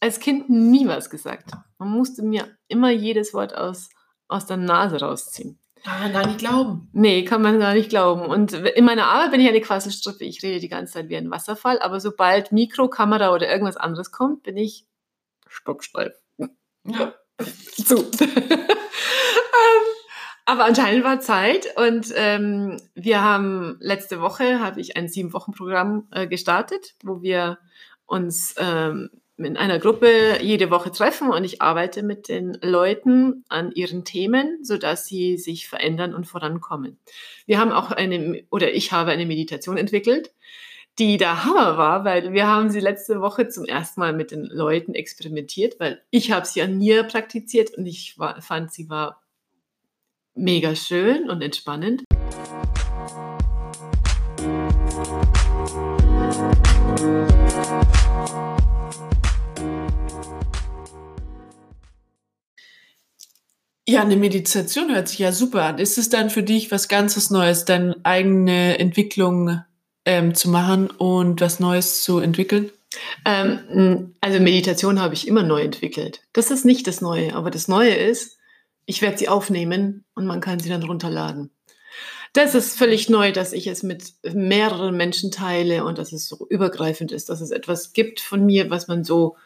als 0.00 0.20
Kind 0.20 0.48
nie 0.48 0.86
was 0.86 1.10
gesagt. 1.10 1.50
Man 1.78 1.90
musste 1.90 2.22
mir 2.22 2.56
immer 2.68 2.90
jedes 2.90 3.34
Wort 3.34 3.54
aus, 3.56 3.90
aus 4.28 4.46
der 4.46 4.56
Nase 4.56 5.00
rausziehen. 5.00 5.58
Kann 5.84 6.00
man 6.00 6.12
gar 6.12 6.26
nicht 6.26 6.38
glauben. 6.38 6.88
Nee, 6.92 7.24
kann 7.24 7.42
man 7.42 7.60
gar 7.60 7.74
nicht 7.74 7.88
glauben. 7.88 8.22
Und 8.22 8.52
in 8.52 8.84
meiner 8.84 9.06
Arbeit 9.06 9.30
bin 9.30 9.40
ich 9.40 9.48
eine 9.48 9.60
Quasselstrippe. 9.60 10.24
Ich 10.24 10.42
rede 10.42 10.60
die 10.60 10.68
ganze 10.68 10.94
Zeit 10.94 11.08
wie 11.08 11.16
ein 11.16 11.30
Wasserfall, 11.30 11.78
aber 11.78 12.00
sobald 12.00 12.52
Mikro, 12.52 12.88
Kamera 12.88 13.32
oder 13.32 13.48
irgendwas 13.48 13.76
anderes 13.76 14.10
kommt, 14.10 14.42
bin 14.42 14.56
ich 14.56 14.86
stocksteif. 15.46 16.14
Ja. 16.84 17.14
Zu. 17.84 17.98
ähm, 18.20 18.68
aber 20.46 20.64
anscheinend 20.64 21.04
war 21.04 21.20
Zeit 21.20 21.68
und 21.76 22.12
ähm, 22.16 22.80
wir 22.94 23.22
haben 23.22 23.76
letzte 23.80 24.20
Woche 24.20 24.60
habe 24.60 24.80
ich 24.80 24.96
ein 24.96 25.08
sieben 25.08 25.32
Wochen 25.32 25.52
Programm 25.52 26.08
äh, 26.10 26.26
gestartet, 26.26 26.94
wo 27.04 27.22
wir 27.22 27.58
uns 28.06 28.54
ähm, 28.58 29.10
in 29.38 29.56
einer 29.56 29.78
Gruppe 29.78 30.38
jede 30.42 30.70
Woche 30.70 30.90
treffen 30.90 31.30
und 31.30 31.44
ich 31.44 31.62
arbeite 31.62 32.02
mit 32.02 32.28
den 32.28 32.58
Leuten 32.60 33.44
an 33.48 33.70
ihren 33.72 34.04
Themen, 34.04 34.58
so 34.62 34.76
dass 34.76 35.06
sie 35.06 35.36
sich 35.36 35.68
verändern 35.68 36.14
und 36.14 36.26
vorankommen. 36.26 36.98
Wir 37.46 37.58
haben 37.58 37.72
auch 37.72 37.92
eine 37.92 38.44
oder 38.50 38.72
ich 38.72 38.92
habe 38.92 39.12
eine 39.12 39.26
Meditation 39.26 39.76
entwickelt, 39.76 40.32
die 40.98 41.16
der 41.16 41.44
Hammer 41.44 41.78
war, 41.78 42.04
weil 42.04 42.32
wir 42.32 42.48
haben 42.48 42.70
sie 42.70 42.80
letzte 42.80 43.20
Woche 43.20 43.48
zum 43.48 43.64
ersten 43.64 44.00
Mal 44.00 44.12
mit 44.12 44.32
den 44.32 44.44
Leuten 44.44 44.94
experimentiert, 44.94 45.78
weil 45.78 46.02
ich 46.10 46.32
habe 46.32 46.44
sie 46.44 46.60
an 46.60 46.76
mir 46.76 47.04
praktiziert 47.04 47.78
und 47.78 47.86
ich 47.86 48.18
war, 48.18 48.42
fand, 48.42 48.72
sie 48.72 48.88
war 48.88 49.22
mega 50.34 50.74
schön 50.74 51.30
und 51.30 51.42
entspannend. 51.42 52.02
Ja, 63.88 64.02
eine 64.02 64.16
Meditation 64.16 64.94
hört 64.94 65.08
sich 65.08 65.18
ja 65.18 65.32
super 65.32 65.62
an. 65.62 65.78
Ist 65.78 65.96
es 65.96 66.10
dann 66.10 66.28
für 66.28 66.42
dich 66.42 66.70
was 66.70 66.88
ganzes 66.88 67.30
Neues, 67.30 67.64
deine 67.64 67.96
eigene 68.02 68.78
Entwicklung 68.78 69.62
ähm, 70.04 70.34
zu 70.34 70.50
machen 70.50 70.90
und 70.90 71.40
was 71.40 71.58
Neues 71.58 72.02
zu 72.02 72.18
entwickeln? 72.18 72.70
Ähm, 73.24 74.14
also 74.20 74.40
Meditation 74.40 75.00
habe 75.00 75.14
ich 75.14 75.26
immer 75.26 75.42
neu 75.42 75.62
entwickelt. 75.62 76.20
Das 76.34 76.50
ist 76.50 76.66
nicht 76.66 76.86
das 76.86 77.00
Neue, 77.00 77.34
aber 77.34 77.50
das 77.50 77.66
Neue 77.66 77.94
ist, 77.94 78.36
ich 78.84 79.00
werde 79.00 79.16
sie 79.16 79.30
aufnehmen 79.30 80.04
und 80.14 80.26
man 80.26 80.42
kann 80.42 80.60
sie 80.60 80.68
dann 80.68 80.82
runterladen. 80.82 81.50
Das 82.34 82.54
ist 82.54 82.76
völlig 82.76 83.08
neu, 83.08 83.32
dass 83.32 83.54
ich 83.54 83.68
es 83.68 83.82
mit 83.82 84.12
mehreren 84.22 84.98
Menschen 84.98 85.30
teile 85.30 85.84
und 85.84 85.96
dass 85.96 86.12
es 86.12 86.28
so 86.28 86.46
übergreifend 86.50 87.10
ist, 87.10 87.30
dass 87.30 87.40
es 87.40 87.52
etwas 87.52 87.94
gibt 87.94 88.20
von 88.20 88.44
mir, 88.44 88.68
was 88.68 88.86
man 88.86 89.02
so 89.02 89.38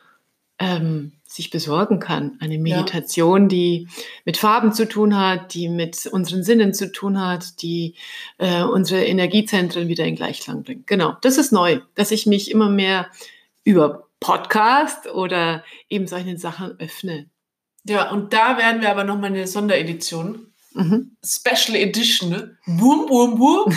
ähm, 0.62 1.12
sich 1.24 1.50
besorgen 1.50 1.98
kann. 1.98 2.36
Eine 2.40 2.58
Meditation, 2.58 3.42
ja. 3.42 3.48
die 3.48 3.88
mit 4.24 4.36
Farben 4.36 4.72
zu 4.72 4.88
tun 4.88 5.18
hat, 5.18 5.54
die 5.54 5.68
mit 5.68 6.06
unseren 6.06 6.44
Sinnen 6.44 6.72
zu 6.72 6.92
tun 6.92 7.20
hat, 7.20 7.60
die 7.62 7.96
äh, 8.38 8.62
unsere 8.62 9.04
Energiezentren 9.04 9.88
wieder 9.88 10.04
in 10.04 10.14
Gleichklang 10.14 10.62
bringt. 10.62 10.86
Genau, 10.86 11.16
das 11.22 11.36
ist 11.36 11.50
neu, 11.50 11.80
dass 11.96 12.12
ich 12.12 12.26
mich 12.26 12.50
immer 12.50 12.68
mehr 12.68 13.10
über 13.64 14.08
Podcast 14.20 15.08
oder 15.08 15.64
eben 15.88 16.06
solchen 16.06 16.38
Sachen 16.38 16.78
öffne. 16.78 17.26
Ja, 17.84 18.12
und 18.12 18.32
da 18.32 18.56
werden 18.56 18.80
wir 18.80 18.90
aber 18.90 19.02
nochmal 19.02 19.30
eine 19.30 19.48
Sonderedition, 19.48 20.52
mhm. 20.74 21.16
Special 21.24 21.76
Edition, 21.76 22.30
ne? 22.30 22.56
boom, 22.66 23.06
boom, 23.06 23.36
boom, 23.36 23.76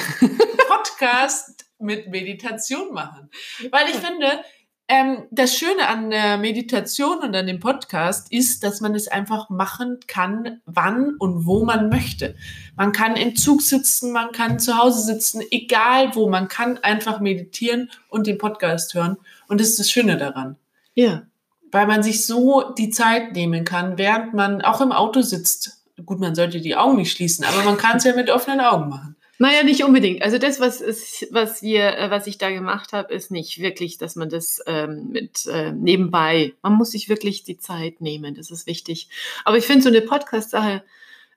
Podcast 0.67 1.65
mit 1.80 2.10
Meditation 2.10 2.93
machen. 2.93 3.30
Weil 3.71 3.88
ich 3.89 3.95
finde, 3.95 4.43
ähm, 4.88 5.24
das 5.32 5.56
Schöne 5.56 5.88
an 5.88 6.12
der 6.12 6.38
Meditation 6.38 7.19
und 7.19 7.36
an 7.36 7.48
dem 7.48 7.60
Podcast 7.60 8.32
ist, 8.32 8.63
dass 8.63 8.82
man 8.82 8.93
es 8.93 9.08
einfach 9.08 9.50
machen 9.50 10.00
kann, 10.06 10.62
wann 10.65 11.15
und 11.17 11.48
wo 11.48 11.65
man 11.65 11.89
möchte. 11.89 12.36
Man 12.76 12.91
kann 12.91 13.15
im 13.15 13.36
Zug 13.36 13.63
sitzen, 13.63 14.12
man 14.12 14.32
kann 14.32 14.60
zu 14.60 14.78
Hause 14.78 15.02
sitzen, 15.02 15.41
egal 15.50 16.15
wo. 16.15 16.30
Man 16.30 16.48
kann 16.48 16.78
einfach 16.78 17.19
meditieren 17.19 17.89
und 18.10 18.28
den 18.28 18.38
Podcast 18.38 18.93
hören. 18.93 19.17
Und 19.48 19.60
das 19.60 19.69
ist 19.69 19.80
das 19.80 19.89
Schöne 19.89 20.17
daran. 20.17 20.56
Ja. 20.93 21.24
Weil 21.71 21.88
man 21.88 22.04
sich 22.04 22.26
so 22.26 22.74
die 22.78 22.91
Zeit 22.91 23.34
nehmen 23.34 23.65
kann, 23.65 23.98
während 23.98 24.36
man 24.36 24.62
auch 24.62 24.82
im 24.82 24.91
Auto 24.91 25.21
sitzt. 25.21 25.84
Gut, 26.06 26.19
man 26.19 26.36
sollte 26.36 26.62
die 26.62 26.76
Augen 26.76 26.98
nicht 26.98 27.12
schließen, 27.12 27.43
aber 27.43 27.63
man 27.63 27.78
kann 27.78 27.98
es 27.98 28.04
ja 28.04 28.15
mit 28.15 28.30
offenen 28.30 28.60
Augen 28.60 28.89
machen. 28.89 29.14
Naja, 29.38 29.63
nicht 29.63 29.84
unbedingt. 29.84 30.21
Also 30.21 30.38
das, 30.38 30.60
was, 30.60 30.80
ist, 30.80 31.28
was 31.32 31.62
wir, 31.62 31.98
äh, 31.98 32.10
was 32.10 32.26
ich 32.28 32.38
da 32.38 32.50
gemacht 32.52 32.93
habe, 32.93 33.13
ist 33.13 33.32
nicht 33.32 33.60
wirklich, 33.60 33.98
dass 33.98 34.15
man 34.15 34.30
das 34.30 34.62
ähm, 34.65 35.10
mit 35.10 35.45
äh, 35.48 35.71
nebenbei. 35.74 36.54
Man 36.62 36.74
muss 36.74 36.91
sich 36.91 37.10
wirklich 37.10 37.43
die 37.43 37.58
Zeit 37.58 38.00
nehmen. 38.00 38.36
Das 38.36 38.50
ist 38.50 38.65
wichtig. 38.65 39.10
Aber 39.43 39.58
ich 39.58 39.65
finde 39.65 39.84
so 39.84 39.89
eine 39.89 40.02
Podcast-Sache, 40.02 40.84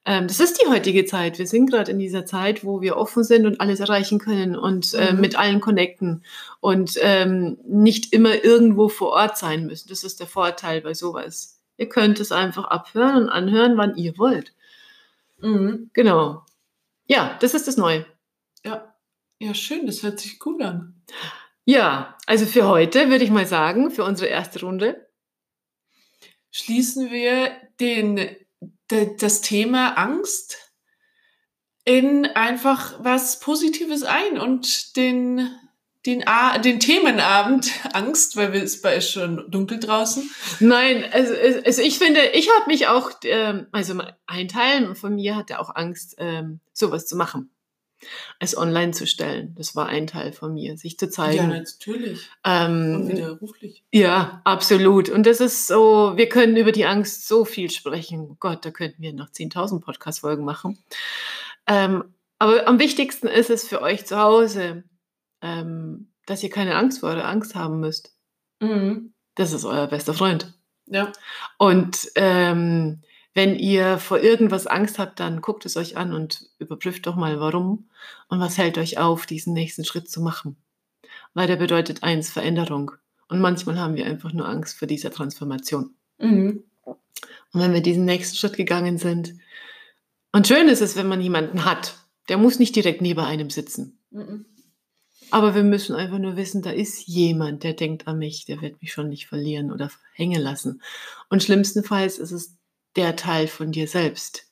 ähm, 0.04 0.28
das 0.28 0.38
ist 0.38 0.62
die 0.62 0.68
heutige 0.68 1.04
Zeit. 1.04 1.38
Wir 1.38 1.46
sind 1.46 1.70
gerade 1.70 1.90
in 1.90 1.98
dieser 1.98 2.24
Zeit, 2.24 2.64
wo 2.64 2.80
wir 2.80 2.96
offen 2.96 3.24
sind 3.24 3.46
und 3.46 3.60
alles 3.60 3.80
erreichen 3.80 4.18
können 4.18 4.56
und 4.56 4.94
äh, 4.94 5.12
mhm. 5.12 5.20
mit 5.20 5.36
allen 5.36 5.60
connecten 5.60 6.24
und 6.60 6.98
ähm, 7.02 7.58
nicht 7.66 8.12
immer 8.12 8.44
irgendwo 8.44 8.88
vor 8.88 9.10
Ort 9.10 9.36
sein 9.36 9.66
müssen. 9.66 9.88
Das 9.88 10.04
ist 10.04 10.20
der 10.20 10.28
Vorteil 10.28 10.80
bei 10.82 10.94
sowas. 10.94 11.58
Ihr 11.76 11.88
könnt 11.88 12.20
es 12.20 12.32
einfach 12.32 12.64
abhören 12.64 13.24
und 13.24 13.28
anhören, 13.28 13.76
wann 13.76 13.96
ihr 13.96 14.16
wollt. 14.18 14.52
Mhm. 15.40 15.90
Genau. 15.92 16.42
Ja, 17.08 17.36
das 17.40 17.54
ist 17.54 17.66
das 17.66 17.76
Neue. 17.76 18.06
Ja. 18.64 18.94
Ja, 19.40 19.54
schön, 19.54 19.86
das 19.86 20.02
hört 20.02 20.18
sich 20.18 20.38
gut 20.38 20.60
an. 20.62 21.00
Ja, 21.64 22.16
also 22.26 22.44
für 22.44 22.66
heute 22.66 23.08
würde 23.08 23.24
ich 23.24 23.30
mal 23.30 23.46
sagen, 23.46 23.90
für 23.90 24.04
unsere 24.04 24.28
erste 24.28 24.60
Runde. 24.60 25.08
Schließen 26.50 27.10
wir 27.10 27.52
den, 27.78 28.36
das 28.88 29.42
Thema 29.42 29.96
Angst 29.96 30.72
in 31.84 32.26
einfach 32.26 33.02
was 33.02 33.38
Positives 33.38 34.02
ein 34.02 34.38
und 34.38 34.96
den 34.96 35.54
den, 36.06 36.26
A 36.26 36.58
den 36.58 36.80
Themenabend 36.80 37.70
Angst, 37.92 38.36
weil 38.36 38.54
es 38.54 38.76
ist 38.76 39.10
schon 39.10 39.50
dunkel 39.50 39.80
draußen? 39.80 40.30
Nein, 40.60 41.04
also, 41.12 41.34
also 41.64 41.82
ich 41.82 41.98
finde, 41.98 42.20
ich 42.32 42.48
habe 42.50 42.66
mich 42.66 42.86
auch, 42.86 43.10
ähm, 43.24 43.66
also 43.72 44.00
ein 44.26 44.48
Teil 44.48 44.94
von 44.94 45.14
mir 45.14 45.36
hatte 45.36 45.60
auch 45.60 45.74
Angst, 45.74 46.14
ähm, 46.18 46.60
sowas 46.72 47.06
zu 47.06 47.16
machen. 47.16 47.50
Es 48.38 48.56
online 48.56 48.92
zu 48.92 49.08
stellen. 49.08 49.56
Das 49.58 49.74
war 49.74 49.86
ein 49.86 50.06
Teil 50.06 50.32
von 50.32 50.54
mir, 50.54 50.76
sich 50.76 50.98
zu 50.98 51.10
zeigen. 51.10 51.36
Ja, 51.36 51.46
natürlich. 51.48 52.28
Ähm, 52.44 52.94
Und 52.94 53.08
widerruflich. 53.08 53.82
Ja, 53.92 54.40
absolut. 54.44 55.08
Und 55.08 55.26
das 55.26 55.40
ist 55.40 55.66
so, 55.66 56.12
wir 56.14 56.28
können 56.28 56.56
über 56.56 56.70
die 56.70 56.86
Angst 56.86 57.26
so 57.26 57.44
viel 57.44 57.70
sprechen. 57.70 58.36
Gott, 58.38 58.64
da 58.64 58.70
könnten 58.70 59.02
wir 59.02 59.12
noch 59.12 59.30
10.000 59.30 59.80
Podcast-Folgen 59.80 60.44
machen. 60.44 60.78
Ähm, 61.66 62.04
aber 62.38 62.68
am 62.68 62.78
wichtigsten 62.78 63.26
ist 63.26 63.50
es 63.50 63.66
für 63.66 63.82
euch 63.82 64.06
zu 64.06 64.16
Hause, 64.16 64.84
ähm, 65.42 66.08
dass 66.26 66.42
ihr 66.42 66.50
keine 66.50 66.76
Angst 66.76 67.00
vor 67.00 67.12
oder 67.12 67.28
Angst 67.28 67.54
haben 67.54 67.80
müsst. 67.80 68.14
Mhm. 68.60 69.12
Das 69.34 69.52
ist 69.52 69.64
euer 69.64 69.86
bester 69.86 70.14
Freund. 70.14 70.54
Ja. 70.86 71.12
Und 71.58 72.10
ähm, 72.14 73.02
wenn 73.34 73.54
ihr 73.56 73.98
vor 73.98 74.18
irgendwas 74.18 74.66
Angst 74.66 74.98
habt, 74.98 75.20
dann 75.20 75.40
guckt 75.40 75.64
es 75.64 75.76
euch 75.76 75.96
an 75.96 76.12
und 76.12 76.50
überprüft 76.58 77.06
doch 77.06 77.14
mal, 77.14 77.38
warum 77.40 77.88
und 78.28 78.40
was 78.40 78.58
hält 78.58 78.78
euch 78.78 78.98
auf, 78.98 79.26
diesen 79.26 79.52
nächsten 79.52 79.84
Schritt 79.84 80.10
zu 80.10 80.20
machen. 80.20 80.56
Weil 81.34 81.46
der 81.46 81.56
bedeutet 81.56 82.02
eins, 82.02 82.30
Veränderung. 82.30 82.92
Und 83.28 83.40
manchmal 83.40 83.78
haben 83.78 83.94
wir 83.94 84.06
einfach 84.06 84.32
nur 84.32 84.48
Angst 84.48 84.78
vor 84.78 84.88
dieser 84.88 85.10
Transformation. 85.10 85.94
Mhm. 86.18 86.64
Und 86.84 87.60
wenn 87.60 87.72
wir 87.72 87.80
diesen 87.80 88.04
nächsten 88.04 88.36
Schritt 88.36 88.56
gegangen 88.56 88.98
sind, 88.98 89.34
und 90.32 90.46
schön 90.46 90.68
ist 90.68 90.82
es, 90.82 90.96
wenn 90.96 91.06
man 91.08 91.20
jemanden 91.20 91.64
hat, 91.64 91.96
der 92.28 92.38
muss 92.38 92.58
nicht 92.58 92.76
direkt 92.76 93.00
neben 93.00 93.20
einem 93.20 93.50
sitzen. 93.50 93.98
Mhm. 94.10 94.44
Aber 95.30 95.54
wir 95.54 95.62
müssen 95.62 95.94
einfach 95.94 96.18
nur 96.18 96.36
wissen, 96.36 96.62
da 96.62 96.70
ist 96.70 97.06
jemand, 97.06 97.62
der 97.62 97.74
denkt 97.74 98.06
an 98.06 98.18
mich, 98.18 98.44
der 98.44 98.60
wird 98.60 98.80
mich 98.80 98.92
schon 98.92 99.08
nicht 99.08 99.26
verlieren 99.26 99.70
oder 99.70 99.90
hängen 100.14 100.40
lassen. 100.40 100.82
Und 101.28 101.42
schlimmstenfalls 101.42 102.18
ist 102.18 102.32
es 102.32 102.56
der 102.96 103.16
Teil 103.16 103.46
von 103.46 103.72
dir 103.72 103.86
selbst, 103.86 104.46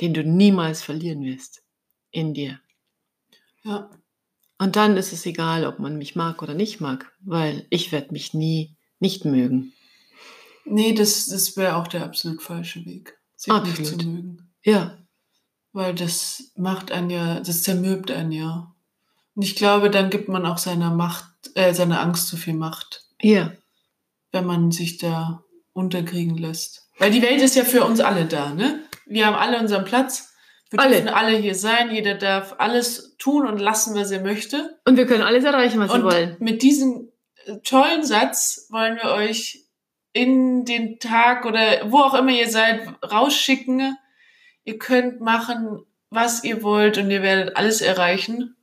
den 0.00 0.14
du 0.14 0.22
niemals 0.22 0.82
verlieren 0.82 1.24
wirst 1.24 1.62
in 2.10 2.34
dir. 2.34 2.60
Ja. 3.62 3.90
Und 4.58 4.76
dann 4.76 4.96
ist 4.96 5.12
es 5.12 5.24
egal, 5.26 5.66
ob 5.66 5.78
man 5.78 5.98
mich 5.98 6.16
mag 6.16 6.42
oder 6.42 6.54
nicht 6.54 6.80
mag, 6.80 7.12
weil 7.20 7.66
ich 7.70 7.92
werde 7.92 8.12
mich 8.12 8.34
nie 8.34 8.76
nicht 9.00 9.24
mögen. 9.24 9.72
Nee, 10.64 10.92
das, 10.92 11.26
das 11.26 11.56
wäre 11.56 11.76
auch 11.76 11.86
der 11.88 12.04
absolut 12.04 12.42
falsche 12.42 12.84
Weg, 12.84 13.16
sich 13.36 13.52
absolut. 13.52 13.78
nicht 13.78 14.00
zu 14.00 14.06
mögen. 14.06 14.50
Ja. 14.62 14.98
Weil 15.72 15.94
das 15.94 16.50
macht 16.56 16.90
einen 16.90 17.10
ja, 17.10 17.40
das 17.40 17.62
zermürbt 17.62 18.10
einen 18.10 18.32
ja. 18.32 18.74
Und 19.38 19.44
ich 19.44 19.54
glaube, 19.54 19.88
dann 19.88 20.10
gibt 20.10 20.28
man 20.28 20.44
auch 20.44 20.58
seiner 20.58 20.90
Macht, 20.90 21.26
äh, 21.54 21.72
seiner 21.72 22.00
Angst 22.00 22.26
zu 22.26 22.36
viel 22.36 22.54
Macht. 22.54 23.04
Ja. 23.22 23.52
Wenn 24.32 24.44
man 24.44 24.72
sich 24.72 24.98
da 24.98 25.44
unterkriegen 25.72 26.36
lässt. 26.36 26.88
Weil 26.98 27.12
die 27.12 27.22
Welt 27.22 27.40
ist 27.40 27.54
ja 27.54 27.62
für 27.62 27.84
uns 27.84 28.00
alle 28.00 28.24
da, 28.24 28.52
ne? 28.52 28.80
Wir 29.06 29.26
haben 29.26 29.36
alle 29.36 29.60
unseren 29.60 29.84
Platz. 29.84 30.34
Wir 30.70 30.80
alle. 30.80 30.96
dürfen 30.96 31.10
alle 31.10 31.36
hier 31.36 31.54
sein. 31.54 31.92
Jeder 31.92 32.16
darf 32.16 32.56
alles 32.58 33.14
tun 33.18 33.46
und 33.46 33.60
lassen, 33.60 33.94
was 33.94 34.10
er 34.10 34.22
möchte. 34.22 34.76
Und 34.84 34.96
wir 34.96 35.06
können 35.06 35.22
alles 35.22 35.44
erreichen, 35.44 35.78
was 35.78 35.92
und 35.92 36.00
wir 36.00 36.10
wollen. 36.10 36.36
Mit 36.40 36.62
diesem 36.62 37.12
äh, 37.44 37.58
tollen 37.58 38.02
Satz 38.02 38.66
wollen 38.70 38.96
wir 38.96 39.12
euch 39.12 39.66
in 40.12 40.64
den 40.64 40.98
Tag 40.98 41.46
oder 41.46 41.92
wo 41.92 41.98
auch 41.98 42.14
immer 42.14 42.32
ihr 42.32 42.50
seid, 42.50 42.88
rausschicken. 43.08 43.96
Ihr 44.64 44.78
könnt 44.80 45.20
machen, 45.20 45.86
was 46.10 46.42
ihr 46.42 46.64
wollt 46.64 46.98
und 46.98 47.08
ihr 47.12 47.22
werdet 47.22 47.56
alles 47.56 47.80
erreichen. 47.82 48.56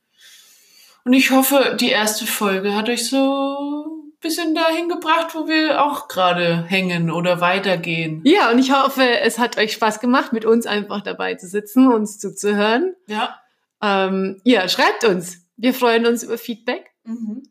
Und 1.06 1.14
ich 1.14 1.32
hoffe, 1.32 1.78
die 1.80 1.90
erste 1.90 2.26
Folge 2.26 2.76
hat 2.76 2.90
euch 2.90 3.08
so 3.08 3.86
ein 3.86 4.20
bisschen 4.22 4.56
dahin 4.56 4.90
gebracht, 4.90 5.36
wo 5.36 5.48
wir 5.48 5.86
auch 5.86 6.08
gerade 6.08 6.66
hängen 6.66 7.12
oder 7.12 7.42
weitergehen. 7.42 8.22
Ja, 8.26 8.50
und 8.52 8.58
ich 8.58 8.74
hoffe, 8.74 9.20
es 9.20 9.38
hat 9.38 9.58
euch 9.58 9.74
Spaß 9.74 10.00
gemacht, 10.00 10.34
mit 10.34 10.46
uns 10.46 10.66
einfach 10.66 11.02
dabei 11.02 11.36
zu 11.36 11.48
sitzen, 11.48 11.92
uns 11.92 12.18
zuzuhören. 12.18 12.96
Ja. 13.08 13.40
Ähm, 13.84 14.42
ja, 14.44 14.68
schreibt 14.68 15.04
uns. 15.04 15.46
Wir 15.58 15.76
freuen 15.76 16.08
uns 16.08 16.24
über 16.24 16.40
Feedback. 16.40 16.92
Mhm. 17.04 17.44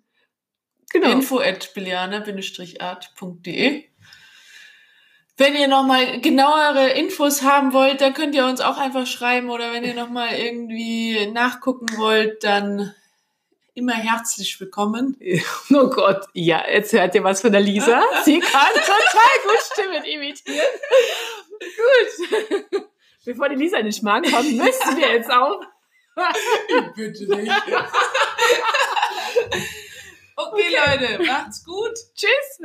Genau. 0.92 1.10
Info 1.10 1.38
at 1.38 1.70
art.de 2.80 3.84
wenn 5.36 5.56
ihr 5.56 5.66
nochmal 5.66 6.20
genauere 6.20 6.90
Infos 6.90 7.42
haben 7.42 7.72
wollt, 7.72 8.00
dann 8.00 8.14
könnt 8.14 8.36
ihr 8.36 8.46
uns 8.46 8.60
auch 8.60 8.78
einfach 8.78 9.06
schreiben 9.06 9.50
oder 9.50 9.72
wenn 9.72 9.84
ihr 9.84 9.94
nochmal 9.94 10.34
irgendwie 10.34 11.26
nachgucken 11.26 11.86
wollt, 11.96 12.44
dann 12.44 12.94
immer 13.74 13.94
herzlich 13.94 14.58
willkommen. 14.60 15.16
Oh 15.70 15.88
Gott, 15.88 16.26
ja, 16.32 16.64
jetzt 16.68 16.92
hört 16.92 17.14
ihr 17.14 17.24
was 17.24 17.40
von 17.40 17.50
der 17.52 17.60
Lisa. 17.60 18.02
Sie 18.24 18.38
kann 18.38 18.72
total 18.72 19.38
gut 19.44 19.60
Stimmen 19.72 20.04
imitieren. 20.04 20.66
gut. 22.70 22.86
Bevor 23.24 23.48
die 23.48 23.56
Lisa 23.56 23.78
in 23.78 23.86
den 23.86 23.92
Schmarrn 23.92 24.22
kommt, 24.22 24.52
müssen 24.52 24.96
wir 24.96 25.12
jetzt 25.12 25.30
auch. 25.30 25.60
ich 26.68 26.92
bitte 26.94 27.24
nicht. 27.36 27.50
okay, 30.36 30.76
okay, 30.76 30.76
Leute, 31.00 31.22
macht's 31.24 31.64
gut. 31.64 31.94
Tschüss. 32.14 32.60